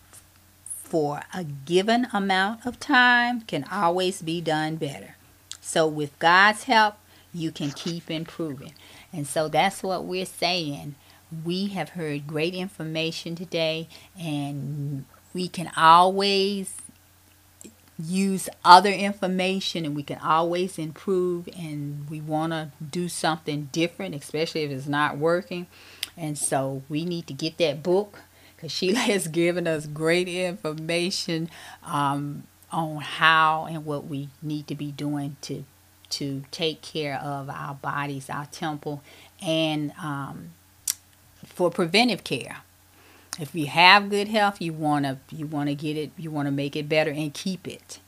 for 0.66 1.22
a 1.34 1.44
given 1.44 2.08
amount 2.14 2.66
of 2.66 2.80
time 2.80 3.42
can 3.42 3.66
always 3.72 4.22
be 4.22 4.42
done 4.42 4.76
better. 4.76 5.16
So, 5.60 5.88
with 5.88 6.18
God's 6.20 6.64
help, 6.64 6.96
you 7.34 7.52
can 7.52 7.72
keep 7.72 8.10
improving. 8.10 8.74
And 9.12 9.28
so 9.28 9.48
that's 9.48 9.84
what 9.84 10.06
we're 10.06 10.26
saying. 10.26 10.96
We 11.44 11.68
have 11.68 11.90
heard 11.90 12.28
great 12.28 12.54
information 12.54 13.36
today, 13.36 13.88
and 14.18 15.06
we 15.36 15.50
can 15.50 15.72
always 15.78 16.74
use 18.00 18.50
other 18.66 18.90
information 18.92 19.86
and 19.86 19.96
we 19.96 20.04
can 20.04 20.20
always 20.20 20.80
improve 20.80 21.48
and 21.58 22.10
we 22.10 22.22
want 22.22 22.54
to 22.54 22.72
do 22.92 23.08
something 23.08 23.70
different 23.72 24.16
especially 24.16 24.64
if 24.64 24.72
it's 24.72 24.88
not 24.88 25.18
working 25.18 25.68
and 26.18 26.38
so 26.38 26.82
we 26.90 27.06
need 27.06 27.28
to 27.28 27.34
get 27.34 27.58
that 27.58 27.84
book 27.84 28.20
because 28.56 28.72
Sheila 28.72 29.00
has 29.12 29.28
given 29.28 29.68
us 29.68 29.86
great 29.86 30.28
information 30.28 31.50
um, 31.86 32.44
on 32.72 32.98
how 32.98 33.68
and 33.70 33.86
what 33.86 34.08
we 34.08 34.30
need 34.42 34.68
to 34.68 34.76
be 34.76 34.92
doing 34.92 35.38
to 35.42 35.66
to 36.08 36.44
take 36.52 36.82
care 36.82 37.20
of 37.20 37.50
our 37.50 37.74
bodies, 37.76 38.30
our 38.30 38.46
temple, 38.46 39.02
and 39.42 39.92
um, 40.02 40.52
for 41.46 41.70
preventive 41.70 42.24
care. 42.24 42.58
If 43.40 43.54
you 43.54 43.68
have 43.68 44.10
good 44.10 44.30
health, 44.30 44.62
you 44.62 44.74
wanna 44.74 45.20
you 45.30 45.46
wanna 45.48 45.76
get 45.76 45.98
it, 45.98 46.12
you 46.18 46.32
wanna 46.32 46.52
make 46.52 46.76
it 46.76 46.88
better 46.88 47.12
and 47.12 47.34
keep 47.34 47.68
it. 47.68 48.00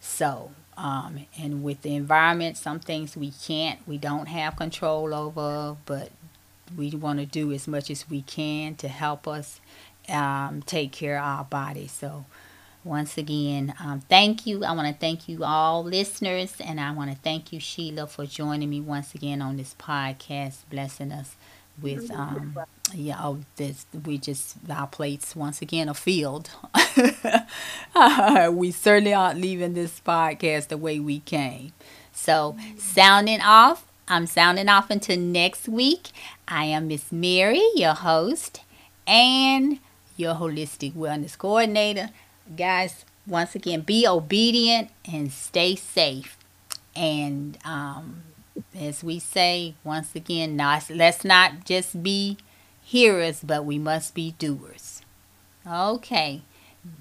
So, 0.00 0.52
um, 0.76 1.26
and 1.38 1.64
with 1.64 1.82
the 1.82 1.94
environment, 1.96 2.56
some 2.56 2.78
things 2.78 3.16
we 3.16 3.32
can't, 3.32 3.80
we 3.88 3.98
don't 3.98 4.26
have 4.26 4.56
control 4.56 5.12
over, 5.14 5.76
but 5.86 6.10
we 6.76 6.90
want 6.90 7.18
to 7.20 7.26
do 7.26 7.52
as 7.52 7.66
much 7.68 7.90
as 7.90 8.08
we 8.10 8.22
can 8.22 8.74
to 8.76 8.88
help 8.88 9.26
us 9.26 9.60
um, 10.08 10.62
take 10.62 10.92
care 10.92 11.18
of 11.18 11.24
our 11.24 11.44
body. 11.44 11.86
So, 11.88 12.24
once 12.84 13.18
again, 13.18 13.74
um, 13.80 14.00
thank 14.08 14.46
you. 14.46 14.64
I 14.64 14.72
want 14.72 14.86
to 14.88 14.94
thank 15.00 15.28
you 15.28 15.42
all 15.44 15.82
listeners, 15.82 16.54
and 16.60 16.80
I 16.80 16.92
want 16.92 17.10
to 17.10 17.16
thank 17.16 17.52
you, 17.52 17.58
Sheila, 17.58 18.06
for 18.06 18.26
joining 18.26 18.70
me 18.70 18.80
once 18.80 19.14
again 19.14 19.42
on 19.42 19.56
this 19.56 19.74
podcast, 19.78 20.58
blessing 20.70 21.10
us 21.12 21.34
with 21.80 22.10
um 22.10 22.56
yeah 22.94 23.18
oh 23.20 23.38
this 23.56 23.86
we 24.04 24.18
just 24.18 24.56
our 24.70 24.86
plates 24.86 25.34
once 25.36 25.60
again 25.62 25.88
are 25.88 25.94
filled. 25.94 26.50
We 28.52 28.70
certainly 28.70 29.14
aren't 29.14 29.40
leaving 29.40 29.74
this 29.74 30.00
podcast 30.00 30.68
the 30.68 30.76
way 30.76 30.98
we 31.00 31.20
came. 31.20 31.72
So 32.12 32.56
sounding 32.78 33.40
off 33.40 33.84
i'm 34.08 34.26
sounding 34.26 34.68
off 34.68 34.90
until 34.90 35.18
next 35.18 35.68
week. 35.68 36.10
I 36.48 36.64
am 36.66 36.88
miss 36.88 37.10
mary 37.12 37.62
your 37.74 37.94
host 37.94 38.60
and 39.06 39.78
your 40.16 40.34
holistic 40.34 40.92
wellness 40.94 41.36
coordinator. 41.36 42.10
Guys 42.56 43.04
once 43.26 43.54
again 43.54 43.80
be 43.80 44.06
obedient 44.06 44.90
and 45.10 45.32
stay 45.32 45.74
safe. 45.76 46.38
And 46.94 47.58
um 47.64 48.22
as 48.78 49.02
we 49.04 49.18
say 49.18 49.74
once 49.84 50.14
again, 50.14 50.56
not, 50.56 50.88
let's 50.90 51.24
not 51.24 51.64
just 51.64 52.02
be 52.02 52.38
hearers, 52.82 53.40
but 53.42 53.64
we 53.64 53.78
must 53.78 54.14
be 54.14 54.32
doers. 54.38 55.02
Okay. 55.66 56.42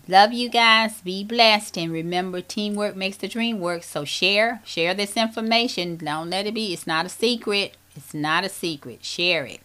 Love 0.07 0.34
you 0.34 0.49
guys. 0.49 1.02
Be 1.02 1.23
blessed. 1.23 1.77
And 1.77 1.91
remember, 1.91 2.41
teamwork 2.41 2.95
makes 2.95 3.18
the 3.18 3.27
dream 3.27 3.60
work. 3.60 3.84
So 3.84 4.03
share, 4.06 4.61
share 4.65 4.94
this 4.94 5.15
information. 5.18 5.98
Don't 5.98 6.30
let 6.30 6.48
it 6.48 6.53
be. 6.56 6.73
It's 6.73 6.88
not 6.88 7.06
a 7.06 7.10
secret. 7.10 7.76
It's 7.95 8.14
not 8.14 8.44
a 8.44 8.49
secret. 8.49 9.03
Share 9.03 9.45
it. 9.45 9.61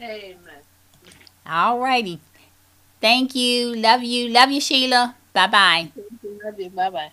Amen. 0.00 0.36
All 1.46 1.78
righty. 1.80 2.20
Thank 3.00 3.34
you. 3.34 3.74
Love 3.74 4.02
you. 4.02 4.28
Love 4.28 4.50
you, 4.50 4.60
Sheila. 4.60 5.16
Bye 5.32 5.46
bye. 5.48 5.92
Love 6.44 6.60
you. 6.60 6.70
Bye 6.70 6.90
bye. 6.90 7.12